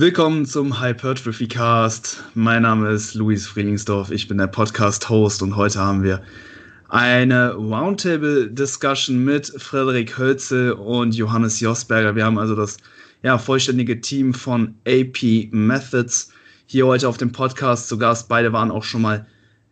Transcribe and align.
Willkommen 0.00 0.46
zum 0.46 0.80
Hypertrophy 0.80 1.48
Cast. 1.48 2.22
Mein 2.34 2.62
Name 2.62 2.88
ist 2.90 3.14
Luis 3.14 3.48
Frielingsdorf. 3.48 4.12
Ich 4.12 4.28
bin 4.28 4.38
der 4.38 4.46
Podcast-Host 4.46 5.42
und 5.42 5.56
heute 5.56 5.80
haben 5.80 6.04
wir 6.04 6.22
eine 6.88 7.54
Roundtable-Discussion 7.54 9.24
mit 9.24 9.48
Frederik 9.56 10.16
Hölzel 10.16 10.70
und 10.74 11.16
Johannes 11.16 11.58
Josberger. 11.58 12.14
Wir 12.14 12.26
haben 12.26 12.38
also 12.38 12.54
das 12.54 12.76
ja, 13.24 13.38
vollständige 13.38 14.00
Team 14.00 14.34
von 14.34 14.76
AP 14.86 15.48
Methods 15.50 16.30
hier 16.66 16.86
heute 16.86 17.08
auf 17.08 17.16
dem 17.16 17.32
Podcast 17.32 17.88
zu 17.88 17.98
Gast. 17.98 18.28
Beide 18.28 18.52
waren 18.52 18.70
auch 18.70 18.84
schon 18.84 19.02
mal 19.02 19.26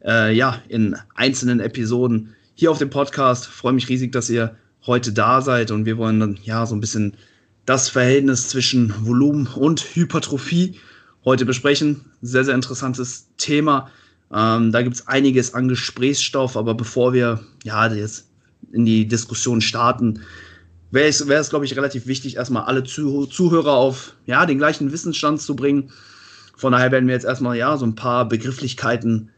äh, 0.04 0.34
ja, 0.34 0.60
in 0.66 0.96
einzelnen 1.15 1.60
Episoden 1.60 2.34
hier 2.56 2.73
auf 2.73 2.79
dem 2.79 2.90
Podcast. 2.90 3.46
Freue 3.46 3.74
mich 3.74 3.88
riesig, 3.88 4.10
dass 4.10 4.29
ihr 4.29 4.56
heute 4.88 5.12
da 5.12 5.40
seid 5.40 5.70
und 5.70 5.84
wir 5.84 5.98
wollen 5.98 6.18
dann 6.18 6.37
ja 6.43 6.66
so 6.66 6.74
ein 6.74 6.80
bisschen 6.80 7.16
das 7.66 7.88
Verhältnis 7.88 8.48
zwischen 8.48 8.95
Volumen 9.05 9.48
und 9.48 9.80
Hypertrophie 9.95 10.79
heute 11.24 11.45
besprechen. 11.45 12.05
Sehr, 12.23 12.45
sehr 12.45 12.55
interessantes 12.55 13.29
Thema. 13.37 13.91
Ähm, 14.33 14.73
da 14.73 14.83
gibt 14.83 14.97
es 14.97 15.07
einiges 15.09 15.52
an 15.52 15.69
Gesprächsstoff, 15.69 16.57
aber 16.57 16.74
bevor 16.74 17.12
wir 17.12 17.41
ja 17.65 17.93
jetzt 17.93 18.29
in 18.73 18.84
die 18.84 19.07
Diskussion 19.07 19.60
starten, 19.60 20.21
wäre 20.93 21.09
es, 21.09 21.51
glaube 21.51 21.65
ich, 21.65 21.77
relativ 21.77 22.07
wichtig, 22.07 22.37
erstmal 22.37 22.65
alle 22.65 22.85
Zuh 22.85 23.27
Zuhörer 23.27 23.73
auf 23.73 24.15
ja, 24.24 24.46
den 24.46 24.59
gleichen 24.59 24.93
Wissensstand 24.93 25.40
zu 25.43 25.57
bringen. 25.57 25.90
Von 26.57 26.73
daher 26.73 26.93
werden 26.93 27.07
wir 27.07 27.15
jetzt 27.15 27.27
erstmal 27.27 27.57
ja 27.57 27.77
so 27.77 27.85
ein 27.85 27.96
paar 27.96 28.29
Begrifflichkeiten 28.29 29.30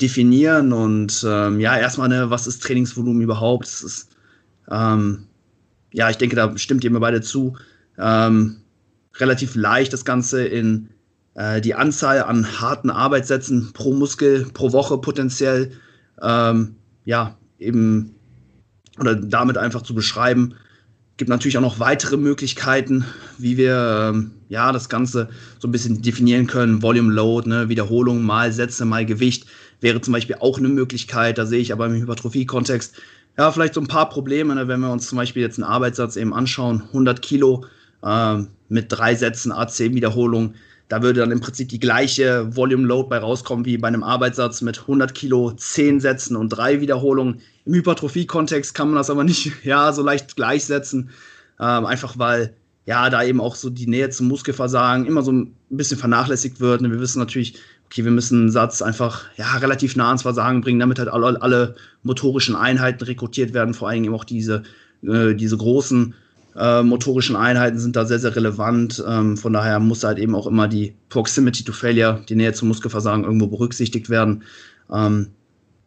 definieren 0.00 0.72
und 0.72 1.24
ähm, 1.26 1.60
ja, 1.60 1.76
erstmal, 1.76 2.08
ne, 2.08 2.30
was 2.30 2.46
ist 2.46 2.62
Trainingsvolumen 2.62 3.22
überhaupt? 3.22 3.66
Ist 3.66 4.08
ähm, 4.70 5.26
ja, 5.92 6.10
ich 6.10 6.18
denke, 6.18 6.36
da 6.36 6.56
stimmt 6.58 6.84
ihr 6.84 6.90
mir 6.90 7.00
beide 7.00 7.22
zu, 7.22 7.56
ähm, 7.98 8.56
relativ 9.16 9.54
leicht 9.54 9.92
das 9.92 10.04
Ganze 10.04 10.44
in 10.44 10.90
äh, 11.34 11.60
die 11.60 11.74
Anzahl 11.74 12.22
an 12.22 12.60
harten 12.60 12.90
Arbeitssätzen 12.90 13.72
pro 13.72 13.92
Muskel 13.92 14.46
pro 14.52 14.72
Woche 14.72 14.98
potenziell, 14.98 15.72
ähm, 16.22 16.76
ja, 17.04 17.36
eben 17.58 18.14
oder 18.98 19.14
damit 19.14 19.58
einfach 19.58 19.82
zu 19.82 19.94
beschreiben. 19.94 20.54
Gibt 21.18 21.30
natürlich 21.30 21.56
auch 21.56 21.62
noch 21.62 21.80
weitere 21.80 22.18
Möglichkeiten, 22.18 23.04
wie 23.38 23.56
wir 23.56 24.10
ähm, 24.14 24.32
ja 24.48 24.72
das 24.72 24.88
Ganze 24.88 25.28
so 25.58 25.68
ein 25.68 25.72
bisschen 25.72 26.02
definieren 26.02 26.46
können. 26.46 26.82
Volume 26.82 27.12
Load, 27.12 27.48
ne, 27.48 27.68
Wiederholung 27.68 28.22
mal 28.22 28.52
Sätze 28.52 28.84
mal 28.84 29.06
Gewicht 29.06 29.46
wäre 29.80 30.00
zum 30.00 30.12
Beispiel 30.12 30.36
auch 30.40 30.58
eine 30.58 30.68
Möglichkeit. 30.68 31.38
Da 31.38 31.46
sehe 31.46 31.60
ich 31.60 31.72
aber 31.72 31.86
im 31.86 31.94
Hypertrophie-Kontext 31.94 32.94
ja, 33.38 33.52
vielleicht 33.52 33.74
so 33.74 33.80
ein 33.80 33.86
paar 33.86 34.08
Probleme, 34.08 34.54
ne, 34.54 34.68
wenn 34.68 34.80
wir 34.80 34.90
uns 34.90 35.08
zum 35.08 35.16
Beispiel 35.16 35.42
jetzt 35.42 35.58
einen 35.58 35.70
Arbeitssatz 35.70 36.16
eben 36.16 36.32
anschauen, 36.32 36.82
100 36.88 37.20
Kilo 37.20 37.66
äh, 38.02 38.36
mit 38.68 38.86
drei 38.88 39.14
Sätzen 39.14 39.52
A10-Wiederholung, 39.52 40.54
da 40.88 41.02
würde 41.02 41.20
dann 41.20 41.32
im 41.32 41.40
Prinzip 41.40 41.68
die 41.68 41.80
gleiche 41.80 42.54
Volume 42.54 42.86
Load 42.86 43.08
bei 43.08 43.18
rauskommen 43.18 43.64
wie 43.64 43.76
bei 43.76 43.88
einem 43.88 44.04
Arbeitssatz 44.04 44.62
mit 44.62 44.80
100 44.80 45.14
Kilo, 45.14 45.50
10 45.50 46.00
Sätzen 46.00 46.36
und 46.36 46.50
drei 46.50 46.80
Wiederholungen. 46.80 47.40
Im 47.64 47.74
Hypertrophie-Kontext 47.74 48.74
kann 48.74 48.88
man 48.88 48.96
das 48.96 49.10
aber 49.10 49.24
nicht 49.24 49.52
ja, 49.64 49.92
so 49.92 50.02
leicht 50.02 50.36
gleichsetzen, 50.36 51.10
ähm, 51.60 51.86
einfach 51.86 52.18
weil 52.18 52.54
ja 52.84 53.10
da 53.10 53.24
eben 53.24 53.40
auch 53.40 53.56
so 53.56 53.68
die 53.68 53.88
Nähe 53.88 54.10
zum 54.10 54.28
Muskelversagen 54.28 55.06
immer 55.06 55.22
so 55.22 55.32
ein 55.32 55.56
bisschen 55.70 55.98
vernachlässigt 55.98 56.60
wird. 56.60 56.82
Und 56.82 56.92
wir 56.92 57.00
wissen 57.00 57.18
natürlich, 57.18 57.56
okay, 57.86 58.04
wir 58.04 58.12
müssen 58.12 58.42
einen 58.42 58.50
Satz 58.50 58.80
einfach 58.80 59.24
ja, 59.36 59.56
relativ 59.56 59.96
nah 59.96 60.06
ans 60.06 60.22
Versagen 60.22 60.60
bringen, 60.60 60.78
damit 60.78 61.00
halt 61.00 61.08
alle, 61.08 61.42
alle 61.42 61.74
motorischen 62.04 62.54
Einheiten 62.54 63.02
rekrutiert 63.02 63.54
werden, 63.54 63.74
vor 63.74 63.88
allem 63.88 64.04
eben 64.04 64.14
auch 64.14 64.24
diese, 64.24 64.62
äh, 65.02 65.34
diese 65.34 65.56
großen 65.56 66.14
äh, 66.58 66.82
motorischen 66.82 67.36
Einheiten 67.36 67.78
sind 67.78 67.96
da 67.96 68.04
sehr, 68.04 68.18
sehr 68.18 68.34
relevant. 68.34 69.02
Ähm, 69.06 69.36
von 69.36 69.52
daher 69.52 69.78
muss 69.78 70.04
halt 70.04 70.18
eben 70.18 70.34
auch 70.34 70.46
immer 70.46 70.68
die 70.68 70.94
Proximity 71.08 71.64
to 71.64 71.72
Failure, 71.72 72.22
die 72.28 72.34
Nähe 72.34 72.52
zum 72.52 72.68
Muskelversagen 72.68 73.24
irgendwo 73.24 73.46
berücksichtigt 73.46 74.08
werden. 74.08 74.42
Ähm, 74.90 75.28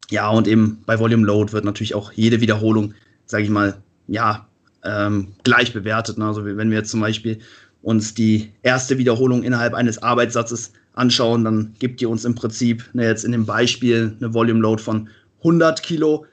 ja, 0.10 0.30
und 0.30 0.48
eben 0.48 0.82
bei 0.86 1.00
Volume 1.00 1.26
Load 1.26 1.54
wird 1.54 1.66
natürlich 1.66 1.96
auch 1.96 2.12
jede 2.12 2.42
Wiederholung, 2.42 2.94
sage 3.26 3.44
ich 3.44 3.50
mal, 3.50 3.78
ja, 4.08 4.48
ähm, 4.84 5.30
gleich 5.44 5.74
bewertet. 5.74 6.18
Ne? 6.18 6.26
Also 6.26 6.46
wenn 6.46 6.70
wir 6.70 6.78
jetzt 6.78 6.92
zum 6.92 7.02
Beispiel 7.02 7.40
uns 7.82 8.14
die 8.14 8.52
erste 8.64 8.98
Wiederholung 8.98 9.44
innerhalb 9.44 9.74
eines 9.74 10.02
Arbeitssatzes 10.02 10.74
anschauen, 10.94 11.44
dann 11.44 11.74
gibt 11.80 12.02
ihr 12.02 12.10
uns 12.10 12.26
im 12.26 12.36
Prinzip 12.36 12.84
ne, 12.94 13.06
jetzt 13.06 13.24
in 13.24 13.32
dem 13.32 13.46
Beispiel 13.46 14.16
eine 14.20 14.34
Volume 14.34 14.60
Load 14.60 14.82
von 14.82 15.10
100 15.40 15.82
Kilo 15.82 16.26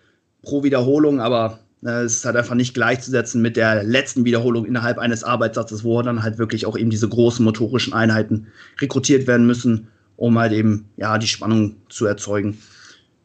pro 0.43 0.63
Wiederholung, 0.63 1.21
aber 1.21 1.61
es 1.83 2.17
ist 2.17 2.25
halt 2.25 2.37
einfach 2.37 2.55
nicht 2.55 2.75
gleichzusetzen 2.75 3.43
mit 3.43 3.57
der 3.57 3.85
letzten 3.85 4.25
Wiederholung 4.25 4.65
innerhalb 4.65 4.99
eines 4.99 5.25
Arbeitssatzes, 5.25 5.85
wo 5.85 6.01
dann 6.03 6.23
halt 6.23 6.39
wirklich 6.39 6.67
auch 6.67 6.77
eben 6.77 6.91
diese 6.91 7.09
großen 7.09 7.45
motorischen 7.45 7.93
Einheiten 7.93 8.49
rekrutiert 8.81 9.27
werden 9.27 9.47
müssen, 9.47 9.89
um 10.17 10.39
halt 10.39 10.53
eben 10.53 10.87
ja 10.97 11.19
die 11.19 11.27
Spannung 11.27 11.77
zu 11.89 12.07
erzeugen. 12.07 12.59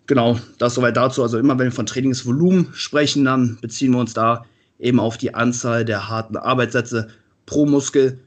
Genau, 0.05 0.37
das 0.57 0.75
soweit 0.75 0.97
dazu. 0.97 1.23
Also 1.23 1.37
immer 1.37 1.57
wenn 1.57 1.67
wir 1.67 1.71
von 1.71 1.85
Trainingsvolumen 1.85 2.67
sprechen, 2.73 3.25
dann 3.25 3.57
beziehen 3.61 3.91
wir 3.91 3.99
uns 3.99 4.13
da 4.13 4.45
eben 4.79 4.99
auf 4.99 5.17
die 5.17 5.33
Anzahl 5.33 5.85
der 5.85 6.09
harten 6.09 6.35
Arbeitssätze 6.35 7.07
pro 7.45 7.65
Muskel 7.65 8.19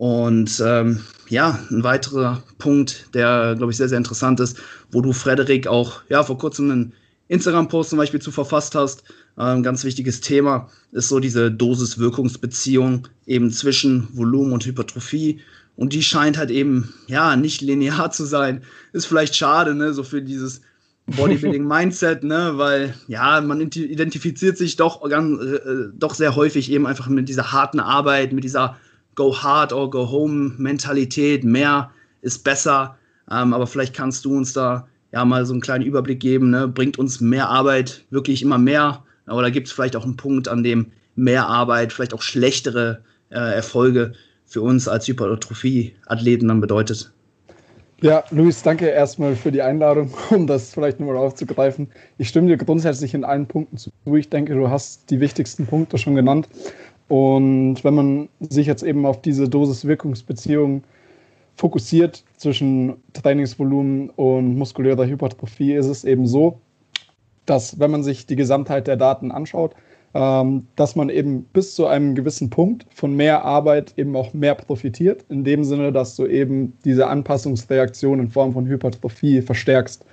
und 0.00 0.62
ähm, 0.64 1.04
ja, 1.28 1.58
ein 1.70 1.84
weiterer 1.84 2.42
Punkt, 2.56 3.14
der, 3.14 3.54
glaube 3.56 3.70
ich, 3.70 3.76
sehr, 3.76 3.90
sehr 3.90 3.98
interessant 3.98 4.40
ist, 4.40 4.56
wo 4.90 5.02
du, 5.02 5.12
Frederik, 5.12 5.66
auch 5.66 6.00
ja, 6.08 6.22
vor 6.22 6.38
kurzem 6.38 6.70
einen 6.70 6.92
Instagram-Post 7.28 7.90
zum 7.90 7.98
Beispiel 7.98 8.20
zu 8.20 8.32
verfasst 8.32 8.74
hast. 8.74 9.04
Ein 9.36 9.58
ähm, 9.58 9.62
ganz 9.62 9.84
wichtiges 9.84 10.20
Thema 10.20 10.68
ist 10.92 11.08
so 11.08 11.20
diese 11.20 11.50
Dosis-Wirkungsbeziehung 11.50 13.08
eben 13.26 13.50
zwischen 13.50 14.08
Volumen 14.12 14.52
und 14.52 14.66
Hypertrophie. 14.66 15.40
Und 15.76 15.92
die 15.92 16.02
scheint 16.02 16.36
halt 16.36 16.50
eben, 16.50 16.92
ja, 17.06 17.36
nicht 17.36 17.60
linear 17.62 18.10
zu 18.10 18.24
sein. 18.24 18.62
Ist 18.92 19.06
vielleicht 19.06 19.34
schade, 19.34 19.74
ne, 19.74 19.94
so 19.94 20.02
für 20.02 20.20
dieses 20.20 20.60
Bodybuilding-Mindset, 21.06 22.22
ne, 22.24 22.52
weil, 22.56 22.94
ja, 23.08 23.40
man 23.40 23.60
identifiziert 23.60 24.58
sich 24.58 24.76
doch, 24.76 25.08
ganz, 25.08 25.40
äh, 25.40 25.88
doch 25.94 26.14
sehr 26.14 26.36
häufig 26.36 26.70
eben 26.70 26.86
einfach 26.86 27.08
mit 27.08 27.28
dieser 27.28 27.52
harten 27.52 27.80
Arbeit, 27.80 28.32
mit 28.32 28.44
dieser 28.44 28.76
Go 29.14 29.36
Hard 29.36 29.72
or 29.72 29.90
Go 29.90 30.10
Home 30.10 30.54
Mentalität, 30.58 31.44
mehr 31.44 31.90
ist 32.20 32.44
besser. 32.44 32.96
Ähm, 33.30 33.54
aber 33.54 33.66
vielleicht 33.66 33.94
kannst 33.94 34.24
du 34.24 34.36
uns 34.36 34.52
da 34.52 34.86
ja 35.12 35.24
mal 35.24 35.46
so 35.46 35.52
einen 35.52 35.62
kleinen 35.62 35.84
Überblick 35.84 36.20
geben. 36.20 36.50
Ne? 36.50 36.68
Bringt 36.68 36.98
uns 36.98 37.20
mehr 37.20 37.48
Arbeit 37.48 38.04
wirklich 38.10 38.42
immer 38.42 38.58
mehr? 38.58 39.02
Oder 39.30 39.50
gibt 39.50 39.68
es 39.68 39.72
vielleicht 39.72 39.96
auch 39.96 40.04
einen 40.04 40.16
Punkt, 40.16 40.48
an 40.48 40.62
dem 40.62 40.92
mehr 41.14 41.46
Arbeit 41.46 41.92
vielleicht 41.92 42.14
auch 42.14 42.22
schlechtere 42.22 43.02
äh, 43.30 43.54
Erfolge 43.54 44.12
für 44.46 44.62
uns 44.62 44.88
als 44.88 45.06
Hypertrophie-Athleten 45.08 46.48
dann 46.48 46.60
bedeutet? 46.60 47.12
Ja, 48.02 48.24
Luis, 48.30 48.62
danke 48.62 48.88
erstmal 48.88 49.36
für 49.36 49.52
die 49.52 49.60
Einladung, 49.60 50.12
um 50.30 50.46
das 50.46 50.72
vielleicht 50.72 51.00
nochmal 51.00 51.18
aufzugreifen. 51.18 51.88
Ich 52.18 52.28
stimme 52.28 52.48
dir 52.48 52.56
grundsätzlich 52.56 53.12
in 53.12 53.24
allen 53.24 53.46
Punkten 53.46 53.76
zu. 53.76 53.90
Ich 54.16 54.30
denke, 54.30 54.54
du 54.54 54.70
hast 54.70 55.10
die 55.10 55.20
wichtigsten 55.20 55.66
Punkte 55.66 55.98
schon 55.98 56.14
genannt. 56.14 56.48
Und 57.08 57.84
wenn 57.84 57.94
man 57.94 58.28
sich 58.40 58.66
jetzt 58.66 58.82
eben 58.82 59.04
auf 59.04 59.20
diese 59.20 59.48
Dosis-Wirkungsbeziehung 59.48 60.82
fokussiert 61.56 62.24
zwischen 62.36 62.96
Trainingsvolumen 63.12 64.10
und 64.10 64.56
muskulärer 64.56 65.06
Hypertrophie, 65.06 65.74
ist 65.74 65.86
es 65.86 66.04
eben 66.04 66.26
so, 66.26 66.60
dass 67.50 67.80
wenn 67.80 67.90
man 67.90 68.04
sich 68.04 68.26
die 68.26 68.36
Gesamtheit 68.36 68.86
der 68.86 68.96
Daten 68.96 69.32
anschaut, 69.32 69.74
ähm, 70.14 70.66
dass 70.76 70.94
man 70.94 71.08
eben 71.08 71.42
bis 71.52 71.74
zu 71.74 71.86
einem 71.86 72.14
gewissen 72.14 72.48
Punkt 72.48 72.86
von 72.90 73.14
mehr 73.14 73.44
Arbeit 73.44 73.94
eben 73.96 74.14
auch 74.14 74.32
mehr 74.32 74.54
profitiert, 74.54 75.24
in 75.28 75.42
dem 75.42 75.64
Sinne, 75.64 75.92
dass 75.92 76.14
du 76.14 76.26
eben 76.26 76.72
diese 76.84 77.08
Anpassungsreaktion 77.08 78.20
in 78.20 78.28
Form 78.28 78.52
von 78.52 78.66
Hypertrophie 78.66 79.42
verstärkst. 79.42 80.04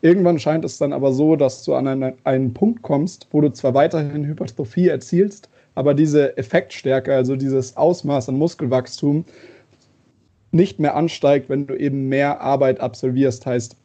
Irgendwann 0.00 0.38
scheint 0.38 0.64
es 0.64 0.78
dann 0.78 0.92
aber 0.92 1.12
so, 1.12 1.36
dass 1.36 1.64
du 1.64 1.74
an 1.74 1.86
einen, 1.86 2.14
einen 2.24 2.54
Punkt 2.54 2.82
kommst, 2.82 3.28
wo 3.30 3.40
du 3.40 3.52
zwar 3.52 3.74
weiterhin 3.74 4.26
Hypertrophie 4.26 4.88
erzielst, 4.88 5.48
aber 5.74 5.92
diese 5.92 6.36
Effektstärke, 6.38 7.14
also 7.14 7.36
dieses 7.36 7.76
Ausmaß 7.76 8.30
an 8.30 8.36
Muskelwachstum, 8.38 9.24
nicht 10.50 10.80
mehr 10.80 10.96
ansteigt, 10.96 11.50
wenn 11.50 11.66
du 11.66 11.74
eben 11.74 12.08
mehr 12.08 12.40
Arbeit 12.40 12.80
absolvierst. 12.80 13.44
Heißt, 13.44 13.76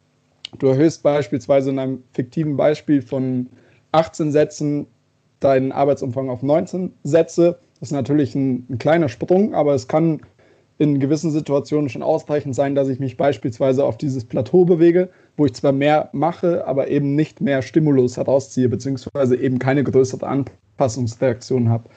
du 0.58 0.68
erhöhst 0.68 1.02
beispielsweise 1.02 1.70
in 1.70 1.78
einem 1.78 2.04
fiktiven 2.12 2.56
Beispiel 2.56 3.02
von 3.02 3.48
18 3.92 4.32
Sätzen 4.32 4.86
deinen 5.40 5.72
Arbeitsumfang 5.72 6.30
auf 6.30 6.42
19 6.42 6.92
Sätze. 7.02 7.58
Das 7.80 7.88
ist 7.88 7.92
natürlich 7.92 8.34
ein, 8.34 8.66
ein 8.70 8.78
kleiner 8.78 9.08
Sprung, 9.08 9.54
aber 9.54 9.74
es 9.74 9.88
kann 9.88 10.20
in 10.78 11.00
gewissen 11.00 11.30
Situationen 11.30 11.88
schon 11.88 12.02
ausreichend 12.02 12.54
sein, 12.54 12.74
dass 12.74 12.88
ich 12.88 12.98
mich 12.98 13.16
beispielsweise 13.16 13.84
auf 13.84 13.98
dieses 13.98 14.24
Plateau 14.24 14.64
bewege, 14.64 15.10
wo 15.36 15.46
ich 15.46 15.54
zwar 15.54 15.72
mehr 15.72 16.08
mache, 16.12 16.66
aber 16.66 16.88
eben 16.88 17.14
nicht 17.14 17.40
mehr 17.40 17.62
Stimulus 17.62 18.16
herausziehe, 18.16 18.68
beziehungsweise 18.68 19.36
eben 19.36 19.58
keine 19.58 19.84
größere 19.84 20.26
Anpassung 20.26 20.62
Anpassungsreaktion 20.82 21.68
habe. 21.68 21.88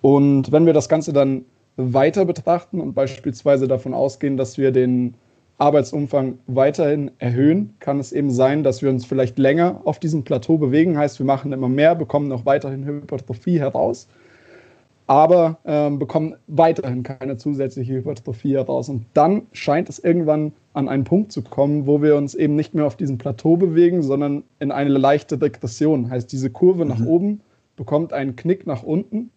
Und 0.00 0.50
wenn 0.52 0.66
wir 0.66 0.72
das 0.72 0.88
Ganze 0.88 1.12
dann 1.12 1.44
weiter 1.76 2.24
betrachten 2.24 2.80
und 2.80 2.94
beispielsweise 2.94 3.68
davon 3.68 3.94
ausgehen, 3.94 4.36
dass 4.36 4.58
wir 4.58 4.72
den 4.72 5.14
Arbeitsumfang 5.62 6.38
weiterhin 6.48 7.12
erhöhen, 7.18 7.74
kann 7.78 8.00
es 8.00 8.10
eben 8.12 8.30
sein, 8.32 8.64
dass 8.64 8.82
wir 8.82 8.90
uns 8.90 9.04
vielleicht 9.06 9.38
länger 9.38 9.80
auf 9.84 10.00
diesem 10.00 10.24
Plateau 10.24 10.58
bewegen. 10.58 10.98
Heißt, 10.98 11.20
wir 11.20 11.26
machen 11.26 11.52
immer 11.52 11.68
mehr, 11.68 11.94
bekommen 11.94 12.32
auch 12.32 12.44
weiterhin 12.44 12.84
Hypertrophie 12.84 13.60
heraus. 13.60 14.08
aber 15.06 15.58
ähm, 15.64 15.98
bekommen 15.98 16.36
weiterhin 16.46 17.02
keine 17.02 17.36
zusätzliche 17.36 17.94
Hypertrophie 17.94 18.54
heraus. 18.54 18.88
Und 18.88 19.04
dann 19.14 19.42
scheint 19.52 19.88
es 19.88 19.98
irgendwann 19.98 20.52
an 20.72 20.88
einen 20.88 21.04
Punkt 21.04 21.32
zu 21.32 21.42
kommen, 21.42 21.86
wo 21.86 22.00
wir 22.00 22.16
uns 22.16 22.34
eben 22.34 22.56
nicht 22.56 22.74
mehr 22.74 22.86
auf 22.86 22.96
diesem 22.96 23.18
Plateau 23.18 23.56
bewegen, 23.56 24.02
sondern 24.02 24.44
in 24.58 24.70
eine 24.70 24.90
leichte 24.90 25.36
Degression. 25.36 26.08
Heißt, 26.08 26.32
diese 26.32 26.50
Kurve 26.50 26.84
mhm. 26.84 26.90
nach 26.90 27.04
oben 27.04 27.40
bekommt 27.76 28.12
einen 28.12 28.36
Knick 28.36 28.66
nach 28.66 28.82
unten. 28.82 29.30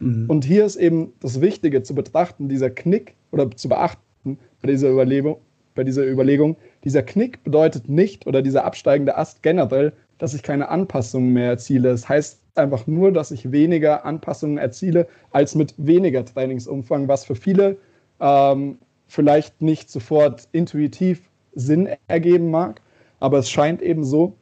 Mhm. 0.00 0.28
Und 0.28 0.44
hier 0.44 0.64
ist 0.66 0.76
eben 0.76 1.12
das 1.20 1.40
Wichtige 1.40 1.82
zu 1.82 1.94
betrachten, 1.94 2.48
dieser 2.48 2.70
Knick 2.70 3.14
oder 3.30 3.50
zu 3.50 3.68
beachten 3.68 4.38
bei 4.60 4.68
dieser 4.68 4.90
Überlegung, 4.90 5.36
bei 5.74 5.84
dieser 5.84 6.06
Überlegung, 6.06 6.56
dieser 6.84 7.02
Knick 7.02 7.42
bedeutet 7.44 7.88
nicht 7.88 8.26
oder 8.26 8.42
dieser 8.42 8.64
absteigende 8.64 9.16
Ast 9.16 9.42
generell, 9.42 9.92
dass 10.18 10.34
ich 10.34 10.42
keine 10.42 10.68
Anpassungen 10.68 11.32
mehr 11.32 11.48
erziele. 11.48 11.90
Es 11.90 12.02
das 12.02 12.08
heißt 12.08 12.40
einfach 12.54 12.86
nur, 12.86 13.12
dass 13.12 13.30
ich 13.30 13.50
weniger 13.50 14.04
Anpassungen 14.04 14.58
erziele 14.58 15.06
als 15.30 15.54
mit 15.54 15.74
weniger 15.78 16.24
Trainingsumfang, 16.24 17.08
was 17.08 17.24
für 17.24 17.34
viele 17.34 17.76
ähm, 18.20 18.78
vielleicht 19.08 19.60
nicht 19.60 19.90
sofort 19.90 20.48
intuitiv 20.52 21.28
Sinn 21.54 21.88
ergeben 22.08 22.50
mag, 22.50 22.80
aber 23.20 23.38
es 23.38 23.50
scheint 23.50 23.82
eben 23.82 24.04
so, 24.04 24.34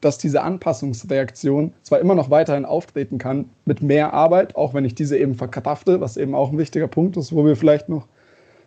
dass 0.00 0.18
diese 0.18 0.42
Anpassungsreaktion 0.42 1.72
zwar 1.82 1.98
immer 1.98 2.14
noch 2.14 2.30
weiterhin 2.30 2.66
auftreten 2.66 3.18
kann 3.18 3.48
mit 3.64 3.82
mehr 3.82 4.12
Arbeit, 4.12 4.54
auch 4.54 4.74
wenn 4.74 4.84
ich 4.84 4.94
diese 4.94 5.16
eben 5.18 5.34
verkrafte, 5.34 6.00
was 6.00 6.16
eben 6.16 6.34
auch 6.34 6.52
ein 6.52 6.58
wichtiger 6.58 6.88
Punkt 6.88 7.16
ist, 7.16 7.34
wo 7.34 7.44
wir 7.44 7.56
vielleicht 7.56 7.88
noch 7.88 8.06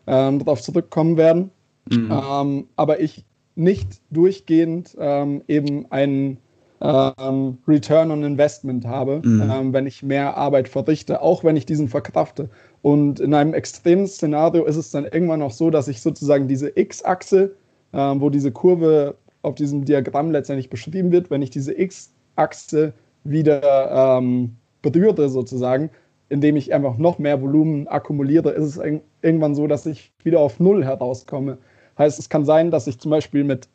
ähm, 0.07 0.39
darauf 0.39 0.61
zurückkommen 0.61 1.17
werden, 1.17 1.51
mhm. 1.91 2.11
ähm, 2.11 2.67
aber 2.75 2.99
ich 2.99 3.25
nicht 3.55 4.01
durchgehend 4.11 4.95
ähm, 4.99 5.41
eben 5.47 5.91
einen 5.91 6.37
ähm, 6.81 7.57
Return 7.67 8.11
on 8.11 8.23
Investment 8.23 8.85
habe, 8.85 9.21
mhm. 9.23 9.51
ähm, 9.51 9.73
wenn 9.73 9.87
ich 9.87 10.03
mehr 10.03 10.37
Arbeit 10.37 10.69
verrichte, 10.69 11.21
auch 11.21 11.43
wenn 11.43 11.55
ich 11.55 11.65
diesen 11.65 11.87
verkrafte. 11.87 12.49
Und 12.81 13.19
in 13.19 13.33
einem 13.33 13.53
extremen 13.53 14.07
Szenario 14.07 14.65
ist 14.65 14.75
es 14.75 14.91
dann 14.91 15.05
irgendwann 15.05 15.41
auch 15.41 15.51
so, 15.51 15.69
dass 15.69 15.87
ich 15.87 16.01
sozusagen 16.01 16.47
diese 16.47 16.71
X-Achse, 16.77 17.55
ähm, 17.93 18.21
wo 18.21 18.29
diese 18.29 18.51
Kurve 18.51 19.15
auf 19.41 19.55
diesem 19.55 19.85
Diagramm 19.85 20.31
letztendlich 20.31 20.69
beschrieben 20.69 21.11
wird, 21.11 21.31
wenn 21.31 21.41
ich 21.41 21.49
diese 21.49 21.77
X-Achse 21.77 22.93
wieder 23.23 24.17
ähm, 24.19 24.55
berühre 24.81 25.29
sozusagen, 25.29 25.89
indem 26.29 26.57
ich 26.57 26.73
einfach 26.73 26.97
noch 26.97 27.19
mehr 27.19 27.41
Volumen 27.41 27.87
akkumuliere, 27.87 28.51
ist 28.51 28.77
es 28.77 29.01
irgendwann 29.21 29.55
so, 29.55 29.65
dass 29.67 29.85
ich 29.85 30.11
wieder 30.23 30.39
auf 30.39 30.59
Null 30.59 30.83
herauskomme. 30.83 31.57
Heißt, 31.97 32.19
es 32.19 32.29
kann 32.29 32.45
sein, 32.45 32.71
dass 32.71 32.87
ich 32.87 32.99
zum 32.99 33.11
Beispiel 33.11 33.43
mit 33.43 33.67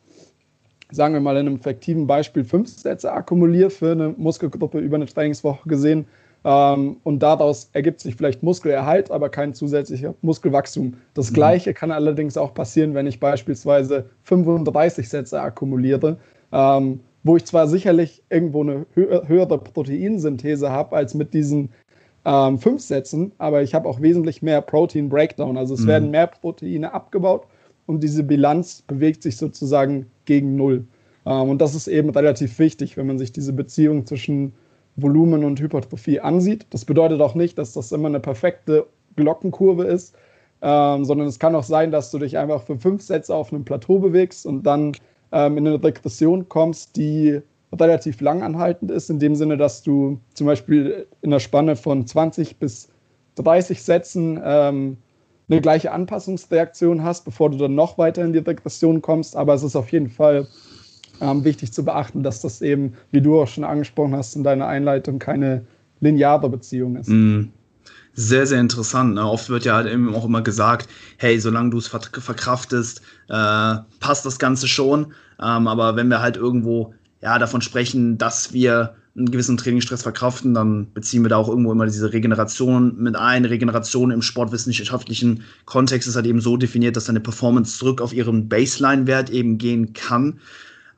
sagen 0.93 1.13
wir 1.13 1.21
mal 1.21 1.37
in 1.37 1.47
einem 1.47 1.55
effektiven 1.55 2.07
Beispiel 2.07 2.43
fünf 2.43 2.69
Sätze 2.69 3.11
akkumuliere 3.11 3.69
für 3.69 3.91
eine 3.91 4.09
Muskelgruppe 4.09 4.79
über 4.79 4.95
eine 4.95 5.05
Trainingswoche 5.05 5.67
gesehen. 5.67 6.05
Ähm, 6.45 6.97
und 7.03 7.19
daraus 7.19 7.69
ergibt 7.73 8.01
sich 8.01 8.15
vielleicht 8.15 8.43
Muskelerhalt, 8.43 9.11
aber 9.11 9.29
kein 9.29 9.53
zusätzlicher 9.53 10.13
Muskelwachstum. 10.21 10.95
Das 11.13 11.31
mhm. 11.31 11.35
gleiche 11.35 11.73
kann 11.73 11.91
allerdings 11.91 12.37
auch 12.37 12.53
passieren, 12.53 12.93
wenn 12.93 13.07
ich 13.07 13.19
beispielsweise 13.19 14.09
35 14.23 15.07
Sätze 15.07 15.41
akkumuliere, 15.41 16.17
ähm, 16.51 16.99
wo 17.23 17.37
ich 17.37 17.45
zwar 17.45 17.67
sicherlich 17.67 18.21
irgendwo 18.29 18.61
eine 18.61 18.85
hö 18.93 19.21
höhere 19.25 19.57
Proteinsynthese 19.57 20.69
habe 20.69 20.95
als 20.97 21.13
mit 21.13 21.33
diesen 21.33 21.69
ähm, 22.25 22.57
fünf 22.57 22.81
Sätzen, 22.81 23.31
aber 23.37 23.63
ich 23.63 23.73
habe 23.73 23.87
auch 23.87 24.01
wesentlich 24.01 24.41
mehr 24.41 24.61
Protein 24.61 25.07
Breakdown. 25.07 25.57
Also 25.57 25.73
es 25.75 25.81
mhm. 25.81 25.87
werden 25.87 26.11
mehr 26.11 26.27
Proteine 26.27 26.93
abgebaut 26.93 27.47
und 27.85 28.03
diese 28.03 28.23
Bilanz 28.23 28.83
bewegt 28.87 29.23
sich 29.23 29.37
sozusagen 29.37 30.07
gegen 30.25 30.55
Null. 30.55 30.85
Ähm, 31.25 31.49
und 31.49 31.61
das 31.61 31.75
ist 31.75 31.87
eben 31.87 32.09
relativ 32.09 32.59
wichtig, 32.59 32.97
wenn 32.97 33.07
man 33.07 33.19
sich 33.19 33.31
diese 33.31 33.53
Beziehung 33.53 34.05
zwischen 34.05 34.53
Volumen 34.95 35.43
und 35.43 35.59
Hypertrophie 35.59 36.19
ansieht. 36.19 36.67
Das 36.69 36.85
bedeutet 36.85 37.19
auch 37.21 37.35
nicht, 37.35 37.57
dass 37.57 37.73
das 37.73 37.91
immer 37.91 38.07
eine 38.07 38.19
perfekte 38.19 38.85
Glockenkurve 39.15 39.85
ist, 39.85 40.15
ähm, 40.61 41.03
sondern 41.03 41.27
es 41.27 41.39
kann 41.39 41.55
auch 41.55 41.63
sein, 41.63 41.91
dass 41.91 42.11
du 42.11 42.19
dich 42.19 42.37
einfach 42.37 42.63
für 42.63 42.77
fünf 42.77 43.01
Sätze 43.01 43.33
auf 43.33 43.51
einem 43.51 43.65
Plateau 43.65 43.99
bewegst 43.99 44.45
und 44.45 44.63
dann 44.63 44.93
ähm, 45.31 45.57
in 45.57 45.67
eine 45.67 45.83
Regression 45.83 46.47
kommst, 46.47 46.95
die 46.95 47.41
relativ 47.73 48.21
lang 48.21 48.43
anhaltend 48.43 48.91
ist, 48.91 49.09
in 49.09 49.19
dem 49.19 49.35
Sinne, 49.35 49.57
dass 49.57 49.81
du 49.81 50.19
zum 50.35 50.47
Beispiel 50.47 51.07
in 51.21 51.31
der 51.31 51.39
Spanne 51.39 51.75
von 51.75 52.05
20 52.05 52.57
bis 52.57 52.89
30 53.35 53.81
Sätzen 53.81 54.39
eine 55.53 55.61
gleiche 55.61 55.91
Anpassungsreaktion 55.91 57.03
hast, 57.03 57.25
bevor 57.25 57.49
du 57.49 57.57
dann 57.57 57.75
noch 57.75 57.97
weiter 57.97 58.23
in 58.23 58.33
die 58.33 58.39
Regression 58.39 59.01
kommst. 59.01 59.35
Aber 59.35 59.53
es 59.53 59.63
ist 59.63 59.75
auf 59.75 59.91
jeden 59.91 60.09
Fall 60.09 60.47
ähm, 61.21 61.43
wichtig 61.43 61.71
zu 61.73 61.85
beachten, 61.85 62.23
dass 62.23 62.41
das 62.41 62.61
eben, 62.61 62.93
wie 63.11 63.21
du 63.21 63.41
auch 63.41 63.47
schon 63.47 63.63
angesprochen 63.63 64.15
hast 64.15 64.35
in 64.35 64.43
deiner 64.43 64.67
Einleitung, 64.67 65.19
keine 65.19 65.65
lineare 65.99 66.49
Beziehung 66.49 66.97
ist. 66.97 67.09
Mm. 67.09 67.49
Sehr, 68.15 68.45
sehr 68.45 68.59
interessant. 68.59 69.15
Ne? 69.15 69.27
Oft 69.27 69.49
wird 69.49 69.65
ja 69.65 69.73
halt 69.73 69.87
eben 69.87 70.13
auch 70.13 70.25
immer 70.25 70.43
gesagt, 70.43 70.87
hey, 71.17 71.39
solange 71.39 71.71
du 71.71 71.79
es 71.79 71.87
verkraftest, 71.87 73.01
äh, 73.27 73.75
passt 73.99 74.25
das 74.25 74.37
Ganze 74.37 74.67
schon. 74.67 75.13
Ähm, 75.41 75.67
aber 75.67 75.95
wenn 75.95 76.09
wir 76.09 76.21
halt 76.21 76.37
irgendwo 76.37 76.93
ja, 77.21 77.39
davon 77.39 77.61
sprechen, 77.61 78.19
dass 78.19 78.53
wir 78.53 78.95
einen 79.15 79.29
gewissen 79.29 79.57
Trainingsstress 79.57 80.01
verkraften, 80.01 80.53
dann 80.55 80.91
beziehen 80.93 81.23
wir 81.23 81.29
da 81.29 81.37
auch 81.37 81.47
irgendwo 81.47 81.71
immer 81.71 81.85
diese 81.85 82.11
Regeneration 82.11 82.95
mit 82.97 83.15
ein. 83.15 83.45
Regeneration 83.45 84.09
im 84.09 84.23
sportwissenschaftlichen 84.23 85.43
Kontext 85.65 86.07
ist 86.07 86.15
halt 86.15 86.25
eben 86.25 86.41
so 86.41 86.57
definiert, 86.57 86.95
dass 86.95 87.05
deine 87.05 87.19
Performance 87.19 87.77
zurück 87.77 88.01
auf 88.01 88.11
ihren 88.11 88.49
Baseline-Wert 88.49 89.29
eben 89.29 89.59
gehen 89.59 89.93
kann. 89.93 90.39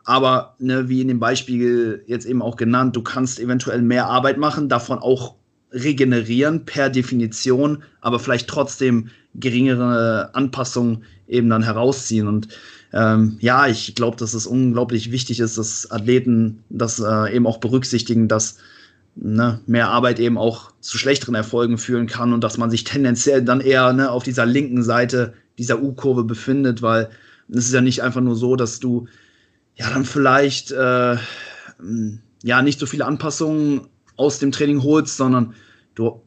Aber 0.05 0.55
ne, 0.59 0.87
wie 0.87 1.01
in 1.01 1.09
dem 1.09 1.19
Beispiel 1.19 2.03
jetzt 2.07 2.25
eben 2.25 2.41
auch 2.41 2.55
genannt, 2.55 2.95
du 2.95 3.01
kannst 3.01 3.39
eventuell 3.39 3.81
mehr 3.81 4.07
Arbeit 4.07 4.37
machen, 4.37 4.69
davon 4.69 4.99
auch 4.99 5.35
regenerieren 5.71 6.63
per 6.63 6.89
Definition, 6.89 7.83
aber 7.99 8.19
vielleicht 8.19 8.47
trotzdem 8.47 9.09
geringere 9.33 10.29
Anpassungen 10.33 11.03
eben 11.27 11.49
dann 11.49 11.63
herausziehen. 11.63 12.27
Und 12.27 12.47
ähm, 12.95 13.35
ja, 13.41 13.67
ich 13.67 13.93
glaube, 13.93 14.15
dass 14.15 14.33
es 14.33 14.47
unglaublich 14.47 15.11
wichtig 15.11 15.41
ist, 15.41 15.57
dass 15.57 15.91
Athleten 15.91 16.63
das 16.69 16.99
äh, 16.99 17.35
eben 17.35 17.45
auch 17.45 17.57
berücksichtigen, 17.57 18.29
dass 18.29 18.57
ne, 19.15 19.59
mehr 19.67 19.89
Arbeit 19.89 20.17
eben 20.17 20.37
auch 20.37 20.71
zu 20.79 20.97
schlechteren 20.97 21.35
Erfolgen 21.35 21.77
führen 21.77 22.07
kann 22.07 22.31
und 22.31 22.41
dass 22.41 22.57
man 22.57 22.71
sich 22.71 22.85
tendenziell 22.85 23.43
dann 23.43 23.59
eher 23.59 23.91
ne, 23.91 24.09
auf 24.09 24.23
dieser 24.23 24.45
linken 24.45 24.81
Seite 24.81 25.33
dieser 25.57 25.81
U-Kurve 25.81 26.23
befindet, 26.23 26.81
weil 26.81 27.09
es 27.49 27.65
ist 27.65 27.73
ja 27.73 27.81
nicht 27.81 28.01
einfach 28.01 28.21
nur 28.21 28.37
so, 28.37 28.55
dass 28.55 28.79
du 28.79 29.07
ja 29.75 29.89
dann 29.89 30.05
vielleicht 30.05 30.71
äh, 30.71 31.17
ja 32.43 32.61
nicht 32.61 32.79
so 32.79 32.85
viele 32.85 33.05
Anpassungen 33.05 33.87
aus 34.15 34.39
dem 34.39 34.53
Training 34.53 34.83
holst, 34.83 35.17
sondern 35.17 35.53
du 35.95 36.21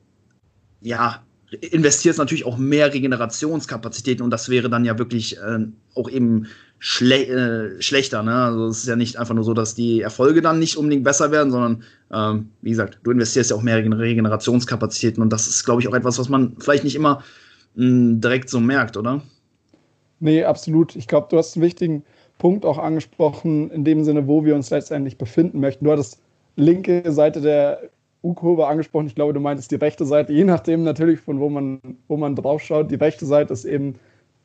ja 0.83 1.23
investierst 1.51 2.19
natürlich 2.19 2.45
auch 2.45 2.59
mehr 2.59 2.93
Regenerationskapazitäten 2.93 4.23
und 4.23 4.31
das 4.31 4.49
wäre 4.49 4.69
dann 4.69 4.85
ja 4.85 4.99
wirklich 4.99 5.39
äh, 5.39 5.67
auch 5.95 6.11
eben 6.11 6.47
schle 6.79 7.27
äh, 7.27 7.83
schlechter. 7.83 8.23
Ne? 8.23 8.35
Also 8.35 8.69
es 8.69 8.79
ist 8.79 8.89
ja 8.89 8.97
nicht 8.97 9.19
einfach 9.19 9.35
nur 9.35 9.45
so, 9.45 9.55
dass 9.55 9.75
die 9.75 10.01
Erfolge 10.01 10.43
dann 10.43 10.59
nicht 10.59 10.77
unbedingt 10.77 11.05
besser 11.05 11.31
werden, 11.31 11.51
sondern 11.51 11.83
ähm, 12.13 12.51
wie 12.63 12.71
gesagt, 12.71 12.99
du 13.03 13.11
investierst 13.11 13.51
ja 13.51 13.57
auch 13.57 13.63
mehr 13.63 13.77
Regenerationskapazitäten 13.77 15.23
und 15.23 15.33
das 15.33 15.49
ist, 15.49 15.65
glaube 15.65 15.81
ich, 15.81 15.89
auch 15.89 15.95
etwas, 15.95 16.19
was 16.19 16.29
man 16.29 16.57
vielleicht 16.59 16.85
nicht 16.85 16.97
immer 16.97 17.23
mh, 17.75 18.21
direkt 18.21 18.49
so 18.49 18.61
merkt, 18.61 18.97
oder? 18.97 19.23
Nee, 20.21 20.45
absolut. 20.45 20.97
Ich 20.97 21.07
glaube, 21.07 21.29
du 21.31 21.39
hast 21.39 21.57
einen 21.57 21.65
wichtigen 21.65 22.05
Punkt 22.39 22.65
auch 22.65 22.79
angesprochen, 22.79 23.71
in 23.71 23.85
dem 23.85 24.05
Sinne, 24.05 24.27
wo 24.27 24.45
wir 24.45 24.55
uns 24.55 24.71
letztendlich 24.71 25.19
befinden 25.19 25.61
möchten. 25.61 25.85
Du 25.85 25.93
hattest 25.93 26.21
linke 26.57 27.03
Seite 27.13 27.41
der 27.41 27.91
U-Kurve 28.23 28.67
angesprochen. 28.67 29.07
Ich 29.07 29.15
glaube, 29.15 29.33
du 29.33 29.41
meintest 29.41 29.71
die 29.71 29.77
rechte 29.77 30.05
Seite, 30.05 30.33
je 30.33 30.45
nachdem 30.45 30.83
natürlich, 30.83 31.21
von 31.21 31.41
wo 31.41 31.49
man, 31.49 31.81
wo 32.09 32.17
man 32.17 32.35
drauf 32.35 32.63
schaut. 32.63 32.91
Die 32.91 32.97
rechte 32.97 33.27
Seite 33.27 33.53
ist 33.53 33.65
eben 33.65 33.95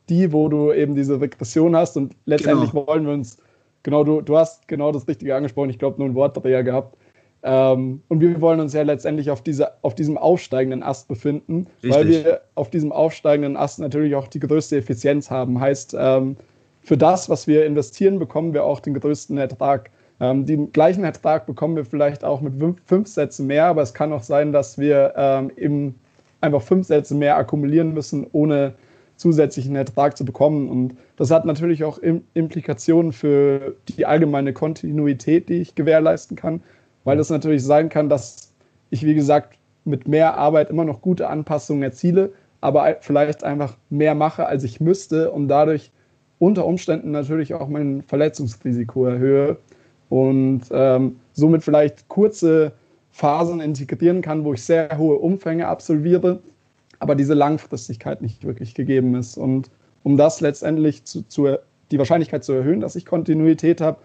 die, 0.10 0.32
wo 0.34 0.50
du 0.50 0.74
eben 0.74 0.96
diese 0.96 1.20
Regression 1.20 1.76
hast 1.76 1.98
und 1.98 2.16
letztendlich 2.26 2.72
genau. 2.72 2.88
wollen 2.88 3.06
wir 3.06 3.14
uns, 3.14 3.38
genau, 3.84 4.04
du, 4.04 4.22
du 4.22 4.38
hast 4.38 4.68
genau 4.68 4.92
das 4.92 5.08
Richtige 5.08 5.36
angesprochen. 5.36 5.70
Ich 5.70 5.80
glaube, 5.80 6.00
nur 6.00 6.10
ein 6.10 6.16
Wortdreher 6.16 6.64
gehabt. 6.64 6.98
Ähm, 7.44 8.02
und 8.08 8.22
wir 8.22 8.40
wollen 8.40 8.60
uns 8.60 8.74
ja 8.74 8.84
letztendlich 8.84 9.30
auf, 9.30 9.42
diese, 9.42 9.72
auf 9.84 9.96
diesem 9.96 10.18
aufsteigenden 10.18 10.82
Ast 10.82 11.10
befinden, 11.10 11.68
Richtig. 11.84 11.92
weil 11.92 12.08
wir 12.08 12.42
auf 12.56 12.70
diesem 12.70 12.92
aufsteigenden 12.92 13.58
Ast 13.58 13.80
natürlich 13.80 14.16
auch 14.16 14.28
die 14.28 14.40
größte 14.40 14.78
Effizienz 14.78 15.30
haben. 15.30 15.60
Heißt, 15.60 15.96
ähm, 15.98 16.38
für 16.82 16.98
das, 16.98 17.30
was 17.30 17.48
wir 17.48 17.66
investieren, 17.66 18.20
bekommen 18.20 18.54
wir 18.54 18.64
auch 18.64 18.80
den 18.80 18.94
größten 18.94 19.38
Ertrag. 19.38 19.90
Ähm, 20.20 20.46
den 20.46 20.72
gleichen 20.72 21.04
Ertrag 21.04 21.46
bekommen 21.46 21.76
wir 21.76 21.86
vielleicht 21.86 22.24
auch 22.24 22.40
mit 22.40 22.56
fünf, 22.56 22.78
fünf 22.86 23.08
Sätzen 23.08 23.48
mehr, 23.48 23.66
aber 23.66 23.82
es 23.82 23.94
kann 23.94 24.14
auch 24.14 24.24
sein, 24.24 24.54
dass 24.54 24.78
wir 24.78 25.14
ähm, 25.18 25.52
eben 25.58 25.96
einfach 26.40 26.62
fünf 26.62 26.88
Sätze 26.88 27.16
mehr 27.16 27.38
akkumulieren 27.38 27.94
müssen, 27.94 28.28
ohne 28.32 28.74
zusätzlichen 29.18 29.76
Ertrag 29.76 30.18
zu 30.18 30.26
bekommen. 30.26 30.70
Und 30.70 30.96
das 31.16 31.32
hat 31.32 31.46
natürlich 31.46 31.84
auch 31.84 32.00
Implikationen 32.34 33.12
für 33.14 33.76
die 33.90 34.06
allgemeine 34.06 34.54
Kontinuität, 34.54 35.50
die 35.50 35.62
ich 35.62 35.76
gewährleisten 35.76 36.36
kann, 36.36 36.62
weil 37.04 37.20
es 37.20 37.30
natürlich 37.30 37.64
sein 37.64 37.90
kann, 37.90 38.10
dass 38.10 38.52
ich, 38.90 39.06
wie 39.06 39.16
gesagt, 39.16 39.58
mit 39.86 40.08
mehr 40.08 40.38
Arbeit 40.38 40.70
immer 40.70 40.86
noch 40.86 41.02
gute 41.02 41.28
Anpassungen 41.28 41.84
erziele, 41.84 42.32
aber 42.62 42.98
vielleicht 43.02 43.44
einfach 43.44 43.76
mehr 43.90 44.16
mache, 44.16 44.46
als 44.46 44.64
ich 44.64 44.80
müsste 44.80 45.32
und 45.32 45.48
dadurch 45.48 45.92
unter 46.40 46.66
Umständen 46.66 47.12
natürlich 47.12 47.54
auch 47.54 47.68
mein 47.68 48.02
Verletzungsrisiko 48.02 49.06
erhöhe 49.06 49.58
und 50.10 50.62
ähm, 50.72 51.18
somit 51.34 51.64
vielleicht 51.64 52.08
kurze 52.08 52.74
Phasen 53.12 53.60
integrieren 53.62 54.22
kann, 54.22 54.44
wo 54.44 54.54
ich 54.54 54.64
sehr 54.64 54.98
hohe 54.98 55.18
Umfänge 55.18 55.68
absolviere, 55.68 56.40
aber 57.04 57.16
diese 57.16 57.34
Langfristigkeit 57.34 58.22
nicht 58.22 58.46
wirklich 58.46 58.74
gegeben 58.74 59.14
ist. 59.16 59.38
Und 59.38 59.70
um 60.04 60.16
das 60.16 60.40
letztendlich 60.40 61.04
zu, 61.04 61.24
zu 61.24 61.58
die 61.92 62.00
Wahrscheinlichkeit 62.00 62.46
zu 62.46 62.54
erhöhen, 62.54 62.80
dass 62.80 62.96
ich 62.96 63.06
Kontinuität 63.06 63.82
habe, 63.82 64.00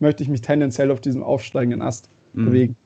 möchte 0.00 0.22
ich 0.22 0.30
mich 0.30 0.40
tendenziell 0.40 0.90
auf 0.90 1.02
diesem 1.02 1.22
aufsteigenden 1.22 1.82
Ast 1.82 2.08
mhm. 2.32 2.46
bewegen. 2.46 2.76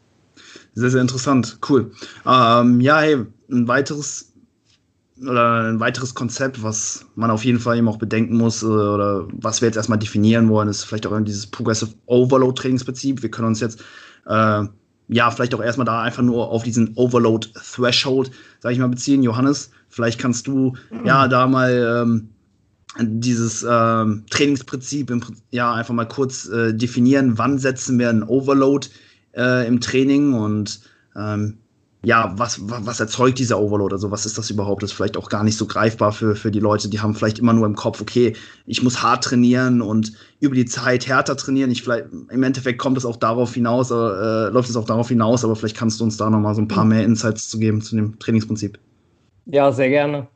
Sehr, 0.75 0.91
sehr 0.91 1.01
interessant. 1.01 1.59
Cool. 1.69 1.93
Ähm, 2.27 2.81
ja, 2.81 3.01
hey, 3.01 3.19
ein 3.51 3.69
weiteres 3.69 4.33
oder 5.21 5.69
ein 5.69 5.79
weiteres 5.79 6.13
Konzept, 6.17 6.65
was 6.65 7.07
man 7.15 7.31
auf 7.31 7.45
jeden 7.45 7.61
Fall 7.61 7.77
eben 7.79 7.87
auch 7.87 7.99
bedenken 7.99 8.37
muss, 8.37 8.65
äh, 8.65 8.67
oder 8.67 9.29
was 9.31 9.61
wir 9.61 9.69
jetzt 9.69 9.77
erstmal 9.77 9.99
definieren 9.99 10.49
wollen, 10.49 10.67
ist 10.67 10.83
vielleicht 10.83 11.07
auch 11.07 11.21
dieses 11.21 11.47
Progressive 11.47 11.93
Overload 12.07 12.61
Trainingsprinzip. 12.61 13.23
Wir 13.23 13.31
können 13.31 13.49
uns 13.49 13.61
jetzt 13.61 13.81
äh, 14.27 14.65
ja 15.13 15.31
vielleicht 15.31 15.55
auch 15.55 15.63
erstmal 15.63 15.85
da 15.85 16.03
einfach 16.03 16.23
nur 16.23 16.49
auf 16.51 16.63
diesen 16.63 16.93
Overload 16.97 17.49
Threshold, 17.55 18.31
sag 18.61 18.73
ich 18.73 18.79
mal, 18.79 18.89
beziehen. 18.89 19.23
Johannes, 19.23 19.71
vielleicht 19.89 20.19
kannst 20.19 20.47
du 20.47 20.75
mhm. 20.91 21.07
ja 21.07 21.29
da 21.29 21.47
mal 21.47 22.03
ähm, 22.03 22.29
dieses 23.01 23.65
ähm, 23.69 24.25
Trainingsprinzip 24.31 25.11
im, 25.11 25.23
ja 25.51 25.73
einfach 25.75 25.95
mal 25.95 26.09
kurz 26.09 26.49
äh, 26.49 26.75
definieren. 26.75 27.39
Wann 27.39 27.59
setzen 27.59 27.99
wir 27.99 28.11
einen 28.11 28.23
Overload 28.23 28.89
äh, 29.37 29.67
im 29.67 29.81
Training 29.81 30.35
und 30.35 30.81
ähm, 31.17 31.59
ja, 32.05 32.35
was, 32.37 32.61
was 32.63 32.99
erzeugt 32.99 33.39
dieser 33.39 33.61
Overload? 33.61 33.95
Also, 33.95 34.11
was 34.11 34.27
ist 34.27 34.37
das 34.37 34.51
überhaupt? 34.51 34.83
Das 34.83 34.91
ist 34.91 34.97
vielleicht 34.97 35.17
auch 35.17 35.29
gar 35.29 35.45
nicht 35.45 35.57
so 35.57 35.67
greifbar 35.67 36.13
für, 36.13 36.35
für 36.35 36.51
die 36.51 36.59
Leute, 36.59 36.89
die 36.89 37.01
haben 37.01 37.15
vielleicht 37.15 37.39
immer 37.39 37.53
nur 37.53 37.67
im 37.67 37.77
Kopf, 37.77 38.01
okay, 38.01 38.35
ich 38.67 38.83
muss 38.83 39.03
hart 39.03 39.25
trainieren 39.25 39.81
und 39.81 40.13
über 40.41 40.57
die 40.57 40.65
Zeit 40.65 41.07
härter 41.07 41.37
trainieren. 41.37 41.71
Ich 41.71 41.83
vielleicht, 41.83 42.07
im 42.31 42.43
Endeffekt 42.43 42.79
kommt 42.79 42.99
es 42.99 43.05
auch 43.05 43.17
darauf 43.17 43.55
hinaus, 43.55 43.91
äh, 43.91 43.95
läuft 44.49 44.69
es 44.69 44.77
auch 44.77 44.85
darauf 44.85 45.09
hinaus, 45.09 45.45
aber 45.45 45.55
vielleicht 45.55 45.77
kannst 45.77 46.01
du 46.01 46.05
uns 46.05 46.17
da 46.17 46.29
nochmal 46.29 46.57
so 46.57 46.61
ein 46.61 46.69
paar 46.69 46.85
mehr 46.85 47.05
Insights 47.05 47.49
zu 47.49 47.59
geben 47.59 47.81
zu 47.81 47.95
dem 47.95 48.19
Trainingsprinzip. 48.19 48.79
Ja, 49.47 49.71
sehr 49.71 49.89
gerne. 49.89 50.27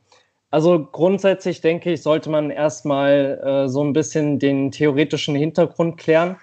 Also 0.49 0.87
grundsätzlich 0.89 1.59
denke 1.59 1.91
ich, 1.91 2.01
sollte 2.01 2.29
man 2.29 2.49
erstmal 2.49 3.41
äh, 3.43 3.67
so 3.67 3.83
ein 3.83 3.91
bisschen 3.91 4.39
den 4.39 4.71
theoretischen 4.71 5.35
Hintergrund 5.35 5.97
klären. 5.97 6.37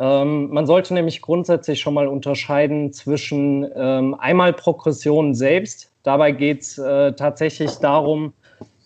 Ähm, 0.00 0.50
man 0.50 0.66
sollte 0.66 0.92
nämlich 0.94 1.20
grundsätzlich 1.20 1.80
schon 1.80 1.94
mal 1.94 2.08
unterscheiden 2.08 2.92
zwischen 2.92 3.70
ähm, 3.76 4.14
einmal 4.14 4.52
Progression 4.52 5.34
selbst. 5.34 5.92
Dabei 6.02 6.32
geht 6.32 6.62
es 6.62 6.78
äh, 6.78 7.12
tatsächlich 7.12 7.70
darum, 7.76 8.32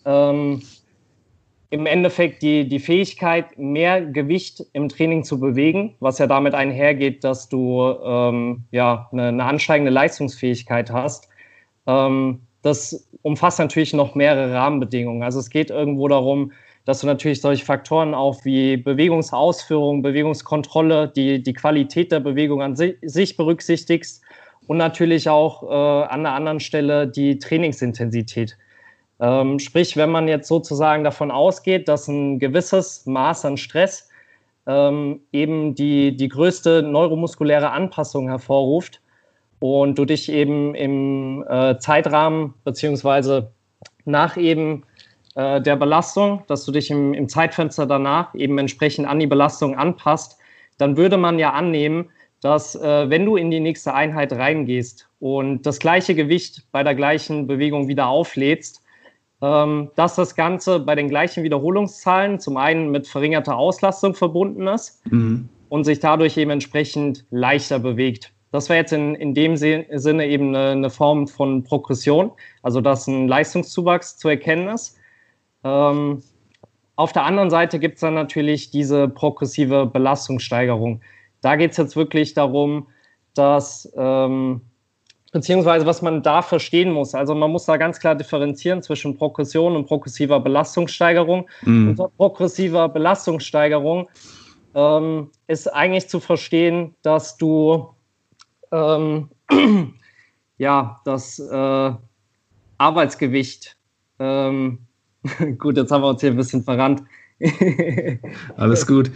ähm, 0.05 0.63
im 1.71 1.87
Endeffekt 1.87 2.43
die, 2.43 2.67
die 2.69 2.79
Fähigkeit, 2.79 3.59
mehr 3.59 4.01
Gewicht 4.01 4.65
im 4.73 4.89
Training 4.89 5.23
zu 5.23 5.39
bewegen, 5.39 5.95
was 6.01 6.19
ja 6.19 6.27
damit 6.27 6.55
einhergeht, 6.55 7.25
dass 7.25 7.49
du 7.49 7.83
ähm, 8.05 8.65
ja, 8.71 9.09
eine, 9.13 9.29
eine, 9.29 9.45
ansteigende 9.45 9.91
Leistungsfähigkeit 9.91 10.91
hast. 10.91 11.29
Ähm, 11.87 12.41
das 12.63 13.09
umfasst 13.23 13.59
natürlich 13.59 13.93
noch 13.93 14.15
mehrere 14.15 14.53
Rahmenbedingungen. 14.53 15.23
Also 15.23 15.41
es 15.41 15.51
geht 15.51 15.71
irgendwo 15.71 16.09
darum, 16.09 16.53
dass 16.89 17.01
du 17.01 17.07
natürlich 17.07 17.43
solche 17.43 17.67
Faktoren 17.67 18.15
auch 18.15 18.47
wie 18.47 18.79
Bewegungsausführung, 18.79 20.01
Bewegungskontrolle, 20.01 21.09
die, 21.09 21.43
die 21.43 21.53
Qualität 21.53 22.11
der 22.11 22.21
Bewegung 22.21 22.63
an 22.63 22.77
sich 22.77 23.37
berücksichtigst 23.37 24.23
und 24.69 24.79
natürlich 24.79 25.29
auch 25.29 25.65
äh, 25.65 26.07
an 26.07 26.23
der 26.23 26.33
anderen 26.33 26.61
Stelle 26.61 27.07
die 27.07 27.39
Trainingsintensität. 27.39 28.57
Ähm, 29.21 29.59
sprich, 29.59 29.99
wenn 29.99 30.09
man 30.09 30.29
jetzt 30.29 30.49
sozusagen 30.49 31.05
davon 31.05 31.31
ausgeht, 31.31 31.89
dass 31.89 32.09
ein 32.09 32.39
gewisses 32.39 33.05
Maß 33.05 33.45
an 33.45 33.59
Stress 33.59 34.09
ähm, 34.67 35.21
eben 35.31 35.75
die, 35.75 36.17
die 36.17 36.29
größte 36.29 36.83
neuromuskuläre 36.83 37.71
Anpassung 37.71 38.29
hervorruft 38.29 39.03
und 39.61 39.99
du 39.99 40.07
dich 40.07 40.33
eben 40.33 40.75
im 40.75 41.45
äh, 41.51 41.79
Zeitrahmen 41.81 42.55
beziehungsweise 42.65 43.53
nach 44.07 44.39
eben 44.39 44.85
äh, 45.35 45.61
der 45.61 45.77
Belastung, 45.77 46.43
dass 46.47 46.65
du 46.65 46.73
dich 46.73 46.91
im, 46.91 47.15
im 47.15 47.29
Zeitfenster 47.29 47.87
danach 47.87 48.35
eben 48.35 48.59
entsprechend 48.59 49.07
an 49.07 49.19
die 49.19 49.27
Belastung 49.27 49.77
anpasst, 49.77 50.39
dann 50.79 50.97
würde 50.97 51.17
man 51.17 51.39
ja 51.39 51.53
annehmen, 51.53 52.11
dass 52.41 52.75
äh, 52.77 53.11
wenn 53.11 53.25
du 53.25 53.37
in 53.37 53.51
die 53.51 53.61
nächste 53.61 53.95
Einheit 53.95 54.33
reingehst 54.33 55.09
und 55.19 55.67
das 55.67 55.79
gleiche 55.81 56.15
Gewicht 56.15 56.67
bei 56.71 56.85
der 56.85 56.95
gleichen 56.95 57.47
Bewegung 57.47 57.89
wieder 57.89 58.09
auflädst, 58.09 58.83
ähm, 59.43 59.91
dass 59.97 60.15
das 60.15 60.35
Ganze 60.35 60.81
bei 60.81 60.95
den 60.95 61.09
gleichen 61.09 61.43
Wiederholungszahlen 61.43 62.41
zum 62.41 62.57
einen 62.57 62.91
mit 62.91 63.07
verringerter 63.07 63.57
Auslastung 63.57 64.15
verbunden 64.15 64.67
ist 64.67 65.05
mhm. 65.11 65.49
und 65.69 65.85
sich 65.85 66.01
dadurch 66.01 66.37
eben 66.37 66.51
entsprechend 66.51 67.25
leichter 67.31 67.79
bewegt. 67.79 68.33
Das 68.51 68.69
wäre 68.69 68.81
jetzt 68.81 68.93
in, 68.93 69.15
in 69.15 69.35
dem 69.35 69.57
Sinne 69.57 70.27
eben 70.27 70.55
eine, 70.55 70.71
eine 70.71 70.91
Form 70.91 71.29
von 71.29 71.65
Progression, 71.65 72.33
also 72.63 72.81
dass 72.81 73.07
ein 73.07 73.29
Leistungszuwachs 73.29 74.17
zu 74.17 74.29
erkennen 74.29 74.69
ist. 74.69 74.98
Ähm, 75.65 76.23
auf 76.97 77.13
der 77.13 77.25
anderen 77.25 77.49
Seite 77.49 77.79
gibt 77.79 77.95
es 77.95 78.01
dann 78.01 78.15
natürlich 78.15 78.71
diese 78.71 79.09
progressive 79.09 79.87
Belastungssteigerung. 79.87 81.01
Da 81.41 81.55
geht 81.55 81.71
es 81.71 81.77
jetzt 81.77 81.95
wirklich 81.95 82.35
darum, 82.35 82.89
dass, 83.35 83.89
ähm, 83.97 84.63
beziehungsweise 85.31 85.87
was 85.87 86.03
man 86.03 86.25
da 86.25 86.43
verstehen 86.43 86.91
muss. 86.91 87.15
Also 87.15 87.37
man 87.37 87.53
muss 87.53 87.67
da 87.67 87.77
ganz 87.77 88.01
klar 88.01 88.17
differenzieren 88.17 88.83
zwischen 88.83 89.17
Progression 89.17 89.77
und 89.77 89.87
progressiver 89.87 90.41
Belastungssteigerung. 90.41 91.49
Mhm. 91.63 91.91
Unter 91.91 92.09
progressiver 92.09 92.89
Belastungssteigerung 92.89 94.09
ähm, 94.75 95.31
ist 95.47 95.69
eigentlich 95.69 96.09
zu 96.09 96.19
verstehen, 96.19 96.97
dass 97.03 97.37
du 97.37 97.91
ähm, 98.73 99.31
ja 100.59 101.01
das 101.05 101.39
äh, 101.39 101.93
Arbeitsgewicht 102.79 103.77
ähm, 104.19 104.88
Gut, 105.59 105.77
jetzt 105.77 105.91
haben 105.91 106.03
wir 106.03 106.09
uns 106.09 106.21
hier 106.21 106.31
ein 106.31 106.37
bisschen 106.37 106.63
verrannt. 106.63 107.03
Alles 108.57 108.85
gut. 108.85 109.13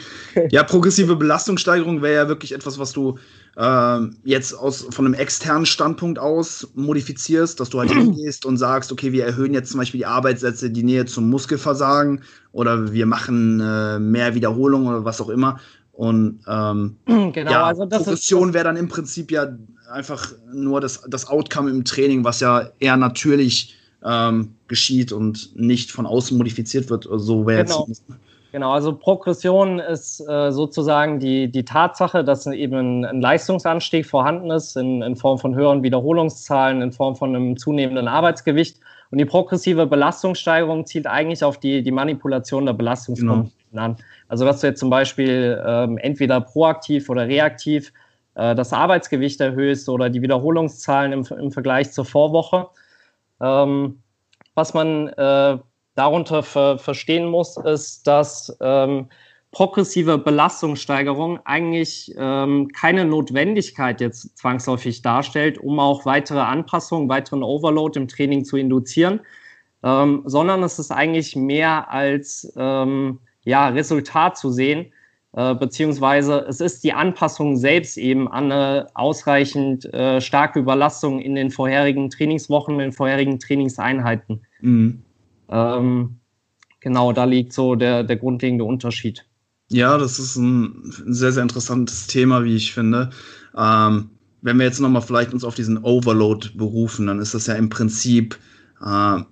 Ja, 0.51 0.63
progressive 0.63 1.17
Belastungssteigerung 1.17 2.03
wäre 2.03 2.15
ja 2.15 2.29
wirklich 2.29 2.53
etwas, 2.53 2.79
was 2.79 2.93
du 2.93 3.19
äh, 3.57 3.99
jetzt 4.23 4.55
aus, 4.55 4.87
von 4.91 5.07
einem 5.07 5.15
externen 5.15 5.67
Standpunkt 5.67 6.21
aus 6.21 6.69
modifizierst, 6.75 7.59
dass 7.59 7.71
du 7.71 7.81
halt 7.81 7.91
hingehst 7.93 8.47
und 8.47 8.59
sagst, 8.59 8.93
okay, 8.93 9.13
wir 9.13 9.25
erhöhen 9.25 9.55
jetzt 9.55 9.71
zum 9.71 9.81
Beispiel 9.81 9.99
die 9.99 10.07
Arbeitssätze, 10.07 10.71
die 10.71 10.85
Nähe 10.85 11.05
zum 11.05 11.31
Muskelversagen 11.31 12.23
oder 12.53 12.93
wir 12.93 13.07
machen 13.07 13.61
äh, 13.61 13.99
mehr 13.99 14.35
Wiederholungen 14.37 14.89
oder 14.89 15.05
was 15.05 15.21
auch 15.21 15.29
immer. 15.29 15.59
Und 15.91 16.41
ähm, 16.47 16.97
genau, 17.07 17.51
ja, 17.51 17.65
also 17.65 17.87
das 17.87 18.05
Progression 18.05 18.55
wäre 18.55 18.65
dann 18.65 18.77
im 18.77 18.89
Prinzip 18.89 19.33
ja 19.33 19.49
einfach 19.91 20.33
nur 20.53 20.81
das, 20.81 21.03
das 21.09 21.27
Outcome 21.29 21.71
im 21.71 21.85
Training, 21.85 22.25
was 22.25 22.39
ja 22.39 22.71
eher 22.79 22.97
natürlich 22.97 23.77
ähm, 24.05 24.55
geschieht 24.69 25.13
und 25.13 25.55
nicht 25.55 25.91
von 25.91 26.07
außen 26.07 26.37
modifiziert 26.37 26.91
wird. 26.91 27.09
So 27.11 27.47
wäre 27.47 27.65
genau. 27.65 27.87
jetzt. 27.89 28.05
Genau, 28.53 28.73
also 28.73 28.95
Progression 28.95 29.79
ist 29.79 30.21
äh, 30.29 30.53
sozusagen 30.53 31.19
die, 31.19 31.51
die 31.51 31.65
Tatsache, 31.65 32.23
dass 32.23 32.47
eben 32.47 32.77
ein, 32.77 33.05
ein 33.07 33.21
Leistungsanstieg 33.23 34.05
vorhanden 34.05 34.51
ist 34.51 34.77
in, 34.77 35.01
in, 35.01 35.17
Form 35.17 35.39
von 35.39 35.55
höheren 35.55 35.83
Wiederholungszahlen, 35.83 36.83
in 36.83 36.93
Form 36.93 37.17
von 37.17 37.35
einem 37.35 37.57
zunehmenden 37.57 38.09
Arbeitsgewicht. 38.09 38.77
Und 39.11 39.19
die 39.19 39.25
progressive 39.25 39.87
Belastungssteigerung 39.87 40.85
zielt 40.85 41.07
eigentlich 41.07 41.43
auf 41.45 41.59
die, 41.59 41.83
die 41.83 41.91
Manipulation 41.91 42.67
der 42.67 42.75
Belastungskomponenten 42.75 43.53
genau. 43.71 43.83
an. 43.83 43.97
Also 44.29 44.45
dass 44.45 44.61
du 44.61 44.67
jetzt 44.67 44.81
zum 44.81 44.91
Beispiel 44.91 45.63
ähm, 45.67 45.97
entweder 45.97 46.43
proaktiv 46.43 47.09
oder 47.09 47.27
reaktiv 47.27 47.91
äh, 48.35 48.55
das 48.55 48.75
Arbeitsgewicht 48.75 49.41
erhöhst 49.41 49.89
oder 49.89 50.11
die 50.11 50.21
Wiederholungszahlen 50.21 51.13
im, 51.13 51.27
im 51.39 51.53
Vergleich 51.53 51.91
zur 51.93 52.05
Vorwoche. 52.05 52.69
Ähm, 53.43 54.03
was 54.55 54.75
man 54.75 55.09
äh, 55.09 55.59
darunter 55.95 56.43
ver 56.43 56.79
verstehen 56.79 57.27
muss, 57.27 57.57
ist, 57.57 58.07
dass 58.07 58.57
ähm, 58.61 59.09
progressive 59.51 60.17
Belastungssteigerung 60.17 61.39
eigentlich 61.45 62.15
ähm, 62.17 62.69
keine 62.69 63.05
Notwendigkeit 63.05 64.01
jetzt 64.01 64.39
zwangsläufig 64.39 65.03
darstellt, 65.03 65.59
um 65.59 65.79
auch 65.79 66.07
weitere 66.07 66.41
Anpassungen, 66.41 67.09
weiteren 67.09 67.43
Overload 67.43 67.99
im 67.99 68.09
Training 68.09 68.45
zu 68.45 68.57
induzieren, 68.57 69.21
ähm, 69.83 70.23
sondern 70.25 70.63
es 70.63 70.79
ist 70.79 70.91
eigentlich 70.91 71.37
mehr 71.37 71.91
als 71.91 72.51
ähm, 72.57 73.21
ja, 73.45 73.69
Resultat 73.69 74.39
zu 74.39 74.51
sehen, 74.51 74.93
äh, 75.35 75.55
beziehungsweise 75.55 76.45
es 76.49 76.61
ist 76.61 76.85
die 76.85 76.93
Anpassung 76.93 77.57
selbst 77.57 77.97
eben 77.97 78.29
an 78.29 78.53
eine 78.53 78.89
ausreichend 78.95 79.87
äh, 79.93 80.21
starke 80.21 80.59
Überlastung 80.59 81.21
in 81.21 81.35
den 81.35 81.51
vorherigen 81.51 82.11
Trainingswochen, 82.11 82.75
in 82.75 82.81
den 82.81 82.93
vorherigen 82.93 83.39
Trainingseinheiten. 83.39 84.43
Mhm. 84.61 85.03
Ähm, 85.49 86.19
genau, 86.81 87.13
da 87.13 87.25
liegt 87.25 87.53
so 87.53 87.75
der, 87.75 88.05
der 88.05 88.17
grundlegende 88.17 88.65
Unterschied. 88.65 89.25
Ja, 89.69 89.97
das 89.97 90.19
ist 90.19 90.37
ein 90.37 90.93
sehr, 91.07 91.33
sehr 91.33 91.43
interessantes 91.43 92.07
Thema, 92.07 92.45
wie 92.45 92.57
ich 92.57 92.75
finde. 92.75 93.09
Ähm, 93.57 94.11
wenn 94.43 94.59
wir 94.59 94.67
jetzt 94.67 94.81
nochmal 94.81 95.01
vielleicht 95.01 95.33
uns 95.33 95.45
auf 95.45 95.55
diesen 95.55 95.79
Overload 95.79 96.51
berufen, 96.57 97.07
dann 97.07 97.21
ist 97.21 97.33
das 97.33 97.47
ja 97.47 97.55
im 97.55 97.71
Prinzip 97.71 98.39
äh, 98.85 99.23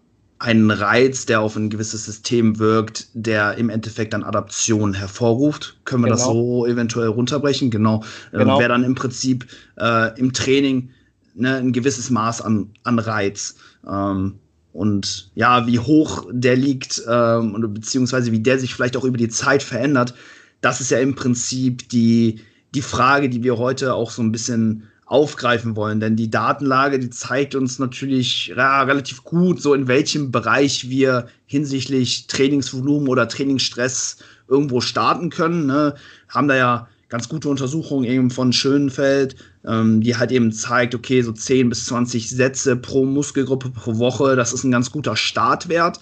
einen 0.41 0.71
Reiz, 0.71 1.27
der 1.27 1.43
auf 1.43 1.55
ein 1.55 1.69
gewisses 1.69 2.07
System 2.07 2.59
wirkt, 2.59 3.09
der 3.13 3.59
im 3.59 3.69
Endeffekt 3.69 4.15
dann 4.15 4.25
Adaption 4.25 4.95
hervorruft. 4.95 5.77
Können 5.85 6.03
wir 6.03 6.07
genau. 6.09 6.17
das 6.17 6.25
so 6.25 6.67
eventuell 6.67 7.09
runterbrechen? 7.09 7.71
Genau. 7.71 8.03
Äh, 8.33 8.39
genau. 8.39 8.59
Wäre 8.59 8.71
dann 8.71 8.83
im 8.83 8.95
Prinzip 8.95 9.47
äh, 9.79 10.19
im 10.19 10.33
Training 10.33 10.91
ne, 11.35 11.57
ein 11.57 11.73
gewisses 11.73 12.09
Maß 12.09 12.41
an, 12.41 12.71
an 12.85 12.99
Reiz. 12.99 13.57
Ähm, 13.87 14.39
und 14.73 15.31
ja, 15.35 15.67
wie 15.67 15.79
hoch 15.79 16.25
der 16.31 16.57
liegt, 16.57 17.03
ähm, 17.07 17.55
beziehungsweise 17.75 18.33
wie 18.33 18.41
der 18.41 18.59
sich 18.59 18.75
vielleicht 18.75 18.97
auch 18.97 19.05
über 19.05 19.19
die 19.19 19.29
Zeit 19.29 19.63
verändert, 19.63 20.15
das 20.63 20.81
ist 20.81 20.91
ja 20.91 21.01
im 21.01 21.15
Prinzip 21.15 21.91
die, 21.91 22.41
die 22.75 22.83
Frage, 22.83 23.29
die 23.29 23.43
wir 23.43 23.59
heute 23.59 23.93
auch 23.93 24.11
so 24.11 24.23
ein 24.23 24.33
bisschen 24.33 24.85
aufgreifen 25.11 25.75
wollen. 25.75 25.99
Denn 25.99 26.15
die 26.15 26.31
Datenlage, 26.31 27.01
die 27.01 27.11
zeigt 27.11 27.57
uns 27.57 27.81
natürlich 27.81 28.53
ja, 28.57 28.83
relativ 28.85 29.25
gut, 29.25 29.61
so 29.61 29.75
in 29.75 29.89
welchem 29.89 30.31
Bereich 30.31 30.89
wir 30.89 31.27
hinsichtlich 31.47 32.29
Trainingsvolumen 32.29 33.09
oder 33.09 33.27
Trainingsstress 33.27 34.19
irgendwo 34.47 34.81
starten 34.81 35.29
können. 35.29 35.67
Ne? 35.67 35.97
Haben 36.29 36.47
da 36.47 36.57
ja 36.57 36.89
ganz 37.09 37.29
gute 37.29 37.49
Untersuchungen 37.49 38.05
eben 38.05 38.31
von 38.31 38.53
Schönfeld, 38.53 39.35
ähm, 39.67 40.01
die 40.01 40.17
halt 40.17 40.31
eben 40.31 40.53
zeigt, 40.53 40.95
okay, 40.95 41.23
so 41.23 41.33
10 41.33 41.71
bis 41.71 41.87
20 41.87 42.31
Sätze 42.31 42.77
pro 42.77 43.05
Muskelgruppe 43.05 43.71
pro 43.71 43.99
Woche, 43.99 44.37
das 44.37 44.53
ist 44.53 44.63
ein 44.63 44.71
ganz 44.71 44.93
guter 44.93 45.17
Startwert. 45.17 45.99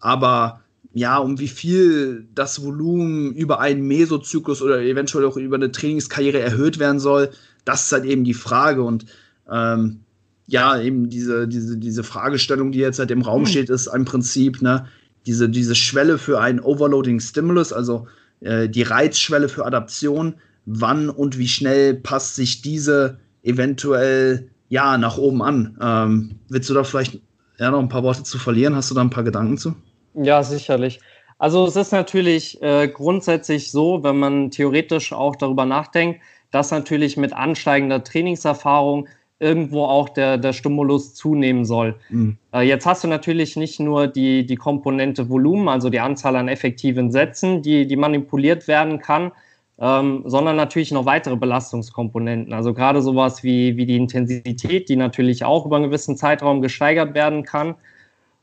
Aber 0.00 0.62
ja, 0.94 1.18
um 1.18 1.38
wie 1.38 1.46
viel 1.46 2.26
das 2.34 2.60
Volumen 2.60 3.34
über 3.34 3.60
einen 3.60 3.86
Mesozyklus 3.86 4.62
oder 4.62 4.80
eventuell 4.80 5.26
auch 5.26 5.36
über 5.36 5.54
eine 5.54 5.70
Trainingskarriere 5.70 6.40
erhöht 6.40 6.80
werden 6.80 6.98
soll, 6.98 7.30
das 7.68 7.86
ist 7.86 7.92
halt 7.92 8.04
eben 8.04 8.24
die 8.24 8.34
Frage. 8.34 8.82
Und 8.82 9.04
ähm, 9.50 10.00
ja, 10.46 10.80
eben 10.80 11.10
diese, 11.10 11.46
diese, 11.46 11.76
diese 11.76 12.02
Fragestellung, 12.02 12.72
die 12.72 12.78
jetzt 12.78 12.98
halt 12.98 13.10
im 13.10 13.22
Raum 13.22 13.42
hm. 13.42 13.46
steht, 13.46 13.70
ist 13.70 13.86
im 13.86 14.06
Prinzip, 14.06 14.62
ne, 14.62 14.86
diese, 15.26 15.50
diese 15.50 15.74
Schwelle 15.74 16.16
für 16.16 16.40
einen 16.40 16.60
Overloading 16.60 17.20
Stimulus, 17.20 17.72
also 17.72 18.06
äh, 18.40 18.68
die 18.68 18.82
Reizschwelle 18.82 19.50
für 19.50 19.66
Adaption, 19.66 20.34
wann 20.64 21.10
und 21.10 21.38
wie 21.38 21.48
schnell 21.48 21.94
passt 21.94 22.36
sich 22.36 22.62
diese 22.62 23.18
eventuell 23.42 24.48
ja 24.70 24.96
nach 24.96 25.18
oben 25.18 25.42
an? 25.42 25.76
Ähm, 25.80 26.36
willst 26.48 26.70
du 26.70 26.74
da 26.74 26.84
vielleicht 26.84 27.20
ja, 27.58 27.70
noch 27.70 27.80
ein 27.80 27.90
paar 27.90 28.02
Worte 28.02 28.22
zu 28.22 28.38
verlieren? 28.38 28.74
Hast 28.74 28.90
du 28.90 28.94
da 28.94 29.02
ein 29.02 29.10
paar 29.10 29.24
Gedanken 29.24 29.58
zu? 29.58 29.74
Ja, 30.14 30.42
sicherlich. 30.42 31.00
Also 31.38 31.64
es 31.66 31.76
ist 31.76 31.92
natürlich 31.92 32.60
äh, 32.62 32.88
grundsätzlich 32.88 33.70
so, 33.70 34.02
wenn 34.02 34.18
man 34.18 34.50
theoretisch 34.50 35.12
auch 35.12 35.36
darüber 35.36 35.64
nachdenkt, 35.64 36.20
dass 36.50 36.70
natürlich 36.70 37.16
mit 37.16 37.32
ansteigender 37.32 38.02
Trainingserfahrung 38.02 39.08
irgendwo 39.40 39.84
auch 39.84 40.08
der, 40.08 40.36
der 40.36 40.52
Stimulus 40.52 41.14
zunehmen 41.14 41.64
soll. 41.64 41.94
Mhm. 42.08 42.38
Äh, 42.52 42.62
jetzt 42.62 42.86
hast 42.86 43.04
du 43.04 43.08
natürlich 43.08 43.56
nicht 43.56 43.78
nur 43.78 44.08
die, 44.08 44.44
die 44.44 44.56
Komponente 44.56 45.28
Volumen, 45.28 45.68
also 45.68 45.90
die 45.90 46.00
Anzahl 46.00 46.34
an 46.34 46.48
effektiven 46.48 47.12
Sätzen, 47.12 47.62
die, 47.62 47.86
die 47.86 47.96
manipuliert 47.96 48.66
werden 48.66 48.98
kann, 48.98 49.30
ähm, 49.78 50.24
sondern 50.26 50.56
natürlich 50.56 50.90
noch 50.90 51.06
weitere 51.06 51.36
Belastungskomponenten. 51.36 52.52
Also 52.52 52.74
gerade 52.74 53.00
sowas 53.00 53.44
wie, 53.44 53.76
wie 53.76 53.86
die 53.86 53.96
Intensität, 53.96 54.88
die 54.88 54.96
natürlich 54.96 55.44
auch 55.44 55.66
über 55.66 55.76
einen 55.76 55.84
gewissen 55.86 56.16
Zeitraum 56.16 56.60
gesteigert 56.60 57.14
werden 57.14 57.44
kann. 57.44 57.76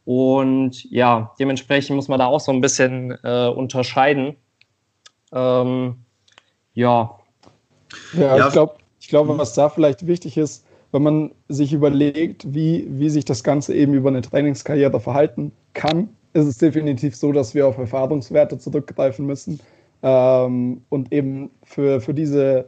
Und 0.06 0.84
ja, 0.92 1.34
dementsprechend 1.40 1.96
muss 1.96 2.08
man 2.08 2.20
da 2.20 2.28
auch 2.28 2.40
so 2.40 2.52
ein 2.52 2.62
bisschen 2.62 3.18
äh, 3.24 3.48
unterscheiden. 3.48 4.36
Ähm, 5.34 5.96
ja. 6.74 7.20
Ja, 8.14 8.38
ja. 8.38 8.48
ich 8.48 8.54
glaube, 8.54 8.76
ich 9.00 9.08
glaub, 9.08 9.28
was 9.38 9.54
da 9.54 9.70
vielleicht 9.70 10.06
wichtig 10.06 10.38
ist, 10.38 10.66
wenn 10.92 11.04
man 11.04 11.32
sich 11.50 11.74
überlegt, 11.74 12.54
wie, 12.54 12.88
wie 12.90 13.10
sich 13.10 13.26
das 13.26 13.44
Ganze 13.44 13.74
eben 13.74 13.94
über 13.94 14.10
eine 14.10 14.22
Trainingskarriere 14.22 15.00
verhalten 15.00 15.52
kann, 15.74 16.10
ist 16.34 16.46
es 16.46 16.58
definitiv 16.58 17.16
so, 17.16 17.32
dass 17.32 17.54
wir 17.56 17.68
auf 17.68 17.78
Erfahrungswerte 17.78 18.58
zurückgreifen 18.60 19.26
müssen 19.26 19.60
ähm, 20.04 20.82
und 20.90 21.12
eben 21.12 21.50
für, 21.64 22.00
für 22.00 22.14
diese 22.14 22.66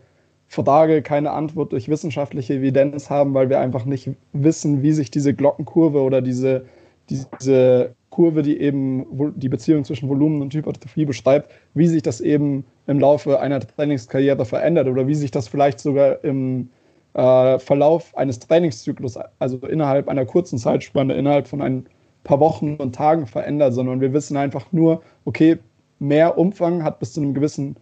Frage 0.48 1.02
keine 1.02 1.32
Antwort 1.32 1.72
durch 1.74 1.90
wissenschaftliche 1.90 2.56
Evidenz 2.56 3.10
haben, 3.10 3.34
weil 3.34 3.50
wir 3.50 3.60
einfach 3.60 3.86
nicht 3.86 4.10
wissen, 4.34 4.82
wie 4.82 4.94
sich 4.94 5.12
diese 5.12 5.34
Glockenkurve 5.34 6.02
oder 6.02 6.22
diese 6.22 6.66
diese 7.10 7.96
Kurve, 8.10 8.42
die 8.42 8.60
eben 8.60 9.06
die 9.36 9.50
Beziehung 9.50 9.84
zwischen 9.84 10.10
Volumen 10.10 10.42
und 10.42 10.54
Hypertrophie 10.54 11.06
beschreibt, 11.06 11.52
wie 11.74 11.88
sich 11.88 12.02
das 12.02 12.22
eben 12.22 12.66
im 12.88 13.00
Laufe 13.00 13.40
einer 13.40 13.60
Trainingskarriere 13.60 14.46
verändert 14.46 14.88
oder 14.88 15.08
wie 15.08 15.16
sich 15.16 15.32
das 15.32 15.48
vielleicht 15.48 15.80
sogar 15.80 16.24
im 16.24 16.70
äh, 17.14 17.60
Verlauf 17.60 18.16
eines 18.18 18.40
Trainingszyklus, 18.40 19.18
also 19.40 19.58
innerhalb 19.68 20.08
einer 20.08 20.26
kurzen 20.26 20.58
Zeitspanne, 20.58 21.14
innerhalb 21.16 21.48
von 21.48 21.62
ein 21.62 21.86
paar 22.24 22.40
Wochen 22.40 22.76
und 22.76 22.96
Tagen 22.96 23.28
verändert, 23.28 23.74
sondern 23.74 24.02
wir 24.02 24.14
wissen 24.14 24.38
einfach 24.38 24.72
nur, 24.72 25.02
okay, 25.26 25.58
mehr 26.00 26.38
Umfang 26.38 26.84
hat 26.84 27.00
bis 27.00 27.14
zu 27.14 27.22
einem 27.22 27.34
gewissen 27.34 27.76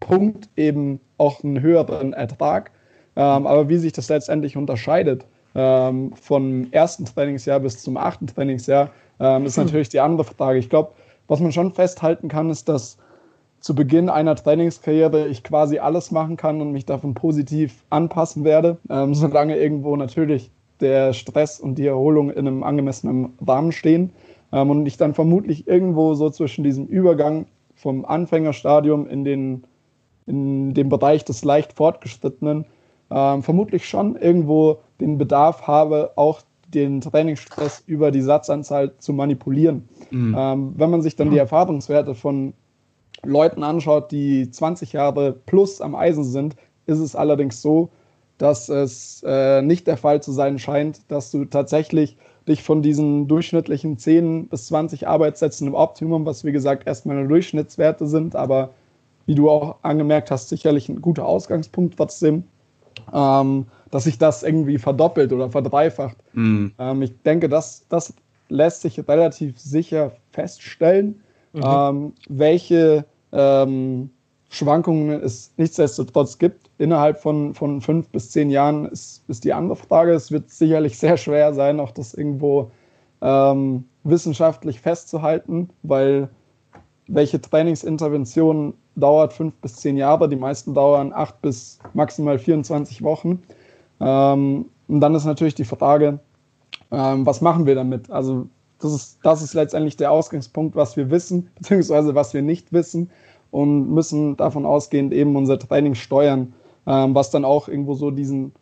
Punkt 0.00 0.48
eben 0.56 1.00
auch 1.18 1.42
einen 1.42 1.60
höheren 1.60 2.12
Ertrag. 2.12 2.70
Ähm, 3.16 3.46
aber 3.46 3.68
wie 3.68 3.76
sich 3.76 3.92
das 3.92 4.08
letztendlich 4.08 4.56
unterscheidet, 4.56 5.24
ähm, 5.54 6.12
vom 6.14 6.68
ersten 6.72 7.04
Trainingsjahr 7.04 7.60
bis 7.60 7.82
zum 7.82 7.96
achten 7.96 8.26
Trainingsjahr, 8.26 8.90
ähm, 9.20 9.46
ist 9.46 9.56
hm. 9.56 9.64
natürlich 9.64 9.88
die 9.88 10.00
andere 10.00 10.24
Frage. 10.24 10.58
Ich 10.58 10.68
glaube, 10.68 10.92
was 11.28 11.40
man 11.40 11.52
schon 11.52 11.72
festhalten 11.72 12.28
kann, 12.28 12.50
ist, 12.50 12.68
dass 12.68 12.98
zu 13.60 13.74
Beginn 13.74 14.10
einer 14.10 14.36
Trainingskarriere 14.36 15.26
ich 15.28 15.42
quasi 15.42 15.78
alles 15.78 16.10
machen 16.10 16.36
kann 16.36 16.60
und 16.60 16.72
mich 16.72 16.84
davon 16.84 17.14
positiv 17.14 17.82
anpassen 17.88 18.44
werde, 18.44 18.76
ähm, 18.90 19.14
solange 19.14 19.56
irgendwo 19.56 19.96
natürlich 19.96 20.50
der 20.80 21.14
Stress 21.14 21.60
und 21.60 21.76
die 21.76 21.86
Erholung 21.86 22.30
in 22.30 22.46
einem 22.46 22.62
angemessenen 22.62 23.32
Rahmen 23.46 23.72
stehen. 23.72 24.12
Ähm, 24.52 24.70
und 24.70 24.86
ich 24.86 24.98
dann 24.98 25.14
vermutlich 25.14 25.66
irgendwo 25.66 26.14
so 26.14 26.28
zwischen 26.28 26.62
diesem 26.62 26.86
Übergang 26.86 27.46
vom 27.74 28.04
Anfängerstadium 28.04 29.08
in 29.08 29.24
den, 29.24 29.64
in 30.26 30.74
den 30.74 30.88
Bereich 30.90 31.24
des 31.24 31.42
leicht 31.44 31.72
Fortgeschrittenen 31.72 32.66
ähm, 33.10 33.42
vermutlich 33.42 33.88
schon 33.88 34.16
irgendwo 34.16 34.80
den 35.00 35.18
Bedarf 35.18 35.66
habe, 35.66 36.12
auch 36.16 36.40
den 36.68 37.00
Trainingsstress 37.00 37.82
über 37.86 38.10
die 38.10 38.22
Satzanzahl 38.22 38.96
zu 38.98 39.12
manipulieren. 39.12 39.88
Mhm. 40.10 40.34
Ähm, 40.36 40.74
wenn 40.76 40.90
man 40.90 41.02
sich 41.02 41.16
dann 41.16 41.30
die 41.30 41.38
Erfahrungswerte 41.38 42.14
von 42.14 42.54
Leuten 43.22 43.62
anschaut, 43.62 44.10
die 44.10 44.50
20 44.50 44.92
Jahre 44.92 45.32
plus 45.32 45.80
am 45.80 45.94
Eisen 45.94 46.24
sind, 46.24 46.56
ist 46.86 46.98
es 46.98 47.16
allerdings 47.16 47.62
so, 47.62 47.90
dass 48.38 48.68
es 48.68 49.22
äh, 49.26 49.62
nicht 49.62 49.86
der 49.86 49.96
Fall 49.96 50.22
zu 50.22 50.32
sein 50.32 50.58
scheint, 50.58 51.00
dass 51.08 51.30
du 51.30 51.44
tatsächlich 51.44 52.16
dich 52.48 52.62
von 52.62 52.82
diesen 52.82 53.26
durchschnittlichen 53.26 53.96
10 53.96 54.48
bis 54.48 54.66
20 54.66 55.08
Arbeitssätzen 55.08 55.66
im 55.66 55.74
Optimum, 55.74 56.26
was 56.26 56.44
wie 56.44 56.52
gesagt 56.52 56.86
erstmal 56.86 57.26
Durchschnittswerte 57.26 58.06
sind, 58.06 58.36
aber 58.36 58.70
wie 59.26 59.34
du 59.34 59.48
auch 59.48 59.76
angemerkt 59.82 60.30
hast, 60.30 60.50
sicherlich 60.50 60.88
ein 60.88 61.00
guter 61.00 61.24
Ausgangspunkt 61.24 61.96
trotzdem, 61.96 62.44
ähm, 63.12 63.66
dass 63.90 64.04
sich 64.04 64.18
das 64.18 64.42
irgendwie 64.42 64.78
verdoppelt 64.78 65.32
oder 65.32 65.50
verdreifacht. 65.50 66.16
Mhm. 66.32 66.72
Ähm, 66.78 67.02
ich 67.02 67.22
denke, 67.22 67.48
das, 67.48 67.86
das 67.88 68.14
lässt 68.48 68.82
sich 68.82 69.06
relativ 69.08 69.58
sicher 69.58 70.12
feststellen, 70.30 71.20
mhm. 71.52 71.62
ähm, 71.64 72.12
welche 72.28 73.04
ähm, 73.32 74.10
Schwankungen 74.50 75.20
es 75.20 75.52
nichtsdestotrotz 75.56 76.38
gibt. 76.38 76.70
Innerhalb 76.78 77.20
von, 77.20 77.54
von 77.54 77.80
fünf 77.80 78.08
bis 78.08 78.30
zehn 78.30 78.50
Jahren 78.50 78.86
ist, 78.86 79.24
ist 79.28 79.44
die 79.44 79.52
andere 79.52 79.76
Frage. 79.76 80.12
Es 80.12 80.30
wird 80.30 80.50
sicherlich 80.50 80.98
sehr 80.98 81.16
schwer 81.16 81.54
sein, 81.54 81.80
auch 81.80 81.90
das 81.90 82.14
irgendwo 82.14 82.70
ähm, 83.20 83.84
wissenschaftlich 84.04 84.80
festzuhalten, 84.80 85.70
weil 85.82 86.28
welche 87.08 87.40
Trainingsintervention 87.40 88.74
dauert 88.96 89.32
fünf 89.32 89.54
bis 89.56 89.76
zehn 89.76 89.96
Jahre, 89.96 90.28
die 90.28 90.36
meisten 90.36 90.74
dauern 90.74 91.12
acht 91.12 91.40
bis 91.42 91.78
maximal 91.94 92.38
24 92.38 93.02
Wochen. 93.02 93.42
Ähm, 94.04 94.66
und 94.86 95.00
dann 95.00 95.14
ist 95.14 95.24
natürlich 95.24 95.54
die 95.54 95.64
Frage, 95.64 96.20
ähm, 96.90 97.24
was 97.26 97.40
machen 97.40 97.66
wir 97.66 97.74
damit? 97.74 98.10
Also 98.10 98.46
das 98.80 98.92
ist, 98.92 99.18
das 99.22 99.42
ist 99.42 99.54
letztendlich 99.54 99.96
der 99.96 100.10
Ausgangspunkt, 100.10 100.76
was 100.76 100.96
wir 100.96 101.10
wissen, 101.10 101.48
beziehungsweise 101.58 102.14
was 102.14 102.34
wir 102.34 102.42
nicht 102.42 102.72
wissen 102.72 103.10
und 103.50 103.92
müssen 103.92 104.36
davon 104.36 104.66
ausgehend 104.66 105.12
eben 105.12 105.36
unser 105.36 105.58
Training 105.58 105.94
steuern, 105.94 106.52
ähm, 106.86 107.14
was 107.14 107.30
dann 107.30 107.44
auch 107.44 107.68
irgendwo 107.68 107.94
so 107.94 108.10
diesen, 108.10 108.52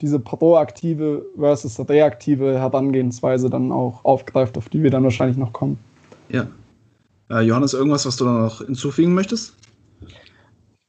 diese 0.00 0.20
proaktive 0.20 1.24
versus 1.36 1.78
reaktive 1.88 2.58
Herangehensweise 2.58 3.50
dann 3.50 3.72
auch 3.72 4.04
aufgreift, 4.04 4.56
auf 4.56 4.68
die 4.68 4.82
wir 4.82 4.90
dann 4.90 5.02
wahrscheinlich 5.02 5.36
noch 5.36 5.52
kommen. 5.52 5.78
Ja. 6.28 6.46
Äh, 7.30 7.40
Johannes, 7.40 7.74
irgendwas, 7.74 8.06
was 8.06 8.16
du 8.16 8.24
da 8.24 8.32
noch 8.32 8.64
hinzufügen 8.64 9.14
möchtest? 9.14 9.56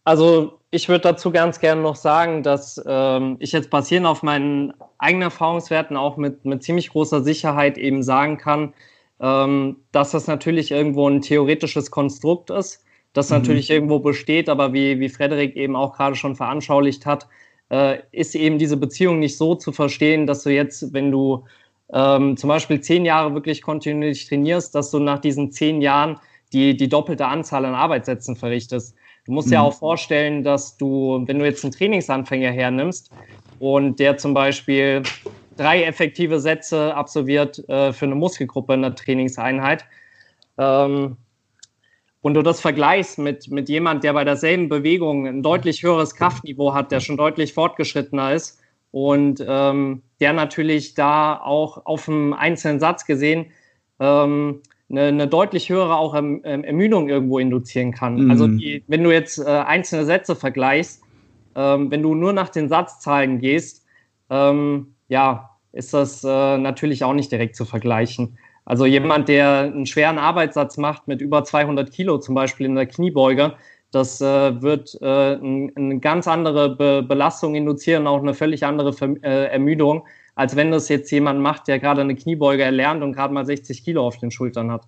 Also 0.03 0.59
ich 0.73 0.89
würde 0.89 1.01
dazu 1.01 1.29
ganz 1.29 1.59
gerne 1.59 1.81
noch 1.81 1.95
sagen, 1.95 2.41
dass 2.41 2.81
ähm, 2.87 3.35
ich 3.39 3.51
jetzt 3.51 3.69
basierend 3.69 4.07
auf 4.07 4.23
meinen 4.23 4.73
eigenen 4.97 5.23
Erfahrungswerten 5.23 5.95
auch 5.95 6.17
mit, 6.17 6.45
mit 6.45 6.63
ziemlich 6.63 6.89
großer 6.89 7.21
Sicherheit 7.21 7.77
eben 7.77 8.01
sagen 8.01 8.39
kann, 8.39 8.73
ähm, 9.19 9.77
dass 9.91 10.11
das 10.11 10.25
natürlich 10.25 10.71
irgendwo 10.71 11.07
ein 11.07 11.21
theoretisches 11.21 11.91
Konstrukt 11.91 12.49
ist, 12.49 12.83
das 13.13 13.29
mhm. 13.29 13.37
natürlich 13.37 13.69
irgendwo 13.69 13.99
besteht, 13.99 14.49
aber 14.49 14.73
wie, 14.73 14.99
wie 14.99 15.09
Frederik 15.09 15.55
eben 15.55 15.75
auch 15.75 15.95
gerade 15.95 16.15
schon 16.15 16.35
veranschaulicht 16.35 17.05
hat, 17.05 17.27
äh, 17.69 17.99
ist 18.11 18.33
eben 18.33 18.57
diese 18.57 18.77
Beziehung 18.77 19.19
nicht 19.19 19.37
so 19.37 19.53
zu 19.53 19.71
verstehen, 19.73 20.25
dass 20.25 20.41
du 20.41 20.49
jetzt, 20.49 20.91
wenn 20.91 21.11
du 21.11 21.45
ähm, 21.93 22.35
zum 22.35 22.47
Beispiel 22.47 22.81
zehn 22.81 23.05
Jahre 23.05 23.35
wirklich 23.35 23.61
kontinuierlich 23.61 24.27
trainierst, 24.27 24.73
dass 24.73 24.89
du 24.89 24.97
nach 24.97 25.19
diesen 25.19 25.51
zehn 25.51 25.83
Jahren 25.83 26.19
die, 26.51 26.75
die 26.75 26.89
doppelte 26.89 27.27
Anzahl 27.27 27.63
an 27.65 27.75
Arbeitssätzen 27.75 28.35
verrichtest. 28.35 28.95
Du 29.25 29.31
musst 29.31 29.47
mhm. 29.47 29.53
ja 29.53 29.61
auch 29.61 29.73
vorstellen, 29.73 30.43
dass 30.43 30.77
du, 30.77 31.23
wenn 31.25 31.39
du 31.39 31.45
jetzt 31.45 31.63
einen 31.63 31.71
Trainingsanfänger 31.71 32.51
hernimmst 32.51 33.11
und 33.59 33.99
der 33.99 34.17
zum 34.17 34.33
Beispiel 34.33 35.03
drei 35.57 35.83
effektive 35.83 36.39
Sätze 36.39 36.95
absolviert 36.95 37.67
äh, 37.69 37.93
für 37.93 38.05
eine 38.05 38.15
Muskelgruppe 38.15 38.73
in 38.73 38.81
der 38.81 38.95
Trainingseinheit. 38.95 39.85
Ähm, 40.57 41.17
und 42.21 42.35
du 42.35 42.41
das 42.41 42.61
vergleichst 42.61 43.19
mit, 43.19 43.49
mit 43.49 43.67
jemand, 43.67 44.03
der 44.03 44.13
bei 44.13 44.23
derselben 44.23 44.69
Bewegung 44.69 45.27
ein 45.27 45.43
deutlich 45.43 45.83
höheres 45.83 46.15
Kraftniveau 46.15 46.73
hat, 46.73 46.91
der 46.91 47.01
schon 47.01 47.17
deutlich 47.17 47.53
fortgeschrittener 47.53 48.33
ist 48.33 48.61
und 48.91 49.43
ähm, 49.45 50.03
der 50.21 50.31
natürlich 50.31 50.93
da 50.93 51.37
auch 51.37 51.85
auf 51.85 52.07
einem 52.07 52.33
einzelnen 52.33 52.79
Satz 52.79 53.05
gesehen 53.05 53.47
ähm, 53.99 54.61
eine, 54.93 55.07
eine, 55.07 55.27
deutlich 55.27 55.69
höhere 55.69 55.97
auch 55.97 56.13
erm, 56.13 56.41
ähm, 56.43 56.63
Ermüdung 56.63 57.09
irgendwo 57.09 57.39
induzieren 57.39 57.91
kann. 57.91 58.25
Mhm. 58.25 58.31
Also 58.31 58.47
die, 58.47 58.83
wenn 58.87 59.03
du 59.03 59.11
jetzt 59.11 59.39
äh, 59.39 59.43
einzelne 59.43 60.05
Sätze 60.05 60.35
vergleichst, 60.35 61.01
ähm, 61.55 61.91
wenn 61.91 62.01
du 62.01 62.15
nur 62.15 62.31
nach 62.31 62.49
den 62.49 62.69
Satzzahlen 62.69 63.39
gehst, 63.39 63.85
ähm, 64.29 64.95
ja, 65.09 65.49
ist 65.71 65.93
das 65.93 66.23
äh, 66.23 66.57
natürlich 66.57 67.03
auch 67.03 67.13
nicht 67.13 67.31
direkt 67.31 67.55
zu 67.55 67.65
vergleichen. 67.65 68.37
Also 68.65 68.85
jemand, 68.85 69.27
der 69.27 69.63
einen 69.63 69.85
schweren 69.85 70.17
Arbeitssatz 70.17 70.77
macht 70.77 71.07
mit 71.07 71.19
über 71.19 71.43
200 71.43 71.91
Kilo 71.91 72.19
zum 72.19 72.35
Beispiel 72.35 72.65
in 72.65 72.75
der 72.75 72.85
Kniebeuge, 72.85 73.53
das 73.91 74.21
äh, 74.21 74.61
wird 74.61 74.97
äh, 75.01 75.35
ein, 75.35 75.71
eine 75.75 75.99
ganz 75.99 76.27
andere 76.27 76.75
Be 76.75 77.03
Belastung 77.03 77.55
induzieren, 77.55 78.07
auch 78.07 78.21
eine 78.21 78.33
völlig 78.33 78.65
andere 78.65 78.93
Ver 78.93 79.15
äh, 79.21 79.47
Ermüdung, 79.51 80.03
als 80.35 80.55
wenn 80.55 80.71
das 80.71 80.89
jetzt 80.89 81.11
jemand 81.11 81.39
macht, 81.39 81.67
der 81.67 81.79
gerade 81.79 82.01
eine 82.01 82.15
Kniebeuge 82.15 82.63
erlernt 82.63 83.03
und 83.03 83.13
gerade 83.13 83.33
mal 83.33 83.45
60 83.45 83.83
Kilo 83.83 84.05
auf 84.05 84.17
den 84.17 84.31
Schultern 84.31 84.71
hat. 84.71 84.85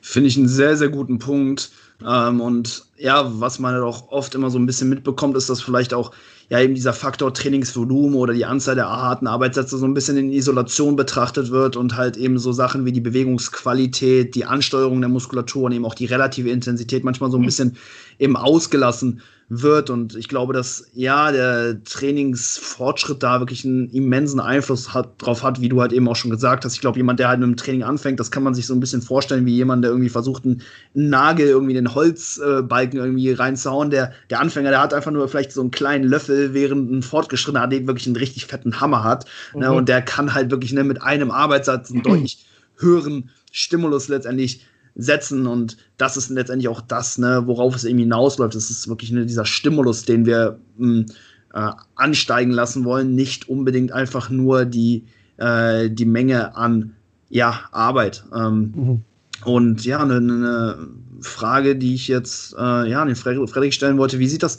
Finde 0.00 0.28
ich 0.28 0.36
einen 0.36 0.48
sehr, 0.48 0.76
sehr 0.76 0.88
guten 0.88 1.18
Punkt. 1.18 1.70
Ähm, 2.06 2.40
und 2.40 2.86
ja, 2.96 3.28
was 3.40 3.58
man 3.58 3.80
auch 3.82 4.08
oft 4.10 4.34
immer 4.34 4.50
so 4.50 4.58
ein 4.58 4.66
bisschen 4.66 4.88
mitbekommt, 4.88 5.36
ist, 5.36 5.50
dass 5.50 5.60
vielleicht 5.60 5.92
auch 5.92 6.12
ja 6.48 6.60
eben 6.60 6.74
dieser 6.74 6.92
Faktor 6.92 7.34
Trainingsvolumen 7.34 8.14
oder 8.14 8.32
die 8.32 8.46
Anzahl 8.46 8.74
der 8.74 8.88
harten 8.88 9.26
Arbeitssätze 9.26 9.76
so 9.76 9.86
ein 9.86 9.94
bisschen 9.94 10.16
in 10.16 10.32
Isolation 10.32 10.96
betrachtet 10.96 11.50
wird 11.50 11.76
und 11.76 11.96
halt 11.96 12.16
eben 12.16 12.38
so 12.38 12.52
Sachen 12.52 12.84
wie 12.84 12.92
die 12.92 13.00
Bewegungsqualität, 13.00 14.34
die 14.34 14.46
Ansteuerung 14.46 15.00
der 15.00 15.10
Muskulatur 15.10 15.64
und 15.64 15.72
eben 15.72 15.84
auch 15.84 15.94
die 15.94 16.06
relative 16.06 16.50
Intensität 16.50 17.04
manchmal 17.04 17.30
so 17.30 17.36
ein 17.36 17.44
bisschen 17.44 17.76
eben 18.18 18.36
ausgelassen 18.36 19.20
wird. 19.48 19.90
Und 19.90 20.14
ich 20.14 20.28
glaube, 20.28 20.52
dass 20.52 20.86
ja 20.92 21.32
der 21.32 21.82
Trainingsfortschritt 21.82 23.22
da 23.22 23.40
wirklich 23.40 23.64
einen 23.64 23.88
immensen 23.90 24.40
Einfluss 24.40 24.92
hat, 24.92 25.12
drauf 25.18 25.42
hat, 25.42 25.60
wie 25.60 25.68
du 25.68 25.80
halt 25.80 25.92
eben 25.92 26.08
auch 26.08 26.16
schon 26.16 26.30
gesagt 26.30 26.64
hast. 26.64 26.74
Ich 26.74 26.80
glaube, 26.80 26.98
jemand, 26.98 27.18
der 27.18 27.28
halt 27.28 27.40
mit 27.40 27.48
dem 27.48 27.56
Training 27.56 27.82
anfängt, 27.82 28.20
das 28.20 28.30
kann 28.30 28.42
man 28.42 28.54
sich 28.54 28.66
so 28.66 28.74
ein 28.74 28.80
bisschen 28.80 29.02
vorstellen, 29.02 29.46
wie 29.46 29.54
jemand, 29.54 29.84
der 29.84 29.90
irgendwie 29.90 30.10
versucht, 30.10 30.44
einen 30.44 30.62
Nagel 30.94 31.48
irgendwie 31.48 31.76
in 31.76 31.84
den 31.84 31.94
Holzbalken 31.94 32.98
irgendwie 32.98 33.32
reinzuhauen. 33.32 33.90
Der, 33.90 34.12
der 34.30 34.40
Anfänger, 34.40 34.70
der 34.70 34.82
hat 34.82 34.92
einfach 34.92 35.10
nur 35.10 35.28
vielleicht 35.28 35.52
so 35.52 35.62
einen 35.62 35.70
kleinen 35.70 36.04
Löffel, 36.04 36.37
während 36.54 36.90
ein 36.90 37.02
fortgeschrittener 37.02 37.62
Athlet 37.62 37.86
wirklich 37.86 38.06
einen 38.06 38.16
richtig 38.16 38.46
fetten 38.46 38.80
Hammer 38.80 39.04
hat. 39.04 39.26
Ne? 39.54 39.58
Mhm. 39.58 39.60
Ne? 39.60 39.72
Und 39.72 39.88
der 39.88 40.02
kann 40.02 40.34
halt 40.34 40.50
wirklich 40.50 40.72
ne, 40.72 40.84
mit 40.84 41.02
einem 41.02 41.30
Arbeitssatz 41.30 41.90
einen 41.90 42.02
deutlich 42.02 42.46
höheren 42.78 43.30
Stimulus 43.52 44.08
letztendlich 44.08 44.64
setzen. 44.94 45.46
Und 45.46 45.76
das 45.96 46.16
ist 46.16 46.30
letztendlich 46.30 46.68
auch 46.68 46.80
das, 46.80 47.18
ne, 47.18 47.42
worauf 47.46 47.74
es 47.74 47.84
eben 47.84 47.98
hinausläuft. 47.98 48.54
Es 48.54 48.70
ist 48.70 48.88
wirklich 48.88 49.12
ne, 49.12 49.26
dieser 49.26 49.46
Stimulus, 49.46 50.04
den 50.04 50.26
wir 50.26 50.58
mh, 50.76 50.86
hm, 50.86 51.06
äh, 51.54 51.70
ansteigen 51.94 52.50
lassen 52.50 52.84
wollen, 52.84 53.14
nicht 53.14 53.48
unbedingt 53.48 53.92
einfach 53.92 54.30
nur 54.30 54.64
die, 54.64 55.04
äh, 55.38 55.88
die 55.90 56.04
Menge 56.04 56.56
an 56.56 56.94
ja, 57.30 57.60
Arbeit. 57.72 58.24
Ähm, 58.34 58.72
mhm. 58.74 59.02
Und 59.44 59.84
ja, 59.84 60.00
eine, 60.02 60.16
eine, 60.16 60.88
Frage, 61.20 61.74
die 61.74 61.94
ich 61.94 62.06
jetzt 62.06 62.54
äh, 62.56 62.88
ja, 62.88 63.02
an 63.02 63.08
den 63.08 63.16
Frederik 63.16 63.74
stellen 63.74 63.98
wollte, 63.98 64.20
wie 64.20 64.28
sieht 64.28 64.44
das 64.44 64.58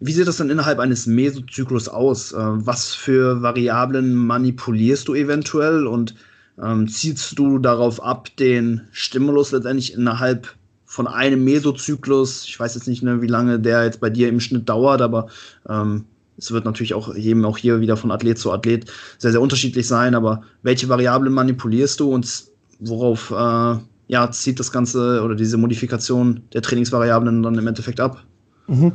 wie 0.00 0.12
sieht 0.12 0.28
das 0.28 0.36
dann 0.36 0.50
innerhalb 0.50 0.78
eines 0.78 1.06
Mesozyklus 1.06 1.88
aus? 1.88 2.32
Äh, 2.32 2.36
was 2.38 2.94
für 2.94 3.42
Variablen 3.42 4.14
manipulierst 4.14 5.08
du 5.08 5.14
eventuell 5.14 5.86
und 5.86 6.14
ähm, 6.62 6.88
zielst 6.88 7.38
du 7.38 7.58
darauf 7.58 8.02
ab, 8.02 8.28
den 8.38 8.82
Stimulus 8.92 9.52
letztendlich 9.52 9.94
innerhalb 9.94 10.54
von 10.84 11.06
einem 11.06 11.44
Mesozyklus, 11.44 12.44
ich 12.44 12.58
weiß 12.58 12.74
jetzt 12.74 12.88
nicht, 12.88 13.02
ne, 13.02 13.20
wie 13.20 13.26
lange 13.26 13.60
der 13.60 13.84
jetzt 13.84 14.00
bei 14.00 14.10
dir 14.10 14.28
im 14.28 14.40
Schnitt 14.40 14.68
dauert, 14.68 15.02
aber 15.02 15.28
ähm, 15.68 16.06
es 16.38 16.50
wird 16.50 16.64
natürlich 16.64 16.94
auch 16.94 17.14
eben 17.14 17.44
auch 17.44 17.58
hier 17.58 17.80
wieder 17.80 17.96
von 17.96 18.10
Athlet 18.10 18.38
zu 18.38 18.52
Athlet 18.52 18.90
sehr, 19.18 19.32
sehr 19.32 19.40
unterschiedlich 19.40 19.86
sein, 19.86 20.14
aber 20.14 20.42
welche 20.62 20.88
Variablen 20.88 21.32
manipulierst 21.32 22.00
du 22.00 22.12
und 22.12 22.44
worauf 22.78 23.30
äh, 23.30 23.78
ja, 24.06 24.30
zieht 24.30 24.58
das 24.58 24.72
Ganze 24.72 25.22
oder 25.22 25.34
diese 25.34 25.58
Modifikation 25.58 26.42
der 26.54 26.62
Trainingsvariablen 26.62 27.42
dann 27.42 27.58
im 27.58 27.66
Endeffekt 27.66 28.00
ab? 28.00 28.24
Mhm. 28.66 28.92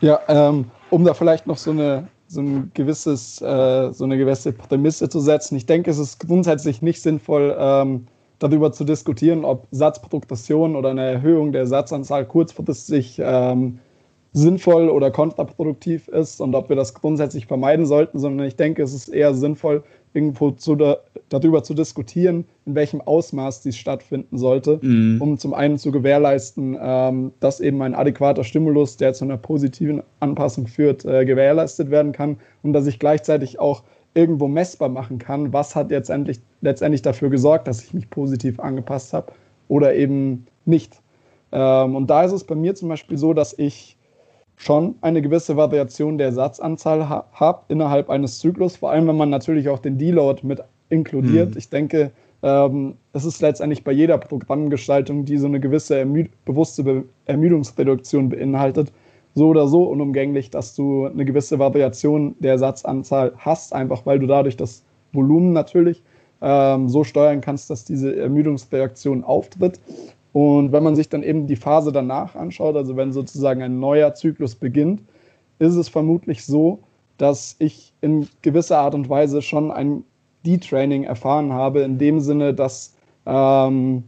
Ja, 0.00 0.20
ähm, 0.28 0.70
um 0.90 1.04
da 1.04 1.14
vielleicht 1.14 1.46
noch 1.46 1.58
so 1.58 1.70
eine 1.70 2.08
so 2.26 2.40
ein 2.40 2.70
gewisses, 2.74 3.40
äh, 3.40 3.92
so 3.92 4.04
eine 4.04 4.18
gewisse 4.18 4.52
Prämisse 4.52 5.08
zu 5.08 5.20
setzen. 5.20 5.56
Ich 5.56 5.66
denke, 5.66 5.90
es 5.90 5.98
ist 5.98 6.20
grundsätzlich 6.20 6.82
nicht 6.82 7.00
sinnvoll, 7.00 7.54
ähm, 7.58 8.06
darüber 8.38 8.72
zu 8.72 8.84
diskutieren, 8.84 9.44
ob 9.44 9.66
Satzproduktion 9.70 10.76
oder 10.76 10.90
eine 10.90 11.04
Erhöhung 11.04 11.52
der 11.52 11.66
Satzanzahl 11.66 12.26
kurzfristig 12.26 13.20
ähm, 13.22 13.78
sinnvoll 14.32 14.90
oder 14.90 15.10
kontraproduktiv 15.10 16.08
ist 16.08 16.40
und 16.40 16.54
ob 16.54 16.68
wir 16.68 16.76
das 16.76 16.92
grundsätzlich 16.94 17.46
vermeiden 17.46 17.86
sollten, 17.86 18.18
sondern 18.18 18.46
ich 18.46 18.56
denke, 18.56 18.82
es 18.82 18.92
ist 18.92 19.08
eher 19.08 19.32
sinnvoll, 19.34 19.84
irgendwo 20.14 20.52
zu 20.52 20.76
da, 20.76 20.98
darüber 21.28 21.62
zu 21.62 21.74
diskutieren, 21.74 22.46
in 22.64 22.74
welchem 22.74 23.00
Ausmaß 23.00 23.62
dies 23.62 23.76
stattfinden 23.76 24.38
sollte, 24.38 24.78
mhm. 24.80 25.20
um 25.20 25.38
zum 25.38 25.52
einen 25.52 25.76
zu 25.76 25.90
gewährleisten, 25.90 26.78
ähm, 26.80 27.32
dass 27.40 27.60
eben 27.60 27.82
ein 27.82 27.94
adäquater 27.94 28.44
Stimulus, 28.44 28.96
der 28.96 29.12
zu 29.12 29.24
einer 29.24 29.36
positiven 29.36 30.02
Anpassung 30.20 30.68
führt, 30.68 31.04
äh, 31.04 31.24
gewährleistet 31.24 31.90
werden 31.90 32.12
kann 32.12 32.36
und 32.62 32.72
dass 32.72 32.86
ich 32.86 32.98
gleichzeitig 32.98 33.58
auch 33.58 33.82
irgendwo 34.14 34.46
messbar 34.46 34.88
machen 34.88 35.18
kann, 35.18 35.52
was 35.52 35.74
hat 35.74 35.90
jetzt 35.90 36.08
endlich, 36.08 36.40
letztendlich 36.60 37.02
dafür 37.02 37.28
gesorgt, 37.30 37.66
dass 37.66 37.82
ich 37.82 37.92
mich 37.92 38.08
positiv 38.08 38.60
angepasst 38.60 39.12
habe 39.12 39.32
oder 39.66 39.94
eben 39.94 40.46
nicht. 40.64 41.00
Ähm, 41.50 41.96
und 41.96 42.08
da 42.08 42.22
ist 42.22 42.32
es 42.32 42.44
bei 42.44 42.54
mir 42.54 42.76
zum 42.76 42.88
Beispiel 42.88 43.18
so, 43.18 43.34
dass 43.34 43.58
ich 43.58 43.96
schon 44.56 44.94
eine 45.00 45.20
gewisse 45.20 45.56
Variation 45.56 46.18
der 46.18 46.32
Satzanzahl 46.32 47.08
ha 47.08 47.26
habe 47.32 47.62
innerhalb 47.68 48.08
eines 48.10 48.38
Zyklus, 48.38 48.76
vor 48.76 48.90
allem 48.90 49.08
wenn 49.08 49.16
man 49.16 49.30
natürlich 49.30 49.68
auch 49.68 49.78
den 49.78 49.98
Deload 49.98 50.46
mit 50.46 50.60
inkludiert. 50.88 51.50
Mhm. 51.50 51.58
Ich 51.58 51.68
denke, 51.68 52.12
ähm, 52.42 52.94
es 53.12 53.24
ist 53.24 53.40
letztendlich 53.40 53.84
bei 53.84 53.92
jeder 53.92 54.18
Programmgestaltung, 54.18 55.24
die 55.24 55.38
so 55.38 55.46
eine 55.46 55.60
gewisse 55.60 55.98
ermüd 55.98 56.30
bewusste 56.44 56.84
Be 56.84 57.04
Ermüdungsreduktion 57.26 58.28
beinhaltet, 58.28 58.92
so 59.34 59.48
oder 59.48 59.66
so 59.66 59.84
unumgänglich, 59.84 60.50
dass 60.50 60.74
du 60.74 61.06
eine 61.06 61.24
gewisse 61.24 61.58
Variation 61.58 62.36
der 62.38 62.58
Satzanzahl 62.58 63.32
hast, 63.38 63.74
einfach 63.74 64.06
weil 64.06 64.18
du 64.18 64.26
dadurch 64.26 64.56
das 64.56 64.84
Volumen 65.12 65.52
natürlich 65.52 66.02
ähm, 66.42 66.88
so 66.88 67.02
steuern 67.02 67.40
kannst, 67.40 67.70
dass 67.70 67.84
diese 67.84 68.14
Ermüdungsreaktion 68.14 69.24
auftritt. 69.24 69.80
Und 70.34 70.72
wenn 70.72 70.82
man 70.82 70.96
sich 70.96 71.08
dann 71.08 71.22
eben 71.22 71.46
die 71.46 71.54
Phase 71.54 71.92
danach 71.92 72.34
anschaut, 72.34 72.74
also 72.74 72.96
wenn 72.96 73.12
sozusagen 73.12 73.62
ein 73.62 73.78
neuer 73.78 74.14
Zyklus 74.14 74.56
beginnt, 74.56 75.00
ist 75.60 75.76
es 75.76 75.88
vermutlich 75.88 76.44
so, 76.44 76.80
dass 77.18 77.54
ich 77.60 77.92
in 78.00 78.26
gewisser 78.42 78.78
Art 78.78 78.96
und 78.96 79.08
Weise 79.08 79.42
schon 79.42 79.70
ein 79.70 80.02
Detraining 80.44 81.04
erfahren 81.04 81.52
habe, 81.52 81.82
in 81.82 81.98
dem 81.98 82.18
Sinne, 82.18 82.52
dass 82.52 82.96
ähm, 83.26 84.02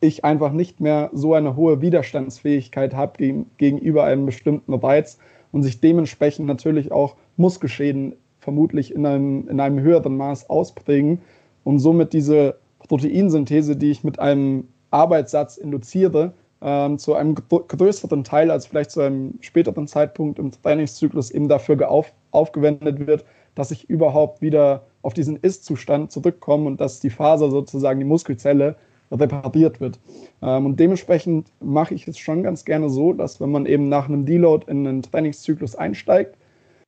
ich 0.00 0.24
einfach 0.24 0.52
nicht 0.52 0.80
mehr 0.80 1.10
so 1.12 1.34
eine 1.34 1.56
hohe 1.56 1.82
Widerstandsfähigkeit 1.82 2.94
habe 2.94 3.18
gegen, 3.18 3.50
gegenüber 3.58 4.04
einem 4.04 4.24
bestimmten 4.24 4.72
Reiz 4.72 5.18
und 5.52 5.62
sich 5.62 5.78
dementsprechend 5.78 6.46
natürlich 6.46 6.90
auch 6.90 7.16
Muskelschäden 7.36 8.14
vermutlich 8.38 8.94
in 8.94 9.04
einem, 9.04 9.46
in 9.46 9.60
einem 9.60 9.80
höheren 9.80 10.16
Maß 10.16 10.48
ausprägen. 10.48 11.20
Und 11.64 11.80
somit 11.80 12.14
diese 12.14 12.56
Proteinsynthese, 12.78 13.76
die 13.76 13.90
ich 13.90 14.04
mit 14.04 14.18
einem 14.18 14.68
Arbeitssatz 14.90 15.56
induziere, 15.56 16.32
ähm, 16.62 16.98
zu 16.98 17.14
einem 17.14 17.34
größeren 17.34 18.24
Teil 18.24 18.50
als 18.50 18.66
vielleicht 18.66 18.90
zu 18.90 19.00
einem 19.00 19.34
späteren 19.40 19.86
Zeitpunkt 19.86 20.38
im 20.38 20.50
Trainingszyklus 20.50 21.30
eben 21.30 21.48
dafür 21.48 21.90
auf, 21.90 22.12
aufgewendet 22.32 23.06
wird, 23.06 23.24
dass 23.54 23.70
ich 23.70 23.88
überhaupt 23.88 24.42
wieder 24.42 24.82
auf 25.02 25.14
diesen 25.14 25.36
Ist-Zustand 25.36 26.12
zurückkomme 26.12 26.66
und 26.66 26.80
dass 26.80 27.00
die 27.00 27.10
Faser 27.10 27.50
sozusagen, 27.50 27.98
die 28.00 28.06
Muskelzelle, 28.06 28.76
repariert 29.12 29.80
wird. 29.80 29.98
Ähm, 30.42 30.66
und 30.66 30.78
dementsprechend 30.78 31.50
mache 31.60 31.94
ich 31.94 32.06
es 32.06 32.18
schon 32.18 32.42
ganz 32.42 32.64
gerne 32.64 32.88
so, 32.90 33.12
dass 33.12 33.40
wenn 33.40 33.50
man 33.50 33.66
eben 33.66 33.88
nach 33.88 34.08
einem 34.08 34.24
Deload 34.24 34.70
in 34.70 34.86
einen 34.86 35.02
Trainingszyklus 35.02 35.74
einsteigt, 35.74 36.36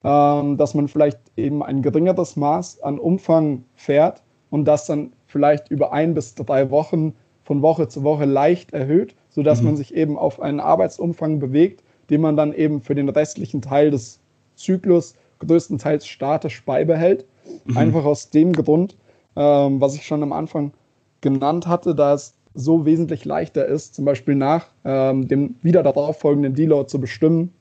ähm, 0.05 0.57
dass 0.57 0.75
man 0.75 0.89
vielleicht 0.89 1.19
eben 1.37 1.63
ein 1.63 1.83
geringeres 1.83 2.37
Maß 2.37 2.83
an 2.83 2.99
Umfang 2.99 3.65
fährt 3.75 4.23
und 4.51 4.67
das 4.67 4.87
dann 4.87 5.13
vielleicht 5.27 5.71
über 5.71 5.93
ein 5.93 6.15
bis 6.15 6.35
drei 6.35 6.71
Wochen 6.71 7.15
von 7.45 7.63
Woche 7.63 7.89
zu 7.89 8.03
Woche 8.05 8.25
leicht 8.25 8.73
erhöht, 8.73 9.15
sodass 9.31 9.61
mhm. 9.61 9.67
man 9.67 9.77
sich 9.77 9.95
eben 9.95 10.19
auf 10.19 10.41
einen 10.41 10.61
Arbeitsumfang 10.61 11.39
bewegt, 11.39 11.83
den 12.11 12.21
man 12.21 12.37
dann 12.37 12.53
eben 12.53 12.81
für 12.81 12.95
den 12.95 13.09
restlichen 13.09 13.63
Teil 13.63 13.91
des 13.91 14.21
Zyklus 14.55 15.15
größtenteils 15.41 16.07
statisch 16.07 16.65
beibehält. 16.65 17.27
Mhm. 17.65 17.77
Einfach 17.77 18.05
aus 18.05 18.31
dem 18.31 18.53
Grund, 18.53 18.97
ähm, 19.37 19.81
was 19.81 19.95
ich 19.95 20.07
schon 20.07 20.23
am 20.23 20.33
Anfang 20.33 20.73
genannt 21.21 21.67
hatte, 21.67 21.95
da 21.95 22.15
es 22.15 22.35
so 22.55 22.85
wesentlich 22.85 23.25
leichter 23.25 23.67
ist, 23.67 23.95
zum 23.95 24.05
Beispiel 24.05 24.35
nach 24.35 24.67
ähm, 24.85 25.27
dem 25.27 25.57
wieder 25.63 25.83
darauf 25.83 26.19
folgenden 26.19 26.55
Deload 26.55 26.89
zu 26.89 27.01
bestimmen, 27.01 27.53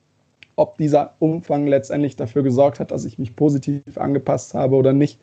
ob 0.58 0.78
dieser 0.78 1.16
Umfang 1.20 1.66
letztendlich 1.66 2.16
dafür 2.18 2.44
gesorgt 2.44 2.80
hat, 2.80 2.92
dass 2.92 3.06
ich 3.06 3.18
mich 3.18 3.36
positiv 3.36 3.98
angepasst 3.98 4.54
habe 4.54 4.76
oder 4.76 4.94
nicht. 4.94 5.20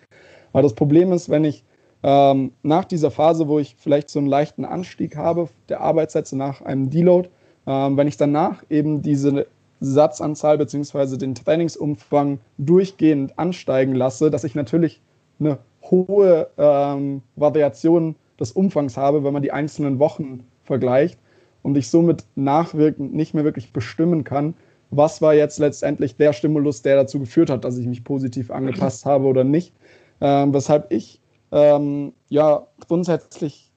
Weil 0.52 0.62
das 0.62 0.74
Problem 0.74 1.12
ist, 1.12 1.28
wenn 1.28 1.44
ich 1.44 1.64
ähm, 2.02 2.52
nach 2.62 2.84
dieser 2.84 3.10
Phase, 3.10 3.48
wo 3.48 3.58
ich 3.58 3.76
vielleicht 3.78 4.08
so 4.08 4.18
einen 4.18 4.28
leichten 4.28 4.64
Anstieg 4.64 5.16
habe 5.16 5.48
der 5.68 5.80
Arbeitssätze 5.80 6.36
nach 6.36 6.62
einem 6.62 6.90
Deload, 6.90 7.28
ähm, 7.66 7.96
wenn 7.96 8.08
ich 8.08 8.16
danach 8.16 8.62
eben 8.70 9.02
diese 9.02 9.46
Satzanzahl 9.80 10.58
bzw. 10.58 11.16
den 11.16 11.34
Trainingsumfang 11.34 12.38
durchgehend 12.58 13.38
ansteigen 13.38 13.94
lasse, 13.94 14.30
dass 14.30 14.44
ich 14.44 14.54
natürlich 14.54 15.00
eine 15.40 15.58
hohe 15.82 16.48
ähm, 16.56 17.22
Variation 17.36 18.16
des 18.38 18.52
Umfangs 18.52 18.96
habe, 18.96 19.24
wenn 19.24 19.32
man 19.32 19.42
die 19.42 19.52
einzelnen 19.52 19.98
Wochen 19.98 20.44
vergleicht 20.64 21.18
und 21.62 21.76
ich 21.76 21.88
somit 21.88 22.24
nachwirkend 22.36 23.14
nicht 23.14 23.34
mehr 23.34 23.44
wirklich 23.44 23.72
bestimmen 23.72 24.24
kann, 24.24 24.54
was 24.90 25.20
war 25.20 25.34
jetzt 25.34 25.58
letztendlich 25.58 26.16
der 26.16 26.32
Stimulus, 26.32 26.82
der 26.82 26.96
dazu 26.96 27.18
geführt 27.20 27.50
hat, 27.50 27.64
dass 27.64 27.76
ich 27.76 27.86
mich 27.86 28.04
positiv 28.04 28.50
angepasst 28.50 29.04
habe 29.04 29.26
oder 29.26 29.44
nicht. 29.44 29.72
Ähm, 30.20 30.54
weshalb 30.54 30.90
ich 30.90 31.20
ähm, 31.52 32.12
ja 32.28 32.66
grundsätzlich 32.86 33.72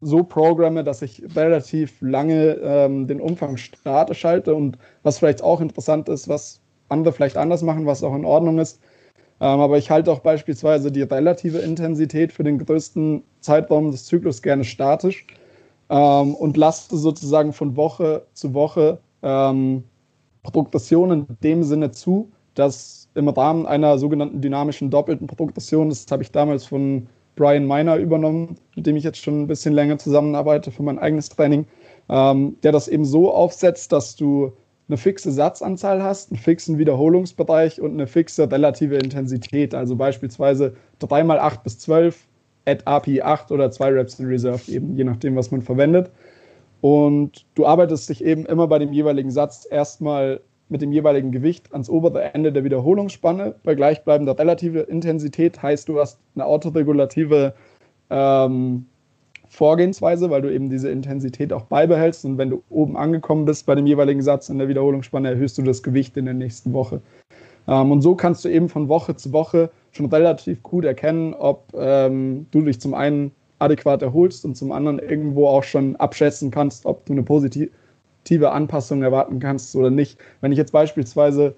so 0.00 0.24
programme, 0.24 0.82
dass 0.82 1.00
ich 1.00 1.22
relativ 1.36 2.00
lange 2.00 2.54
ähm, 2.62 3.06
den 3.06 3.20
Umfang 3.20 3.56
statisch 3.56 4.24
halte 4.24 4.54
und 4.54 4.76
was 5.02 5.18
vielleicht 5.18 5.42
auch 5.42 5.60
interessant 5.60 6.08
ist, 6.08 6.28
was 6.28 6.60
andere 6.88 7.14
vielleicht 7.14 7.36
anders 7.36 7.62
machen, 7.62 7.86
was 7.86 8.02
auch 8.02 8.14
in 8.14 8.24
Ordnung 8.24 8.58
ist. 8.58 8.80
Ähm, 9.40 9.60
aber 9.60 9.78
ich 9.78 9.90
halte 9.90 10.10
auch 10.12 10.20
beispielsweise 10.20 10.90
die 10.90 11.02
relative 11.02 11.58
Intensität 11.58 12.32
für 12.32 12.44
den 12.44 12.58
größten 12.58 13.22
Zeitraum 13.40 13.90
des 13.90 14.04
Zyklus 14.04 14.42
gerne 14.42 14.64
statisch 14.64 15.26
ähm, 15.88 16.34
und 16.34 16.56
lasse 16.56 16.96
sozusagen 16.96 17.52
von 17.52 17.76
Woche 17.76 18.26
zu 18.34 18.54
Woche 18.54 18.98
ähm, 19.22 19.84
Progression 20.42 21.10
in 21.12 21.26
dem 21.42 21.62
Sinne 21.62 21.92
zu, 21.92 22.30
dass 22.54 23.01
im 23.14 23.28
Rahmen 23.28 23.66
einer 23.66 23.98
sogenannten 23.98 24.40
dynamischen 24.40 24.90
doppelten 24.90 25.26
Progression, 25.26 25.88
das 25.88 26.06
habe 26.10 26.22
ich 26.22 26.32
damals 26.32 26.64
von 26.64 27.06
Brian 27.36 27.66
Miner 27.66 27.96
übernommen, 27.96 28.56
mit 28.76 28.86
dem 28.86 28.96
ich 28.96 29.04
jetzt 29.04 29.22
schon 29.22 29.42
ein 29.42 29.46
bisschen 29.46 29.74
länger 29.74 29.98
zusammenarbeite 29.98 30.70
für 30.70 30.82
mein 30.82 30.98
eigenes 30.98 31.28
Training, 31.28 31.66
ähm, 32.08 32.56
der 32.62 32.72
das 32.72 32.88
eben 32.88 33.04
so 33.04 33.32
aufsetzt, 33.32 33.92
dass 33.92 34.16
du 34.16 34.52
eine 34.88 34.96
fixe 34.98 35.32
Satzanzahl 35.32 36.02
hast, 36.02 36.30
einen 36.30 36.38
fixen 36.38 36.78
Wiederholungsbereich 36.78 37.80
und 37.80 37.92
eine 37.92 38.06
fixe 38.06 38.50
relative 38.50 38.96
Intensität. 38.96 39.74
Also 39.74 39.96
beispielsweise 39.96 40.74
3 40.98 41.24
mal 41.24 41.38
8 41.38 41.62
bis 41.62 41.78
12 41.78 42.26
at 42.66 42.86
API 42.86 43.22
8 43.22 43.50
oder 43.52 43.70
2 43.70 43.88
Reps 43.88 44.18
in 44.20 44.26
Reserve, 44.26 44.70
eben 44.70 44.96
je 44.96 45.04
nachdem, 45.04 45.36
was 45.36 45.50
man 45.50 45.62
verwendet. 45.62 46.10
Und 46.80 47.46
du 47.54 47.64
arbeitest 47.64 48.08
dich 48.08 48.24
eben 48.24 48.44
immer 48.44 48.66
bei 48.66 48.78
dem 48.78 48.92
jeweiligen 48.92 49.30
Satz 49.30 49.66
erstmal 49.70 50.40
mit 50.72 50.82
dem 50.82 50.90
jeweiligen 50.90 51.30
Gewicht 51.30 51.72
ans 51.72 51.88
obere 51.88 52.34
Ende 52.34 52.52
der 52.52 52.64
Wiederholungsspanne 52.64 53.54
bei 53.62 53.74
gleichbleibender 53.74 54.36
relative 54.38 54.80
Intensität. 54.80 55.62
Heißt, 55.62 55.88
du 55.88 56.00
hast 56.00 56.18
eine 56.34 56.46
autoregulative 56.46 57.54
ähm, 58.10 58.86
Vorgehensweise, 59.48 60.30
weil 60.30 60.42
du 60.42 60.52
eben 60.52 60.70
diese 60.70 60.90
Intensität 60.90 61.52
auch 61.52 61.64
beibehältst. 61.64 62.24
Und 62.24 62.38
wenn 62.38 62.50
du 62.50 62.62
oben 62.70 62.96
angekommen 62.96 63.44
bist 63.44 63.66
bei 63.66 63.74
dem 63.74 63.86
jeweiligen 63.86 64.22
Satz 64.22 64.48
in 64.48 64.58
der 64.58 64.68
Wiederholungsspanne, 64.68 65.28
erhöhst 65.28 65.58
du 65.58 65.62
das 65.62 65.82
Gewicht 65.82 66.16
in 66.16 66.24
der 66.24 66.34
nächsten 66.34 66.72
Woche. 66.72 67.02
Ähm, 67.68 67.92
und 67.92 68.00
so 68.00 68.14
kannst 68.14 68.44
du 68.44 68.48
eben 68.48 68.68
von 68.68 68.88
Woche 68.88 69.14
zu 69.14 69.32
Woche 69.32 69.70
schon 69.92 70.06
relativ 70.06 70.62
gut 70.62 70.86
erkennen, 70.86 71.34
ob 71.34 71.66
ähm, 71.76 72.46
du 72.50 72.62
dich 72.62 72.80
zum 72.80 72.94
einen 72.94 73.30
adäquat 73.58 74.02
erholst 74.02 74.44
und 74.44 74.56
zum 74.56 74.72
anderen 74.72 74.98
irgendwo 74.98 75.46
auch 75.46 75.62
schon 75.62 75.96
abschätzen 75.96 76.50
kannst, 76.50 76.86
ob 76.86 77.04
du 77.06 77.12
eine 77.12 77.22
positive 77.22 77.70
tiefe 78.24 78.50
Anpassungen 78.52 79.04
erwarten 79.04 79.40
kannst 79.40 79.74
oder 79.76 79.90
nicht. 79.90 80.18
Wenn 80.40 80.52
ich 80.52 80.58
jetzt 80.58 80.72
beispielsweise 80.72 81.54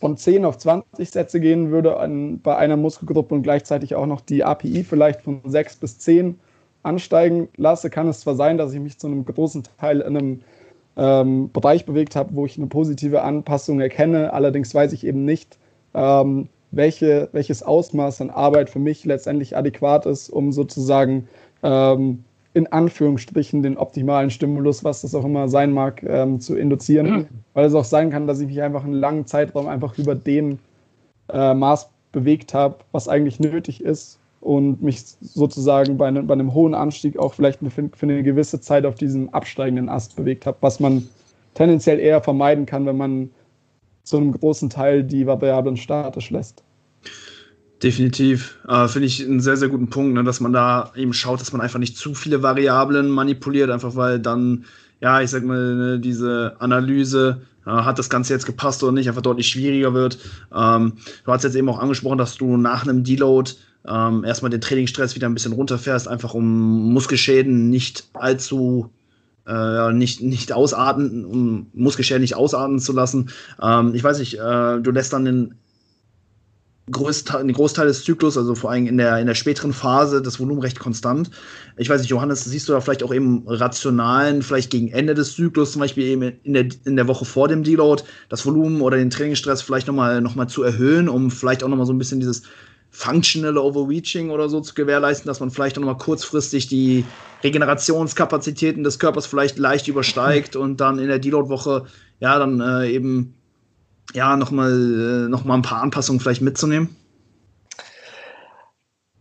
von 0.00 0.16
10 0.16 0.44
auf 0.44 0.58
20 0.58 1.10
Sätze 1.10 1.40
gehen 1.40 1.70
würde 1.70 1.98
an, 1.98 2.40
bei 2.40 2.56
einer 2.56 2.76
Muskelgruppe 2.76 3.34
und 3.34 3.42
gleichzeitig 3.42 3.94
auch 3.94 4.06
noch 4.06 4.20
die 4.20 4.44
API 4.44 4.84
vielleicht 4.84 5.22
von 5.22 5.40
6 5.44 5.76
bis 5.76 5.98
10 5.98 6.38
ansteigen 6.82 7.48
lasse, 7.56 7.90
kann 7.90 8.08
es 8.08 8.20
zwar 8.20 8.34
sein, 8.34 8.58
dass 8.58 8.72
ich 8.72 8.80
mich 8.80 8.98
zu 8.98 9.06
einem 9.06 9.24
großen 9.24 9.64
Teil 9.78 10.00
in 10.00 10.16
einem 10.16 10.40
ähm, 10.96 11.50
Bereich 11.52 11.86
bewegt 11.86 12.16
habe, 12.16 12.34
wo 12.34 12.46
ich 12.46 12.58
eine 12.58 12.66
positive 12.66 13.22
Anpassung 13.22 13.80
erkenne. 13.80 14.32
Allerdings 14.32 14.74
weiß 14.74 14.92
ich 14.92 15.06
eben 15.06 15.24
nicht, 15.24 15.58
ähm, 15.94 16.48
welche, 16.70 17.28
welches 17.32 17.62
Ausmaß 17.62 18.20
an 18.20 18.30
Arbeit 18.30 18.68
für 18.70 18.78
mich 18.78 19.04
letztendlich 19.04 19.56
adäquat 19.56 20.06
ist, 20.06 20.28
um 20.28 20.52
sozusagen 20.52 21.28
ähm, 21.62 22.24
in 22.54 22.66
Anführungsstrichen 22.66 23.62
den 23.62 23.76
optimalen 23.76 24.30
Stimulus, 24.30 24.82
was 24.82 25.02
das 25.02 25.14
auch 25.14 25.24
immer 25.24 25.48
sein 25.48 25.72
mag, 25.72 26.02
ähm, 26.02 26.40
zu 26.40 26.56
induzieren. 26.56 27.10
Mhm. 27.10 27.26
Weil 27.54 27.66
es 27.66 27.74
auch 27.74 27.84
sein 27.84 28.10
kann, 28.10 28.26
dass 28.26 28.40
ich 28.40 28.48
mich 28.48 28.62
einfach 28.62 28.84
einen 28.84 28.94
langen 28.94 29.26
Zeitraum 29.26 29.68
einfach 29.68 29.96
über 29.98 30.14
dem 30.14 30.58
äh, 31.30 31.54
Maß 31.54 31.90
bewegt 32.12 32.54
habe, 32.54 32.76
was 32.92 33.08
eigentlich 33.08 33.38
nötig 33.38 33.82
ist 33.82 34.18
und 34.40 34.82
mich 34.82 35.02
sozusagen 35.20 35.98
bei, 35.98 36.10
ne, 36.10 36.22
bei 36.22 36.34
einem 36.34 36.54
hohen 36.54 36.74
Anstieg 36.74 37.18
auch 37.18 37.34
vielleicht 37.34 37.60
für, 37.60 37.70
für, 37.70 38.06
eine 38.06 38.22
gewisse 38.22 38.60
Zeit 38.60 38.86
auf 38.86 38.94
diesem 38.94 39.28
absteigenden 39.30 39.88
Ast 39.88 40.16
bewegt 40.16 40.46
habe, 40.46 40.56
was 40.60 40.80
man 40.80 41.06
tendenziell 41.54 41.98
eher 41.98 42.22
vermeiden 42.22 42.66
kann, 42.66 42.86
wenn 42.86 42.96
man 42.96 43.30
zu 44.04 44.16
einem 44.16 44.32
großen 44.32 44.70
Teil 44.70 45.04
die 45.04 45.26
Variablen 45.26 45.76
statisch 45.76 46.30
lässt. 46.30 46.62
Definitiv. 47.82 48.58
Äh, 48.66 48.88
Finde 48.88 49.06
ich 49.06 49.24
einen 49.24 49.40
sehr, 49.40 49.56
sehr 49.56 49.68
guten 49.68 49.88
Punkt, 49.88 50.14
ne, 50.14 50.24
dass 50.24 50.40
man 50.40 50.52
da 50.52 50.92
eben 50.96 51.12
schaut, 51.12 51.40
dass 51.40 51.52
man 51.52 51.60
einfach 51.60 51.78
nicht 51.78 51.96
zu 51.96 52.14
viele 52.14 52.42
Variablen 52.42 53.08
manipuliert, 53.08 53.70
einfach 53.70 53.94
weil 53.94 54.18
dann, 54.18 54.64
ja, 55.00 55.20
ich 55.20 55.30
sag 55.30 55.44
mal, 55.44 55.76
ne, 55.76 56.00
diese 56.00 56.56
Analyse, 56.58 57.42
äh, 57.66 57.70
hat 57.70 57.98
das 58.00 58.10
Ganze 58.10 58.32
jetzt 58.32 58.46
gepasst 58.46 58.82
oder 58.82 58.90
nicht, 58.90 59.08
einfach 59.08 59.22
deutlich 59.22 59.46
schwieriger 59.46 59.94
wird. 59.94 60.18
Ähm, 60.52 60.94
du 61.24 61.32
hast 61.32 61.44
jetzt 61.44 61.54
eben 61.54 61.68
auch 61.68 61.78
angesprochen, 61.78 62.18
dass 62.18 62.36
du 62.36 62.56
nach 62.56 62.82
einem 62.82 63.04
Deload 63.04 63.52
ähm, 63.86 64.24
erstmal 64.24 64.50
den 64.50 64.60
Trainingsstress 64.60 65.14
wieder 65.14 65.28
ein 65.28 65.34
bisschen 65.34 65.52
runterfährst, 65.52 66.08
einfach 66.08 66.34
um 66.34 66.92
Muskelschäden 66.92 67.70
nicht 67.70 68.08
allzu 68.14 68.90
äh, 69.46 69.92
nicht, 69.92 70.20
nicht 70.20 70.52
ausarten, 70.52 71.24
um 71.24 71.68
Muskelschäden 71.72 72.20
nicht 72.20 72.36
ausarten 72.36 72.80
zu 72.80 72.92
lassen. 72.92 73.30
Ähm, 73.62 73.94
ich 73.94 74.04
weiß 74.04 74.18
nicht, 74.18 74.34
äh, 74.34 74.80
du 74.80 74.90
lässt 74.90 75.12
dann 75.12 75.24
den 75.24 75.54
Großteil, 76.90 77.44
den 77.44 77.52
Großteil 77.52 77.86
des 77.86 78.04
Zyklus, 78.04 78.36
also 78.36 78.54
vor 78.54 78.70
allem 78.70 78.86
in 78.86 78.98
der, 78.98 79.18
in 79.18 79.26
der 79.26 79.34
späteren 79.34 79.72
Phase, 79.72 80.22
das 80.22 80.40
Volumen 80.40 80.60
recht 80.60 80.78
konstant. 80.78 81.30
Ich 81.76 81.88
weiß 81.88 82.00
nicht, 82.00 82.10
Johannes, 82.10 82.44
siehst 82.44 82.68
du 82.68 82.72
da 82.72 82.80
vielleicht 82.80 83.02
auch 83.02 83.12
eben 83.12 83.44
rationalen, 83.46 84.42
vielleicht 84.42 84.70
gegen 84.70 84.88
Ende 84.88 85.14
des 85.14 85.34
Zyklus, 85.34 85.72
zum 85.72 85.80
Beispiel 85.80 86.04
eben 86.04 86.22
in 86.42 86.54
der, 86.54 86.68
in 86.84 86.96
der 86.96 87.08
Woche 87.08 87.24
vor 87.24 87.48
dem 87.48 87.62
Deload, 87.62 88.02
das 88.28 88.44
Volumen 88.44 88.80
oder 88.80 88.96
den 88.96 89.10
Trainingsstress 89.10 89.62
vielleicht 89.62 89.86
nochmal 89.86 90.20
noch 90.20 90.34
mal 90.34 90.48
zu 90.48 90.62
erhöhen, 90.62 91.08
um 91.08 91.30
vielleicht 91.30 91.62
auch 91.62 91.68
nochmal 91.68 91.86
so 91.86 91.92
ein 91.92 91.98
bisschen 91.98 92.20
dieses 92.20 92.42
functional 92.90 93.58
Overreaching 93.58 94.30
oder 94.30 94.48
so 94.48 94.60
zu 94.60 94.74
gewährleisten, 94.74 95.28
dass 95.28 95.40
man 95.40 95.50
vielleicht 95.50 95.76
auch 95.76 95.82
nochmal 95.82 95.98
kurzfristig 95.98 96.68
die 96.68 97.04
Regenerationskapazitäten 97.44 98.82
des 98.82 98.98
Körpers 98.98 99.26
vielleicht 99.26 99.58
leicht 99.58 99.88
übersteigt 99.88 100.56
und 100.56 100.80
dann 100.80 100.98
in 100.98 101.08
der 101.08 101.18
Deload-Woche 101.18 101.84
ja 102.20 102.38
dann 102.38 102.60
äh, 102.60 102.90
eben 102.90 103.34
ja, 104.14 104.36
nochmal 104.36 104.72
äh, 104.72 105.28
noch 105.28 105.44
mal 105.44 105.54
ein 105.54 105.62
paar 105.62 105.82
Anpassungen 105.82 106.20
vielleicht 106.20 106.42
mitzunehmen? 106.42 106.96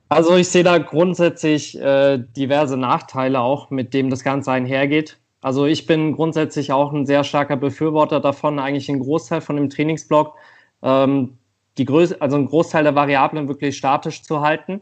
Also 0.10 0.36
ich 0.36 0.48
sehe 0.48 0.64
da 0.64 0.78
grundsätzlich 0.78 1.80
äh, 1.80 2.18
diverse 2.18 2.78
Nachteile 2.78 3.42
auch, 3.42 3.70
mit 3.70 3.94
dem 3.94 4.10
das 4.10 4.24
Ganze 4.24 4.52
einhergeht. 4.52 5.18
Also 5.42 5.66
ich 5.66 5.86
bin 5.86 6.14
grundsätzlich 6.14 6.72
auch 6.72 6.94
ein 6.94 7.06
sehr 7.06 7.24
starker 7.24 7.58
Befürworter 7.58 8.20
davon, 8.20 8.60
eigentlich 8.60 8.90
einen 8.90 9.02
Großteil 9.02 9.42
von 9.42 9.58
dem 9.58 9.70
Trainingsblock, 9.70 10.36
ähm, 10.82 11.38
die 11.78 11.86
Größe, 11.86 12.22
also 12.22 12.38
einen 12.38 12.48
Großteil 12.48 12.84
der 12.84 12.96
Variablen 12.96 13.48
wirklich 13.48 13.78
statisch 13.78 14.24
zu 14.24 14.42
halten, 14.42 14.82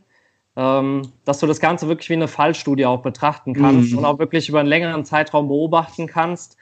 ähm, 0.55 1.01
dass 1.25 1.39
du 1.39 1.47
das 1.47 1.59
Ganze 1.59 1.87
wirklich 1.87 2.09
wie 2.09 2.13
eine 2.13 2.27
Fallstudie 2.27 2.85
auch 2.85 3.01
betrachten 3.01 3.53
kannst 3.53 3.91
mhm. 3.91 3.97
und 3.97 4.05
auch 4.05 4.19
wirklich 4.19 4.47
über 4.47 4.59
einen 4.59 4.69
längeren 4.69 5.03
Zeitraum 5.05 5.47
beobachten 5.47 6.07
kannst, 6.07 6.55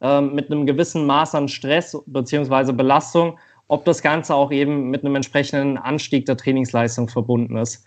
ähm, 0.00 0.34
mit 0.34 0.50
einem 0.50 0.66
gewissen 0.66 1.06
Maß 1.06 1.34
an 1.34 1.48
Stress 1.48 1.96
bzw. 2.06 2.72
Belastung, 2.72 3.38
ob 3.68 3.84
das 3.84 4.02
Ganze 4.02 4.34
auch 4.34 4.50
eben 4.50 4.90
mit 4.90 5.04
einem 5.04 5.14
entsprechenden 5.16 5.78
Anstieg 5.78 6.26
der 6.26 6.36
Trainingsleistung 6.36 7.08
verbunden 7.08 7.56
ist. 7.56 7.84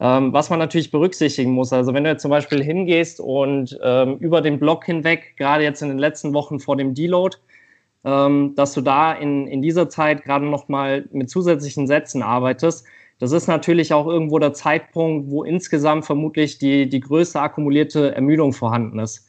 Ähm, 0.00 0.32
was 0.32 0.50
man 0.50 0.58
natürlich 0.58 0.90
berücksichtigen 0.90 1.52
muss, 1.52 1.72
also 1.72 1.94
wenn 1.94 2.04
du 2.04 2.10
jetzt 2.10 2.22
zum 2.22 2.30
Beispiel 2.30 2.62
hingehst 2.62 3.20
und 3.20 3.78
ähm, 3.82 4.16
über 4.18 4.40
den 4.40 4.58
Block 4.58 4.84
hinweg, 4.84 5.36
gerade 5.36 5.62
jetzt 5.62 5.80
in 5.80 5.88
den 5.88 5.98
letzten 5.98 6.34
Wochen 6.34 6.58
vor 6.58 6.76
dem 6.76 6.94
Deload, 6.94 7.36
ähm, 8.04 8.54
dass 8.56 8.74
du 8.74 8.80
da 8.80 9.12
in, 9.12 9.46
in 9.46 9.62
dieser 9.62 9.88
Zeit 9.88 10.24
gerade 10.24 10.44
nochmal 10.44 11.08
mit 11.12 11.30
zusätzlichen 11.30 11.86
Sätzen 11.86 12.22
arbeitest, 12.22 12.84
das 13.20 13.30
ist 13.30 13.46
natürlich 13.46 13.94
auch 13.94 14.08
irgendwo 14.08 14.40
der 14.40 14.52
Zeitpunkt, 14.52 15.30
wo 15.30 15.44
insgesamt 15.44 16.04
vermutlich 16.04 16.58
die, 16.58 16.88
die 16.88 16.98
größte 16.98 17.40
akkumulierte 17.40 18.12
Ermüdung 18.16 18.52
vorhanden 18.52 18.98
ist. 18.98 19.28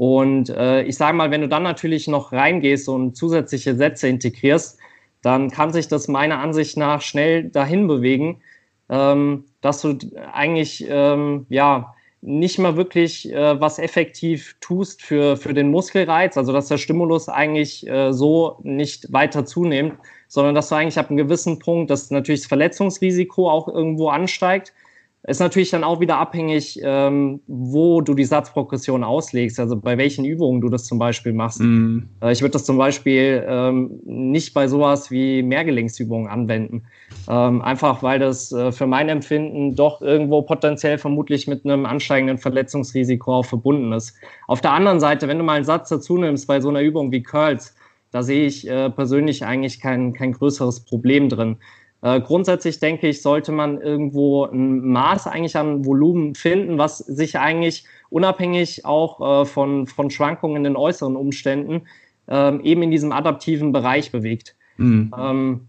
Und 0.00 0.48
äh, 0.48 0.84
ich 0.84 0.96
sage 0.96 1.14
mal, 1.14 1.30
wenn 1.30 1.42
du 1.42 1.48
dann 1.48 1.62
natürlich 1.62 2.08
noch 2.08 2.32
reingehst 2.32 2.88
und 2.88 3.18
zusätzliche 3.18 3.76
Sätze 3.76 4.08
integrierst, 4.08 4.78
dann 5.20 5.50
kann 5.50 5.74
sich 5.74 5.88
das 5.88 6.08
meiner 6.08 6.38
Ansicht 6.38 6.78
nach 6.78 7.02
schnell 7.02 7.50
dahin 7.50 7.86
bewegen, 7.86 8.40
ähm, 8.88 9.44
dass 9.60 9.82
du 9.82 9.98
eigentlich 10.32 10.86
ähm, 10.88 11.44
ja 11.50 11.92
nicht 12.22 12.58
mal 12.58 12.76
wirklich 12.76 13.30
äh, 13.30 13.60
was 13.60 13.78
effektiv 13.78 14.56
tust 14.62 15.02
für, 15.02 15.36
für 15.36 15.52
den 15.52 15.70
Muskelreiz, 15.70 16.38
also 16.38 16.54
dass 16.54 16.68
der 16.68 16.78
Stimulus 16.78 17.28
eigentlich 17.28 17.86
äh, 17.86 18.14
so 18.14 18.58
nicht 18.62 19.12
weiter 19.12 19.44
zunimmt, 19.44 19.98
sondern 20.28 20.54
dass 20.54 20.70
du 20.70 20.76
eigentlich 20.76 20.98
ab 20.98 21.10
einem 21.10 21.18
gewissen 21.18 21.58
Punkt, 21.58 21.90
dass 21.90 22.10
natürlich 22.10 22.40
das 22.40 22.48
Verletzungsrisiko 22.48 23.50
auch 23.50 23.68
irgendwo 23.68 24.08
ansteigt 24.08 24.72
ist 25.22 25.40
natürlich 25.40 25.70
dann 25.70 25.84
auch 25.84 26.00
wieder 26.00 26.16
abhängig, 26.16 26.80
ähm, 26.82 27.40
wo 27.46 28.00
du 28.00 28.14
die 28.14 28.24
Satzprogression 28.24 29.04
auslegst, 29.04 29.60
also 29.60 29.76
bei 29.76 29.98
welchen 29.98 30.24
Übungen 30.24 30.62
du 30.62 30.70
das 30.70 30.84
zum 30.84 30.98
Beispiel 30.98 31.34
machst. 31.34 31.60
Mm. 31.60 32.08
Äh, 32.22 32.32
ich 32.32 32.40
würde 32.40 32.52
das 32.52 32.64
zum 32.64 32.78
Beispiel 32.78 33.44
ähm, 33.46 34.00
nicht 34.04 34.54
bei 34.54 34.66
sowas 34.66 35.10
wie 35.10 35.42
Mehrgelenksübungen 35.42 36.26
anwenden. 36.26 36.84
Ähm, 37.28 37.60
einfach 37.60 38.02
weil 38.02 38.18
das 38.18 38.50
äh, 38.52 38.72
für 38.72 38.86
mein 38.86 39.10
Empfinden 39.10 39.76
doch 39.76 40.00
irgendwo 40.00 40.40
potenziell 40.40 40.96
vermutlich 40.96 41.46
mit 41.46 41.66
einem 41.66 41.84
ansteigenden 41.84 42.38
Verletzungsrisiko 42.38 43.34
auch 43.34 43.44
verbunden 43.44 43.92
ist. 43.92 44.16
Auf 44.46 44.62
der 44.62 44.72
anderen 44.72 45.00
Seite, 45.00 45.28
wenn 45.28 45.36
du 45.36 45.44
mal 45.44 45.56
einen 45.56 45.64
Satz 45.66 45.90
dazu 45.90 46.16
nimmst 46.16 46.46
bei 46.46 46.62
so 46.62 46.70
einer 46.70 46.80
Übung 46.80 47.12
wie 47.12 47.22
Curls, 47.22 47.74
da 48.10 48.22
sehe 48.22 48.46
ich 48.46 48.68
äh, 48.68 48.90
persönlich 48.90 49.44
eigentlich 49.44 49.80
kein, 49.80 50.14
kein 50.14 50.32
größeres 50.32 50.80
Problem 50.80 51.28
drin. 51.28 51.58
Äh, 52.02 52.20
grundsätzlich 52.20 52.80
denke 52.80 53.08
ich, 53.08 53.22
sollte 53.22 53.52
man 53.52 53.80
irgendwo 53.80 54.44
ein 54.44 54.80
Maß 54.80 55.26
eigentlich 55.26 55.56
an 55.56 55.84
Volumen 55.84 56.34
finden, 56.34 56.78
was 56.78 56.98
sich 56.98 57.38
eigentlich 57.38 57.84
unabhängig 58.08 58.84
auch 58.86 59.42
äh, 59.42 59.44
von, 59.44 59.86
von 59.86 60.10
Schwankungen 60.10 60.58
in 60.58 60.64
den 60.64 60.76
äußeren 60.76 61.16
Umständen 61.16 61.82
ähm, 62.28 62.60
eben 62.62 62.82
in 62.82 62.90
diesem 62.90 63.12
adaptiven 63.12 63.72
Bereich 63.72 64.12
bewegt. 64.12 64.56
Mhm. 64.78 65.12
Ähm, 65.18 65.68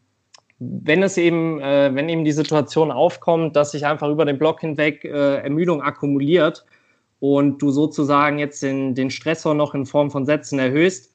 wenn 0.60 1.02
es 1.04 1.18
eben, 1.18 1.60
äh, 1.60 1.94
wenn 1.94 2.08
eben 2.08 2.24
die 2.24 2.32
Situation 2.32 2.92
aufkommt, 2.92 3.56
dass 3.56 3.72
sich 3.72 3.86
einfach 3.86 4.10
über 4.10 4.26
den 4.26 4.38
Block 4.38 4.62
hinweg 4.62 5.04
äh, 5.04 5.38
Ermüdung 5.38 5.82
akkumuliert 5.82 6.66
und 7.20 7.62
du 7.62 7.72
sozusagen 7.72 8.38
jetzt 8.38 8.62
den, 8.62 8.94
den 8.94 9.10
Stressor 9.10 9.56
noch 9.56 9.74
in 9.74 9.86
Form 9.86 10.12
von 10.12 10.26
Sätzen 10.26 10.60
erhöhst, 10.60 11.14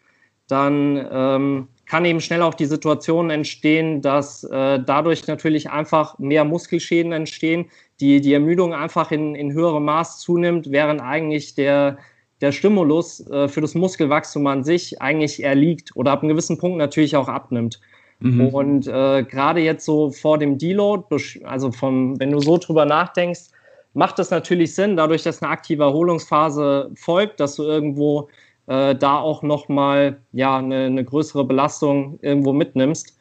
dann 0.49 1.09
ähm, 1.11 1.69
kann 1.87 2.05
eben 2.05 2.20
schnell 2.20 2.42
auch 2.42 2.55
die 2.55 2.66
Situation 2.66 3.31
entstehen, 3.31 4.03
dass 4.03 4.44
äh, 4.44 4.81
dadurch 4.85 5.27
natürlich 5.27 5.70
einfach 5.70 6.18
mehr 6.18 6.44
Muskelschäden 6.44 7.12
entstehen, 7.12 7.66
die, 8.01 8.20
die 8.20 8.35
Ermüdung 8.35 8.75
einfach 8.75 9.11
in, 9.11 9.35
in 9.35 9.53
höherem 9.53 9.85
Maß 9.85 10.18
zunimmt, 10.18 10.70
während 10.70 11.01
eigentlich 11.01 11.55
der, 11.55 11.99
der 12.40 12.53
Stimulus 12.53 13.27
äh, 13.31 13.49
für 13.49 13.61
das 13.61 13.75
Muskelwachstum 13.75 14.46
an 14.46 14.64
sich 14.64 15.01
eigentlich 15.01 15.42
erliegt 15.42 15.94
oder 15.94 16.12
ab 16.12 16.22
einem 16.22 16.31
gewissen 16.31 16.59
Punkt 16.59 16.79
natürlich 16.79 17.16
auch 17.16 17.29
abnimmt. 17.29 17.81
Mhm. 18.20 18.49
Und 18.49 18.87
äh, 18.87 19.22
gerade 19.22 19.61
jetzt 19.61 19.85
so 19.85 20.11
vor 20.11 20.38
dem 20.38 20.59
Deload, 20.59 21.05
also 21.44 21.70
vom, 21.70 22.18
wenn 22.18 22.31
du 22.31 22.40
so 22.40 22.59
drüber 22.59 22.85
nachdenkst, 22.85 23.51
macht 23.94 24.18
es 24.18 24.31
natürlich 24.31 24.75
Sinn, 24.75 24.96
dadurch, 24.96 25.22
dass 25.22 25.42
eine 25.42 25.51
aktive 25.51 25.85
Erholungsphase 25.85 26.90
folgt, 26.94 27.40
dass 27.40 27.57
du 27.57 27.62
irgendwo 27.62 28.29
äh, 28.67 28.95
da 28.95 29.19
auch 29.19 29.43
nochmal 29.43 30.21
ja, 30.33 30.59
eine, 30.59 30.85
eine 30.85 31.05
größere 31.05 31.45
Belastung 31.45 32.19
irgendwo 32.23 32.53
mitnimmst. 32.53 33.17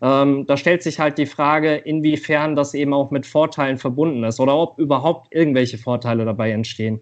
Ähm, 0.00 0.46
da 0.46 0.56
stellt 0.56 0.82
sich 0.82 1.00
halt 1.00 1.18
die 1.18 1.26
Frage, 1.26 1.74
inwiefern 1.74 2.54
das 2.54 2.74
eben 2.74 2.94
auch 2.94 3.10
mit 3.10 3.26
Vorteilen 3.26 3.78
verbunden 3.78 4.22
ist 4.24 4.38
oder 4.38 4.56
ob 4.56 4.78
überhaupt 4.78 5.34
irgendwelche 5.34 5.78
Vorteile 5.78 6.24
dabei 6.24 6.52
entstehen. 6.52 7.00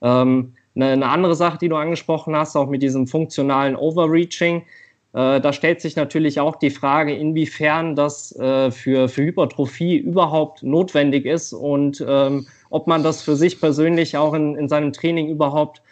Ähm, 0.00 0.54
eine, 0.74 0.92
eine, 0.92 1.08
andere 1.08 1.34
Sache, 1.34 1.58
die 1.58 1.68
du 1.68 1.76
angesprochen 1.76 2.34
hast, 2.36 2.56
auch 2.56 2.68
mit 2.68 2.82
diesem 2.82 3.06
funktionalen 3.06 3.76
Overreaching, 3.76 4.62
äh, 5.12 5.40
da 5.40 5.52
stellt 5.52 5.80
sich 5.80 5.96
natürlich 5.96 6.40
auch 6.40 6.56
die 6.56 6.70
Frage, 6.70 7.14
inwiefern 7.14 7.96
das 7.96 8.34
äh, 8.36 8.70
für, 8.70 9.08
für 9.08 9.22
Hypertrophie 9.22 9.96
überhaupt 9.96 10.62
notwendig 10.62 11.26
ist 11.26 11.52
und 11.52 12.04
ähm, 12.06 12.46
ob 12.70 12.86
man 12.86 13.02
das 13.02 13.22
für 13.22 13.34
sich 13.34 13.60
persönlich 13.60 14.16
auch 14.16 14.34
in, 14.34 14.54
in 14.56 14.68
seinem 14.68 14.92
Training 14.92 15.28
überhaupt 15.28 15.82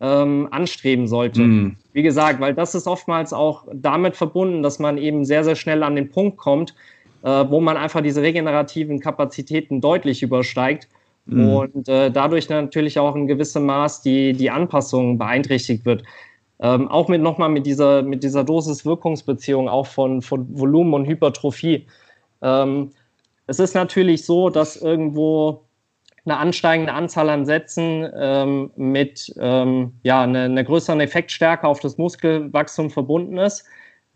ähm, 0.00 0.48
anstreben 0.50 1.06
sollte. 1.08 1.40
Mhm. 1.42 1.76
Wie 1.92 2.02
gesagt, 2.02 2.40
weil 2.40 2.54
das 2.54 2.74
ist 2.74 2.86
oftmals 2.86 3.32
auch 3.32 3.66
damit 3.72 4.16
verbunden, 4.16 4.62
dass 4.62 4.78
man 4.78 4.98
eben 4.98 5.24
sehr, 5.24 5.44
sehr 5.44 5.56
schnell 5.56 5.82
an 5.82 5.96
den 5.96 6.10
Punkt 6.10 6.36
kommt, 6.36 6.74
äh, 7.22 7.44
wo 7.48 7.60
man 7.60 7.76
einfach 7.76 8.02
diese 8.02 8.22
regenerativen 8.22 9.00
Kapazitäten 9.00 9.80
deutlich 9.80 10.22
übersteigt 10.22 10.88
mhm. 11.24 11.48
und 11.48 11.88
äh, 11.88 12.10
dadurch 12.10 12.48
natürlich 12.48 12.98
auch 12.98 13.16
in 13.16 13.26
gewissem 13.26 13.66
Maß 13.66 14.02
die, 14.02 14.32
die 14.32 14.50
Anpassung 14.50 15.18
beeinträchtigt 15.18 15.84
wird. 15.86 16.02
Ähm, 16.58 16.88
auch 16.88 17.08
mit 17.08 17.20
nochmal 17.20 17.50
mit 17.50 17.66
dieser, 17.66 18.02
mit 18.02 18.22
dieser 18.22 18.42
Dosis-Wirkungsbeziehung 18.44 19.68
auch 19.68 19.86
von, 19.86 20.22
von 20.22 20.46
Volumen 20.58 20.94
und 20.94 21.06
Hypertrophie. 21.06 21.86
Ähm, 22.42 22.92
es 23.46 23.60
ist 23.60 23.74
natürlich 23.74 24.24
so, 24.24 24.48
dass 24.48 24.76
irgendwo 24.76 25.65
eine 26.26 26.38
ansteigende 26.38 26.92
Anzahl 26.92 27.30
an 27.30 27.46
Sätzen 27.46 28.08
ähm, 28.14 28.70
mit 28.76 29.32
ähm, 29.38 29.94
ja, 30.02 30.22
einer 30.22 30.42
eine 30.42 30.64
größeren 30.64 31.00
Effektstärke 31.00 31.66
auf 31.66 31.80
das 31.80 31.98
Muskelwachstum 31.98 32.90
verbunden 32.90 33.38
ist. 33.38 33.64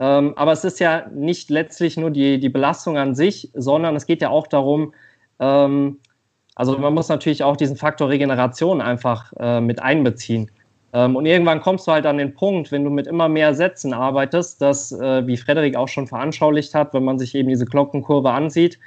Ähm, 0.01 0.33
aber 0.37 0.53
es 0.53 0.65
ist 0.65 0.81
ja 0.81 1.07
nicht 1.15 1.51
letztlich 1.51 1.97
nur 1.97 2.11
die, 2.11 2.41
die 2.41 2.49
Belastung 2.49 2.99
an 2.99 3.15
sich, 3.15 3.51
sondern 3.55 3.97
es 3.97 4.07
geht 4.07 4.23
ja 4.23 4.31
auch 4.31 4.47
darum, 4.47 4.95
ähm, 5.39 6.01
also 6.55 6.77
man 6.77 6.95
muss 6.95 7.09
natürlich 7.09 7.43
auch 7.43 7.57
diesen 7.57 7.77
Faktor 7.77 8.09
Regeneration 8.09 8.81
einfach 8.81 9.33
äh, 9.39 9.61
mit 9.61 9.81
einbeziehen. 9.81 10.51
Ähm, 10.93 11.17
und 11.17 11.27
irgendwann 11.27 11.61
kommst 11.61 11.87
du 11.87 11.93
halt 11.93 12.07
an 12.07 12.19
den 12.19 12.35
Punkt, 12.35 12.73
wenn 12.73 12.85
du 12.85 12.91
mit 12.91 13.07
immer 13.07 13.29
mehr 13.29 13.55
Sätzen 13.55 13.95
arbeitest, 13.95 14.61
dass, 14.61 14.93
äh, 14.93 15.27
wie 15.27 15.37
Frederik 15.37 15.77
auch 15.77 15.89
schon 15.89 16.07
veranschaulicht 16.07 16.75
hat, 16.75 16.93
wenn 16.93 17.05
man 17.05 17.19
sich 17.19 17.35
eben 17.35 17.49
diese 17.49 17.67
Glockenkurve 17.67 18.31
ansieht, 18.31 18.79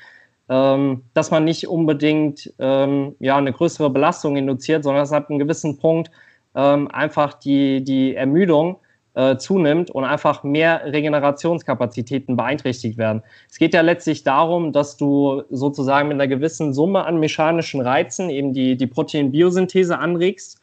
ähm, 0.50 1.04
dass 1.14 1.32
man 1.32 1.46
nicht 1.46 1.68
unbedingt 1.68 2.54
ähm, 2.60 3.16
ja, 3.20 3.38
eine 3.38 3.54
größere 3.54 3.90
Belastung 3.90 4.36
induziert, 4.36 4.84
sondern 4.84 5.04
dass 5.04 5.12
ab 5.12 5.30
einem 5.30 5.40
gewissen 5.40 5.78
Punkt 5.78 6.12
ähm, 6.56 6.90
einfach 6.92 7.34
die, 7.34 7.84
die 7.84 8.16
Ermüdung 8.16 8.78
äh, 9.16 9.38
zunimmt 9.38 9.92
und 9.92 10.04
einfach 10.04 10.44
mehr 10.44 10.82
Regenerationskapazitäten 10.86 12.36
beeinträchtigt 12.36 12.98
werden. 12.98 13.22
Es 13.50 13.58
geht 13.58 13.74
ja 13.74 13.82
letztlich 13.82 14.24
darum, 14.24 14.74
dass 14.74 14.98
du 14.98 15.44
sozusagen 15.50 16.08
mit 16.08 16.16
einer 16.16 16.28
gewissen 16.28 16.74
Summe 16.74 17.06
an 17.06 17.20
mechanischen 17.20 17.82
Reizen 17.82 18.30
eben 18.30 18.54
die, 18.54 18.76
die 18.76 18.88
Proteinbiosynthese 18.88 19.98
anregst 19.98 20.60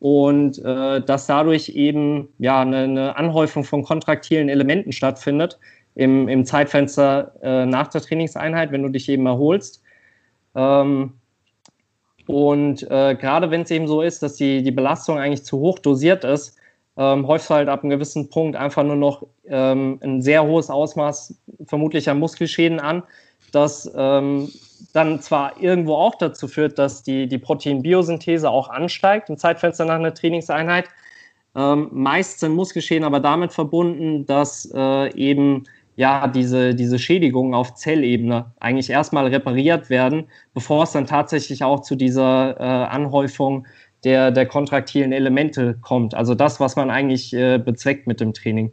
und 0.00 0.58
äh, 0.58 1.00
dass 1.00 1.26
dadurch 1.26 1.70
eben 1.70 2.28
ja 2.38 2.60
eine, 2.60 2.78
eine 2.78 3.16
Anhäufung 3.16 3.62
von 3.62 3.84
kontraktilen 3.84 4.48
Elementen 4.48 4.90
stattfindet, 4.90 5.60
im, 5.94 6.28
im 6.28 6.44
Zeitfenster 6.44 7.32
äh, 7.42 7.66
nach 7.66 7.88
der 7.88 8.00
Trainingseinheit, 8.00 8.72
wenn 8.72 8.82
du 8.82 8.88
dich 8.88 9.08
eben 9.08 9.26
erholst. 9.26 9.82
Ähm, 10.54 11.14
und 12.26 12.82
äh, 12.90 13.16
gerade 13.16 13.50
wenn 13.50 13.62
es 13.62 13.70
eben 13.70 13.88
so 13.88 14.02
ist, 14.02 14.22
dass 14.22 14.36
die, 14.36 14.62
die 14.62 14.70
Belastung 14.70 15.18
eigentlich 15.18 15.44
zu 15.44 15.58
hoch 15.58 15.78
dosiert 15.78 16.24
ist, 16.24 16.56
ähm, 16.96 17.26
häufst 17.26 17.50
du 17.50 17.54
halt 17.54 17.68
ab 17.68 17.82
einem 17.82 17.90
gewissen 17.90 18.28
Punkt 18.28 18.56
einfach 18.56 18.84
nur 18.84 18.96
noch 18.96 19.26
ähm, 19.46 19.98
ein 20.02 20.22
sehr 20.22 20.44
hohes 20.44 20.70
Ausmaß 20.70 21.34
vermutlicher 21.66 22.14
Muskelschäden 22.14 22.80
an, 22.80 23.02
das 23.50 23.90
ähm, 23.96 24.50
dann 24.92 25.20
zwar 25.20 25.60
irgendwo 25.60 25.94
auch 25.94 26.14
dazu 26.16 26.48
führt, 26.48 26.78
dass 26.78 27.02
die, 27.02 27.26
die 27.26 27.38
Proteinbiosynthese 27.38 28.48
auch 28.48 28.68
ansteigt 28.68 29.30
im 29.30 29.38
Zeitfenster 29.38 29.84
nach 29.84 29.94
einer 29.94 30.14
Trainingseinheit. 30.14 30.86
Ähm, 31.54 31.88
meist 31.92 32.40
sind 32.40 32.52
Muskelschäden 32.52 33.04
aber 33.04 33.20
damit 33.20 33.52
verbunden, 33.52 34.26
dass 34.26 34.70
äh, 34.74 35.14
eben 35.14 35.64
ja, 35.96 36.26
diese, 36.26 36.74
diese 36.74 36.98
Schädigungen 36.98 37.54
auf 37.54 37.74
Zellebene 37.74 38.52
eigentlich 38.60 38.90
erstmal 38.90 39.26
repariert 39.26 39.90
werden, 39.90 40.24
bevor 40.54 40.84
es 40.84 40.92
dann 40.92 41.06
tatsächlich 41.06 41.64
auch 41.64 41.82
zu 41.82 41.96
dieser 41.96 42.58
äh, 42.58 42.62
Anhäufung 42.62 43.66
der, 44.04 44.30
der 44.30 44.46
kontraktilen 44.46 45.12
Elemente 45.12 45.76
kommt. 45.80 46.14
Also 46.14 46.34
das, 46.34 46.60
was 46.60 46.76
man 46.76 46.90
eigentlich 46.90 47.32
äh, 47.34 47.58
bezweckt 47.58 48.06
mit 48.06 48.20
dem 48.20 48.32
Training. 48.32 48.72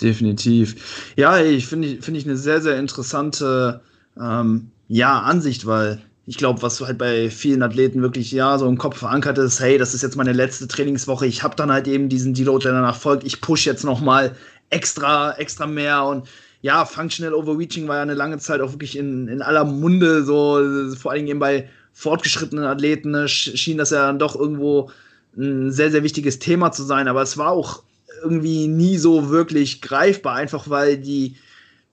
Definitiv. 0.00 1.12
Ja, 1.16 1.38
ich 1.40 1.66
finde 1.66 2.00
find 2.00 2.16
ich 2.16 2.24
eine 2.24 2.36
sehr, 2.36 2.60
sehr 2.60 2.78
interessante 2.78 3.80
ähm, 4.20 4.70
ja, 4.88 5.20
Ansicht, 5.20 5.66
weil 5.66 6.00
ich 6.26 6.36
glaube, 6.36 6.62
was 6.62 6.80
halt 6.80 6.98
bei 6.98 7.28
vielen 7.30 7.62
Athleten 7.62 8.02
wirklich 8.02 8.30
ja 8.30 8.56
so 8.58 8.68
im 8.68 8.78
Kopf 8.78 8.98
verankert 8.98 9.38
ist, 9.38 9.60
hey, 9.60 9.78
das 9.78 9.94
ist 9.94 10.02
jetzt 10.02 10.16
meine 10.16 10.32
letzte 10.32 10.68
Trainingswoche, 10.68 11.26
ich 11.26 11.42
habe 11.42 11.56
dann 11.56 11.72
halt 11.72 11.88
eben 11.88 12.08
diesen 12.08 12.34
Deload, 12.34 12.64
der 12.64 12.72
danach 12.72 12.96
folgt, 12.96 13.24
ich 13.24 13.40
push 13.40 13.66
jetzt 13.66 13.84
noch 13.84 14.00
mal 14.00 14.36
extra, 14.70 15.32
extra 15.32 15.66
mehr 15.66 16.04
und 16.04 16.28
ja, 16.62 16.84
Functional 16.84 17.34
Overreaching 17.34 17.88
war 17.88 17.96
ja 17.96 18.02
eine 18.02 18.14
lange 18.14 18.38
Zeit 18.38 18.60
auch 18.60 18.72
wirklich 18.72 18.96
in, 18.96 19.28
in 19.28 19.42
aller 19.42 19.64
Munde, 19.64 20.24
so 20.24 20.60
vor 20.96 21.12
allem 21.12 21.26
eben 21.26 21.38
bei 21.38 21.68
fortgeschrittenen 21.92 22.64
Athleten 22.64 23.10
ne, 23.10 23.28
schien 23.28 23.78
das 23.78 23.90
ja 23.90 24.06
dann 24.06 24.18
doch 24.18 24.36
irgendwo 24.36 24.90
ein 25.36 25.70
sehr, 25.72 25.90
sehr 25.90 26.02
wichtiges 26.02 26.38
Thema 26.38 26.72
zu 26.72 26.82
sein, 26.82 27.08
aber 27.08 27.22
es 27.22 27.38
war 27.38 27.50
auch 27.50 27.82
irgendwie 28.22 28.66
nie 28.68 28.98
so 28.98 29.30
wirklich 29.30 29.80
greifbar, 29.80 30.34
einfach 30.34 30.68
weil 30.68 30.98
die 30.98 31.36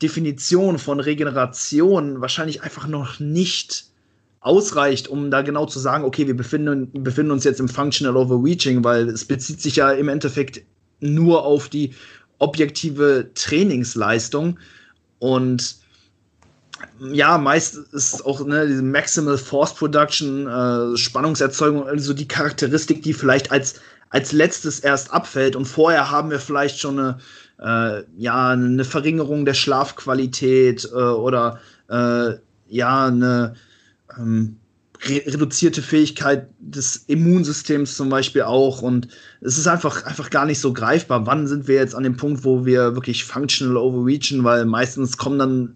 Definition 0.02 0.78
von 0.78 1.00
Regeneration 1.00 2.22
wahrscheinlich 2.22 2.62
einfach 2.62 2.88
noch 2.88 3.20
nicht 3.20 3.86
ausreicht, 4.42 5.08
um 5.08 5.32
da 5.32 5.42
genau 5.42 5.66
zu 5.66 5.80
sagen, 5.80 6.04
okay, 6.04 6.28
wir 6.28 6.38
befinden, 6.38 6.92
befinden 7.04 7.32
uns 7.32 7.44
jetzt 7.44 7.60
im 7.60 7.68
Functional 7.68 8.16
Overreaching, 8.16 8.84
weil 8.84 9.10
es 9.10 9.26
bezieht 9.26 9.62
sich 9.62 9.78
ja 9.78 9.92
im 9.92 10.10
Endeffekt 10.10 10.62
nur 11.00 11.44
auf 11.44 11.70
die 11.70 11.94
objektive 12.40 13.32
Trainingsleistung. 13.34 14.60
Und 15.20 15.78
ja, 17.00 17.38
meist 17.38 17.78
ist 17.92 18.26
auch 18.26 18.46
ne, 18.46 18.68
diese 18.68 18.84
Maximal 18.84 19.38
Force 19.38 19.74
Production, 19.74 20.48
äh, 20.48 20.98
Spannungserzeugung, 20.98 21.88
also 21.88 22.14
die 22.14 22.28
Charakteristik, 22.28 23.02
die 23.02 23.14
vielleicht 23.14 23.52
als, 23.52 23.76
als 24.10 24.32
letztes 24.32 24.80
erst 24.80 25.12
abfällt. 25.12 25.56
Und 25.56 25.66
vorher 25.66 26.12
haben 26.12 26.30
wir 26.30 26.40
vielleicht 26.40 26.80
schon 26.80 27.00
eine, 27.00 27.18
äh, 27.60 28.04
ja, 28.18 28.50
eine 28.50 28.86
Verringerung 28.86 29.46
der 29.46 29.56
Schlafqualität 29.56 30.88
äh, 30.92 30.96
oder 30.96 31.60
äh, 31.90 32.34
ja, 32.70 33.08
eine 33.08 33.56
ähm, 34.18 34.58
re 35.02 35.22
reduzierte 35.26 35.82
Fähigkeit 35.82 36.48
des 36.60 37.06
Immunsystems 37.08 37.96
zum 37.96 38.10
Beispiel 38.10 38.44
auch. 38.44 38.82
Und 38.82 39.08
es 39.42 39.58
ist 39.58 39.68
einfach, 39.68 40.06
einfach 40.06 40.30
gar 40.30 40.46
nicht 40.46 40.60
so 40.60 40.74
greifbar. 40.74 41.26
Wann 41.26 41.48
sind 41.48 41.68
wir 41.68 41.76
jetzt 41.76 41.96
an 41.96 42.04
dem 42.04 42.18
Punkt, 42.18 42.44
wo 42.44 42.66
wir 42.66 42.96
wirklich 42.96 43.24
functional 43.24 43.78
overreachen, 43.78 44.44
weil 44.44 44.66
meistens 44.66 45.18
kommen 45.18 45.40
dann 45.40 45.76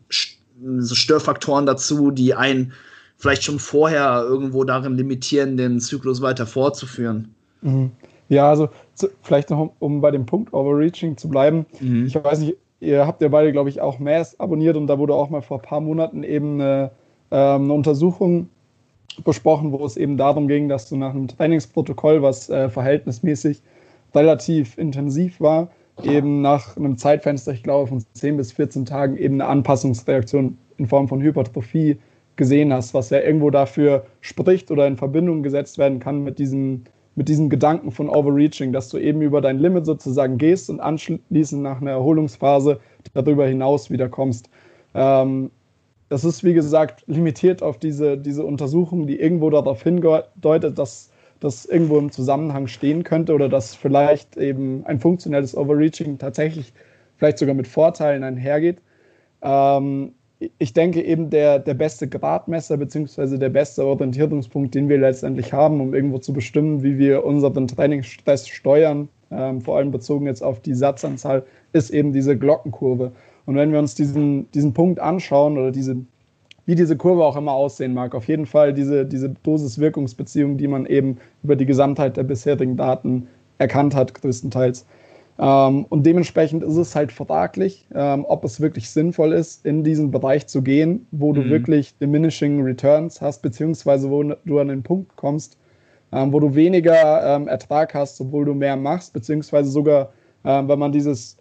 so 0.80 0.96
Störfaktoren 0.96 1.66
dazu, 1.66 2.12
die 2.12 2.34
einen 2.34 2.74
vielleicht 3.18 3.44
schon 3.44 3.60
vorher 3.60 4.24
irgendwo 4.24 4.64
darin 4.64 4.96
limitieren, 4.96 5.58
den 5.58 5.80
Zyklus 5.80 6.22
weiter 6.22 6.48
fortzuführen. 6.48 7.34
Mhm. 7.62 7.92
Ja, 8.30 8.50
also 8.50 8.70
zu, 8.96 9.10
vielleicht 9.22 9.50
noch, 9.50 9.74
um, 9.80 10.02
bei 10.02 10.10
dem 10.10 10.26
Punkt 10.26 10.54
Overreaching 10.54 11.18
zu 11.18 11.30
bleiben. 11.30 11.66
Mhm. 11.80 12.06
Ich 12.06 12.16
weiß 12.16 12.40
nicht, 12.40 12.58
ihr 12.80 13.06
habt 13.06 13.22
ja 13.22 13.28
beide, 13.28 13.52
glaube 13.52 13.70
ich, 13.70 13.82
auch 13.82 14.00
Mass 14.00 14.40
abonniert 14.40 14.78
und 14.78 14.88
da 14.88 14.98
wurde 14.98 15.14
auch 15.14 15.30
mal 15.30 15.42
vor 15.42 15.60
ein 15.60 15.64
paar 15.64 15.82
Monaten 15.82 16.24
eben 16.24 16.60
eine, 16.60 16.92
ähm, 17.30 17.66
eine 17.66 17.74
Untersuchung 17.74 18.50
besprochen, 19.24 19.72
wo 19.72 19.86
es 19.86 19.98
eben 19.98 20.18
darum 20.18 20.48
ging, 20.48 20.70
dass 20.70 20.90
du 20.90 20.96
nach 20.96 21.12
einem 21.12 21.28
Trainingsprotokoll, 21.28 22.22
was 22.22 22.50
äh, 22.50 22.70
verhältnismäßig 22.70 23.62
relativ 24.14 24.78
intensiv 24.78 25.40
war, 25.40 25.70
eben 26.04 26.42
nach 26.42 26.78
einem 26.78 26.98
Zeitfenster, 26.98 27.52
ich 27.52 27.64
glaube 27.64 27.88
von 27.88 28.04
10 28.14 28.38
bis 28.38 28.52
14 28.54 28.86
Tagen, 28.86 29.18
eben 29.18 29.36
eine 29.36 29.48
Anpassungsreaktion 29.48 30.58
in 30.78 30.88
Form 30.88 31.08
von 31.08 31.22
Hypertrophie 31.22 31.98
gesehen 32.36 32.74
hast, 32.74 32.94
was 32.94 33.10
ja 33.10 33.20
irgendwo 33.20 33.50
dafür 33.50 34.06
spricht 34.22 34.72
oder 34.72 34.88
in 34.88 34.98
Verbindung 34.98 35.44
gesetzt 35.44 35.78
werden 35.78 36.00
kann 36.00 36.24
mit 36.24 36.40
diesem, 36.40 36.84
mit 37.16 37.30
diesem 37.30 37.50
Gedanken 37.50 37.92
von 37.92 38.10
Overreaching, 38.10 38.72
dass 38.72 38.90
du 38.90 38.98
eben 38.98 39.22
über 39.22 39.42
dein 39.42 39.60
Limit 39.60 39.86
sozusagen 39.86 40.38
gehst 40.38 40.70
und 40.70 40.80
anschließend 40.80 41.62
nach 41.62 41.82
einer 41.82 41.92
Erholungsphase 41.92 42.80
darüber 43.14 43.46
hinaus 43.46 43.92
wieder 43.92 44.10
kommst. 44.10 44.50
Ähm, 44.94 45.52
das 46.12 46.26
ist, 46.26 46.44
wie 46.44 46.54
gesagt, 46.54 47.06
limitiert 47.08 47.64
auf 47.64 47.78
diese, 47.78 48.18
diese 48.18 48.44
Untersuchung, 48.44 49.08
die 49.08 49.18
irgendwo 49.18 49.50
darauf 49.50 49.82
hindeutet, 49.82 50.78
dass 50.78 51.10
das 51.40 51.66
irgendwo 51.66 51.98
im 52.00 52.12
Zusammenhang 52.12 52.68
stehen 52.68 53.06
könnte 53.06 53.34
oder 53.34 53.48
dass 53.48 53.76
vielleicht 53.76 54.36
eben 54.36 54.86
ein 54.86 55.00
funktionelles 55.00 55.56
Overreaching 55.56 56.18
tatsächlich 56.18 56.74
vielleicht 57.16 57.38
sogar 57.38 57.56
mit 57.56 57.66
Vorteilen 57.66 58.26
einhergeht. 58.26 58.82
Ähm, 59.42 60.12
ich 60.58 60.74
denke 60.74 61.02
eben, 61.02 61.30
der, 61.30 61.60
der 61.60 61.76
beste 61.76 62.10
Gradmesser 62.10 62.76
bzw. 62.76 63.38
der 63.38 63.50
beste 63.50 63.86
Orientierungspunkt, 63.86 64.76
den 64.76 64.90
wir 64.90 64.98
letztendlich 64.98 65.54
haben, 65.54 65.80
um 65.80 65.94
irgendwo 65.94 66.18
zu 66.18 66.34
bestimmen, 66.34 66.84
wie 66.84 66.98
wir 66.98 67.24
unseren 67.24 67.70
Trainingsstress 67.70 68.50
steuern, 68.50 69.08
ähm, 69.32 69.62
vor 69.62 69.78
allem 69.78 69.92
bezogen 69.92 70.26
jetzt 70.26 70.44
auf 70.44 70.60
die 70.60 70.74
Satzanzahl, 70.74 71.46
ist 71.72 71.90
eben 71.90 72.12
diese 72.12 72.38
Glockenkurve. 72.38 73.14
Und 73.46 73.56
wenn 73.56 73.72
wir 73.72 73.80
uns 73.80 73.96
diesen, 73.96 74.50
diesen 74.52 74.74
Punkt 74.74 75.00
anschauen 75.00 75.58
oder 75.58 75.72
diese, 75.72 75.98
wie 76.66 76.76
diese 76.76 76.98
Kurve 76.98 77.24
auch 77.24 77.36
immer 77.36 77.54
aussehen 77.54 77.94
mag, 77.94 78.16
auf 78.16 78.28
jeden 78.28 78.46
Fall 78.46 78.74
diese, 78.74 79.06
diese 79.06 79.30
Dosis-Wirkungsbeziehung, 79.30 80.58
die 80.58 80.68
man 80.68 80.86
eben 80.86 81.18
über 81.44 81.56
die 81.56 81.66
Gesamtheit 81.66 82.18
der 82.18 82.24
bisherigen 82.24 82.78
Daten 82.78 83.28
erkannt 83.58 83.96
hat, 83.96 84.14
größtenteils. 84.14 84.86
Ähm, 85.40 85.86
und 85.90 86.06
dementsprechend 86.06 86.64
ist 86.64 86.78
es 86.78 86.96
halt 86.96 87.12
fraglich, 87.12 87.88
ähm, 87.96 88.26
ob 88.28 88.44
es 88.44 88.62
wirklich 88.62 88.90
sinnvoll 88.90 89.34
ist, 89.34 89.66
in 89.66 89.84
diesen 89.84 90.12
Bereich 90.12 90.48
zu 90.48 90.62
gehen, 90.62 91.08
wo 91.12 91.34
du 91.34 91.42
mhm. 91.42 91.50
wirklich 91.50 91.98
diminishing 91.98 92.62
returns 92.62 93.22
hast, 93.22 93.42
beziehungsweise 93.42 94.10
wo 94.12 94.24
du 94.24 94.60
an 94.60 94.68
den 94.68 94.84
Punkt 94.84 95.16
kommst, 95.16 95.58
ähm, 96.12 96.32
wo 96.32 96.40
du 96.40 96.54
weniger 96.54 97.36
ähm, 97.36 97.48
Ertrag 97.48 97.94
hast, 97.94 98.20
obwohl 98.22 98.46
du 98.46 98.54
mehr 98.54 98.76
machst, 98.76 99.14
beziehungsweise 99.14 99.72
sogar, 99.72 100.12
ähm, 100.44 100.68
wenn 100.68 100.78
man 100.78 100.92
dieses 100.92 101.38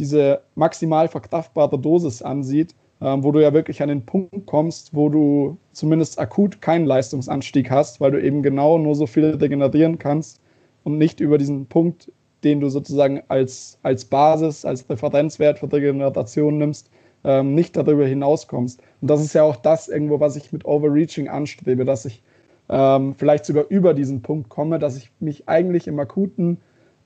diese 0.00 0.40
maximal 0.54 1.08
verkraftbare 1.08 1.78
Dosis 1.78 2.22
ansieht, 2.22 2.74
ähm, 3.00 3.22
wo 3.22 3.32
du 3.32 3.40
ja 3.40 3.52
wirklich 3.52 3.82
an 3.82 3.88
den 3.88 4.04
Punkt 4.04 4.46
kommst, 4.46 4.94
wo 4.94 5.08
du 5.08 5.56
zumindest 5.72 6.18
akut 6.18 6.60
keinen 6.60 6.86
Leistungsanstieg 6.86 7.70
hast, 7.70 8.00
weil 8.00 8.10
du 8.10 8.22
eben 8.22 8.42
genau 8.42 8.78
nur 8.78 8.94
so 8.94 9.06
viel 9.06 9.26
regenerieren 9.26 9.98
kannst 9.98 10.40
und 10.84 10.98
nicht 10.98 11.20
über 11.20 11.38
diesen 11.38 11.66
Punkt, 11.66 12.10
den 12.42 12.60
du 12.60 12.68
sozusagen 12.68 13.22
als, 13.28 13.78
als 13.82 14.04
Basis, 14.04 14.64
als 14.64 14.88
Referenzwert 14.88 15.58
für 15.58 15.72
Regeneration 15.72 16.58
nimmst, 16.58 16.90
ähm, 17.24 17.54
nicht 17.54 17.76
darüber 17.76 18.06
hinauskommst. 18.06 18.80
Und 19.00 19.10
das 19.10 19.20
ist 19.20 19.34
ja 19.34 19.42
auch 19.42 19.56
das 19.56 19.88
irgendwo, 19.88 20.20
was 20.20 20.36
ich 20.36 20.52
mit 20.52 20.64
Overreaching 20.64 21.28
anstrebe, 21.28 21.84
dass 21.84 22.06
ich 22.06 22.22
ähm, 22.70 23.14
vielleicht 23.16 23.44
sogar 23.44 23.64
über 23.68 23.94
diesen 23.94 24.22
Punkt 24.22 24.48
komme, 24.48 24.78
dass 24.78 24.96
ich 24.96 25.10
mich 25.20 25.48
eigentlich 25.48 25.86
im 25.86 25.98
akuten 25.98 26.58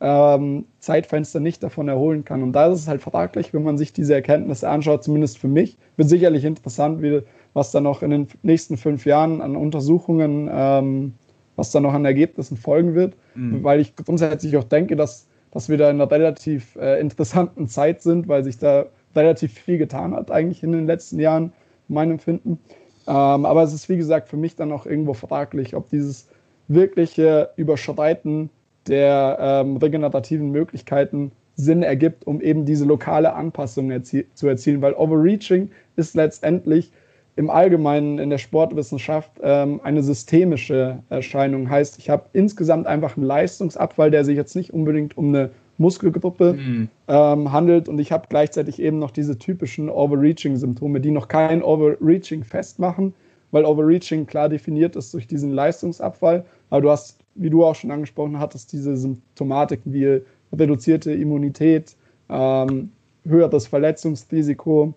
ähm, 0.05 0.67
Zeitfenster 0.81 1.41
nicht 1.41 1.63
davon 1.63 1.89
erholen 1.89 2.27
kann. 2.27 2.43
Und 2.43 2.53
da 2.53 2.67
ist 2.67 2.81
es 2.81 2.89
halt 2.89 3.01
fraglich, 3.01 3.55
wenn 3.55 3.63
man 3.63 3.79
sich 3.79 3.95
diese 3.95 4.13
Erkenntnisse 4.13 4.69
anschaut, 4.69 5.03
zumindest 5.03 5.39
für 5.39 5.49
mich. 5.49 5.79
Wird 5.97 6.11
sicherlich 6.11 6.45
interessant, 6.45 7.01
wie, 7.01 7.23
was 7.55 7.71
da 7.71 7.81
noch 7.81 8.03
in 8.03 8.11
den 8.11 8.29
nächsten 8.43 8.77
fünf 8.77 9.07
Jahren 9.07 9.41
an 9.41 9.57
Untersuchungen, 9.57 10.51
ähm, 10.53 11.15
was 11.57 11.71
da 11.71 11.81
noch 11.81 11.95
an 11.95 12.05
Ergebnissen 12.05 12.59
folgen 12.59 12.95
wird, 12.95 13.17
mhm. 13.35 13.65
weil 13.65 13.81
ich 13.81 13.97
grundsätzlich 13.97 14.59
auch 14.59 14.65
denke, 14.65 14.95
dass, 14.95 15.27
dass 15.53 15.71
wir 15.71 15.79
da 15.79 15.89
in 15.89 15.99
einer 15.99 16.11
relativ 16.11 16.77
äh, 16.77 17.01
interessanten 17.01 17.67
Zeit 17.67 18.03
sind, 18.03 18.29
weil 18.29 18.45
sich 18.45 18.59
da 18.59 18.85
relativ 19.17 19.55
viel 19.55 19.79
getan 19.79 20.15
hat 20.15 20.31
eigentlich 20.31 20.63
in 20.63 20.73
den 20.73 20.87
letzten 20.87 21.19
Jahren, 21.19 21.53
meinem 21.89 22.13
Empfinden. 22.13 22.59
Ähm, 23.07 23.47
aber 23.47 23.63
es 23.63 23.73
ist, 23.73 23.89
wie 23.89 23.97
gesagt, 23.97 24.29
für 24.29 24.37
mich 24.37 24.55
dann 24.55 24.71
auch 24.71 24.85
irgendwo 24.85 25.15
fraglich, 25.15 25.75
ob 25.75 25.89
dieses 25.89 26.29
wirkliche 26.69 27.51
Überschreiten 27.57 28.51
der 28.87 29.39
ähm, 29.41 29.77
regenerativen 29.77 30.51
Möglichkeiten 30.51 31.33
Sinn 31.57 31.83
ergibt, 31.83 32.27
um 32.27 32.41
eben 32.41 32.65
diese 32.65 32.85
lokale 32.85 33.35
Anpassung 33.35 33.91
erzie 33.91 34.27
zu 34.35 34.49
erzielen, 34.49 34.83
weil 34.83 34.95
Overreaching 34.95 35.71
ist 35.97 36.15
letztendlich 36.15 36.91
im 37.37 37.51
Allgemeinen 37.51 38.19
in 38.19 38.31
der 38.31 38.39
Sportwissenschaft 38.39 39.33
ähm, 39.43 39.81
eine 39.83 40.03
systemische 40.03 40.99
Erscheinung. 41.11 41.69
Heißt, 41.69 41.99
ich 41.99 42.11
habe 42.11 42.25
insgesamt 42.33 42.87
einfach 42.87 43.17
einen 43.17 43.27
Leistungsabfall, 43.27 44.11
der 44.11 44.25
sich 44.25 44.37
jetzt 44.37 44.55
nicht 44.55 44.73
unbedingt 44.73 45.17
um 45.17 45.29
eine 45.29 45.51
Muskelgruppe 45.79 46.55
mhm. 46.55 46.89
ähm, 47.09 47.53
handelt 47.53 47.89
und 47.89 47.99
ich 47.99 48.13
habe 48.13 48.27
gleichzeitig 48.29 48.81
eben 48.81 49.01
noch 49.01 49.11
diese 49.11 49.39
typischen 49.39 49.89
Overreaching-Symptome, 49.89 51.01
die 51.01 51.11
noch 51.11 51.27
kein 51.27 51.63
Overreaching 51.63 52.45
festmachen, 52.45 53.13
weil 53.51 53.65
Overreaching 53.65 54.27
klar 54.27 54.49
definiert 54.49 54.95
ist 54.95 55.13
durch 55.15 55.27
diesen 55.27 55.53
Leistungsabfall, 55.53 56.45
aber 56.71 56.81
du 56.81 56.91
hast 56.91 57.24
wie 57.35 57.51
du 57.51 57.65
auch 57.65 57.75
schon 57.75 57.91
angesprochen 57.91 58.39
hattest, 58.39 58.73
diese 58.73 58.97
Symptomatiken 58.97 59.93
wie 59.93 60.23
reduzierte 60.53 61.13
Immunität, 61.13 61.97
ähm, 62.29 62.93
höheres 63.25 63.67
Verletzungsrisiko, 63.67 64.95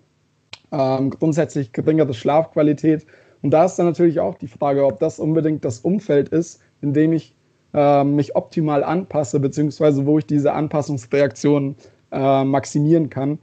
ähm, 0.71 1.09
grundsätzlich 1.09 1.71
geringere 1.71 2.13
Schlafqualität. 2.13 3.05
Und 3.41 3.51
da 3.51 3.65
ist 3.65 3.75
dann 3.75 3.85
natürlich 3.85 4.19
auch 4.19 4.35
die 4.35 4.47
Frage, 4.47 4.85
ob 4.85 4.99
das 4.99 5.19
unbedingt 5.19 5.63
das 5.63 5.79
Umfeld 5.79 6.29
ist, 6.29 6.61
in 6.81 6.93
dem 6.93 7.13
ich 7.13 7.35
äh, 7.73 8.03
mich 8.03 8.35
optimal 8.35 8.83
anpasse, 8.83 9.39
beziehungsweise 9.39 10.05
wo 10.05 10.17
ich 10.19 10.25
diese 10.25 10.53
Anpassungsreaktion 10.53 11.75
äh, 12.11 12.43
maximieren 12.43 13.09
kann. 13.09 13.39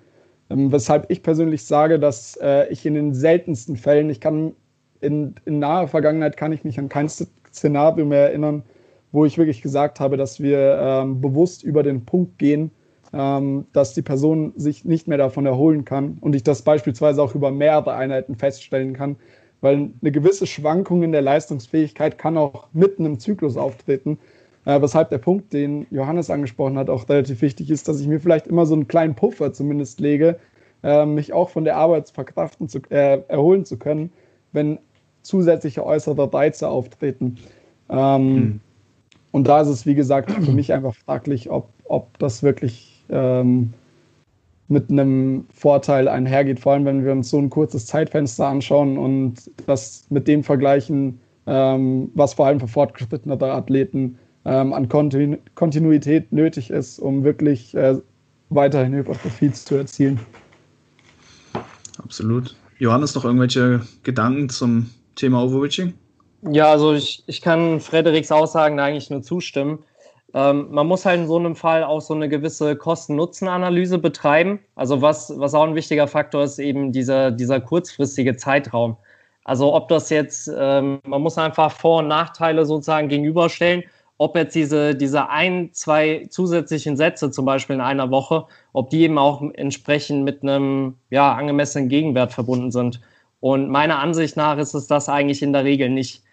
Ähm, 0.51 0.73
weshalb 0.73 1.11
ich 1.11 1.23
persönlich 1.23 1.65
sage, 1.65 1.99
dass 1.99 2.37
äh, 2.43 2.69
ich 2.71 2.85
in 2.85 2.95
den 2.95 3.15
seltensten 3.15 3.77
Fällen, 3.77 4.11
ich 4.11 4.21
kann 4.21 4.55
in, 5.01 5.35
in 5.45 5.59
naher 5.59 5.89
Vergangenheit 5.89 6.37
kann 6.37 6.53
ich 6.53 6.65
mich 6.65 6.79
an 6.79 6.89
kein 6.89 7.09
Szenario 7.09 8.05
mehr 8.05 8.29
erinnern, 8.29 8.63
wo 9.15 9.25
ich 9.25 9.39
wirklich 9.39 9.63
gesagt 9.63 10.01
habe, 10.01 10.17
dass 10.17 10.41
wir 10.41 10.77
ähm, 10.81 11.21
bewusst 11.21 11.63
über 11.63 11.85
den 11.85 12.05
Punkt 12.05 12.37
gehen, 12.37 12.73
ähm, 13.13 13.65
dass 13.73 13.95
die 13.95 14.03
Person 14.03 14.53
sich 14.57 14.85
nicht 14.85 15.07
mehr 15.07 15.19
davon 15.19 15.47
erholen 15.47 15.85
kann 15.85 16.19
und 16.21 16.35
ich 16.35 16.43
das 16.43 16.63
beispielsweise 16.63 17.23
auch 17.23 17.37
über 17.37 17.53
mehrere 17.53 17.95
Einheiten 17.95 18.35
feststellen 18.35 18.93
kann, 18.93 19.15
weil 19.61 19.91
eine 20.01 20.11
gewisse 20.11 20.49
Schwankung 20.49 21.05
in 21.05 21.13
der 21.13 21.23
Leistungsfähigkeit 21.23 22.19
kann 22.19 22.37
auch 22.37 22.67
mitten 22.73 23.07
im 23.07 23.21
Zyklus 23.21 23.57
auftreten. 23.57 24.19
Äh, 24.65 24.83
weshalb 24.83 25.11
der 25.11 25.19
Punkt, 25.19 25.53
den 25.53 25.87
Johannes 25.93 26.29
angesprochen 26.29 26.77
hat, 26.77 26.91
auch 26.91 27.09
relativ 27.09 27.41
wichtig 27.41 27.71
ist, 27.71 27.87
dass 27.87 28.01
ich 28.01 28.09
mir 28.09 28.19
vielleicht 28.19 28.49
immer 28.49 28.67
so 28.67 28.75
einen 28.75 28.89
kleinen 28.89 29.15
Puffer 29.15 29.53
zumindest 29.53 30.01
lege, 30.01 30.41
äh, 30.83 31.07
mich 31.07 31.33
auch 31.33 31.51
von 31.51 31.63
der 31.63 31.77
Arbeit 31.77 32.11
verkraften 32.11 32.69
zu, 32.69 32.81
äh, 32.91 33.21
erholen 33.29 33.65
zu 33.65 33.79
können, 33.79 34.13
wenn 34.51 34.81
zusätzliche 35.23 35.87
äußere 35.87 36.35
Reize 36.35 36.69
auftreten. 36.69 37.39
Ähm, 37.89 38.35
mhm. 38.35 38.61
Und 39.35 39.49
da 39.49 39.63
ist 39.63 39.67
es, 39.67 39.85
wie 39.85 39.97
gesagt, 39.97 40.31
für 40.31 40.53
mich 40.53 40.73
einfach 40.73 40.95
fraglich, 40.95 41.51
ob, 41.51 41.69
ob 41.87 42.17
das 42.21 42.45
wirklich 42.45 43.03
ähm, 43.09 43.73
mit 44.69 44.89
einem 44.91 45.47
Vorteil 45.53 46.07
einhergeht, 46.07 46.61
vor 46.61 46.75
allem 46.75 46.85
wenn 46.85 47.05
wir 47.05 47.11
uns 47.11 47.31
so 47.31 47.39
ein 47.39 47.51
kurzes 47.51 47.87
Zeitfenster 47.87 48.47
anschauen 48.47 48.97
und 48.97 49.51
das 49.67 50.07
mit 50.09 50.29
dem 50.29 50.45
vergleichen, 50.45 51.19
ähm, 51.49 52.13
was 52.15 52.35
vor 52.35 52.47
allem 52.47 52.61
für 52.61 52.69
fortgeschrittenere 52.69 53.53
Athleten 53.53 54.21
ähm, 54.45 54.73
an 54.73 54.89
Kontinu 54.89 55.37
Kontinuität 55.57 56.33
nötig 56.33 56.71
ist, 56.71 57.01
um 57.01 57.25
wirklich 57.25 57.75
äh, 57.75 57.97
weiterhin 58.51 58.95
Hypertrophie 58.95 59.51
zu 59.51 59.75
erzielen. 59.75 60.21
Absolut. 61.99 62.55
Johannes, 62.79 63.17
noch 63.17 63.25
irgendwelche 63.25 63.81
Gedanken 64.05 64.49
zum 64.49 64.91
Thema 65.17 65.43
Overreaching? 65.43 65.93
Ja, 66.47 66.71
also 66.71 66.93
ich, 66.95 67.23
ich 67.27 67.41
kann 67.41 67.81
Frederiks 67.81 68.31
Aussagen 68.31 68.79
eigentlich 68.79 69.09
nur 69.11 69.23
zustimmen. 69.23 69.85
Ähm, 70.35 70.69
man 70.71 70.87
muss 70.87 71.07
halt 71.07 71.21
in 71.21 71.27
so 71.29 71.37
einem 71.39 71.57
Fall 71.57 71.85
auch 71.85 72.01
so 72.01 72.15
eine 72.15 72.29
gewisse 72.29 72.77
Kosten-Nutzen-Analyse 72.77 73.99
betreiben. 73.99 74.61
Also 74.75 75.01
was, 75.01 75.33
was 75.39 75.55
auch 75.55 75.65
ein 75.65 75.75
wichtiger 75.75 76.09
Faktor 76.09 76.45
ist, 76.45 76.59
eben 76.59 76.93
dieser, 76.93 77.31
dieser 77.31 77.61
kurzfristige 77.61 78.37
Zeitraum. 78.37 78.97
Also 79.45 79.75
ob 79.75 79.89
das 79.89 80.11
jetzt, 80.11 80.51
ähm, 80.55 81.01
man 81.05 81.23
muss 81.23 81.39
einfach 81.39 81.73
Vor- 81.73 82.01
und 82.01 82.09
Nachteile 82.09 82.67
sozusagen 82.67 83.09
gegenüberstellen, 83.09 83.85
ob 84.19 84.37
jetzt 84.37 84.55
diese, 84.55 84.95
diese 84.95 85.29
ein, 85.31 85.71
zwei 85.73 86.27
zusätzlichen 86.31 86.97
Sätze 86.97 87.31
zum 87.31 87.45
Beispiel 87.47 87.75
in 87.77 87.81
einer 87.83 88.11
Woche, 88.11 88.47
ob 88.73 88.91
die 88.91 89.03
eben 89.03 89.19
auch 89.19 89.43
entsprechend 89.55 90.25
mit 90.25 90.43
einem 90.43 90.97
ja, 91.11 91.33
angemessenen 91.35 91.89
Gegenwert 91.89 92.33
verbunden 92.33 92.71
sind. 92.71 93.01
Und 93.41 93.69
meiner 93.71 93.99
Ansicht 93.99 94.37
nach 94.37 94.59
ist 94.59 94.75
es 94.75 94.87
das 94.87 95.09
eigentlich 95.09 95.43
in 95.43 95.53
der 95.53 95.65
Regel 95.65 95.91
nicht. 95.91 96.24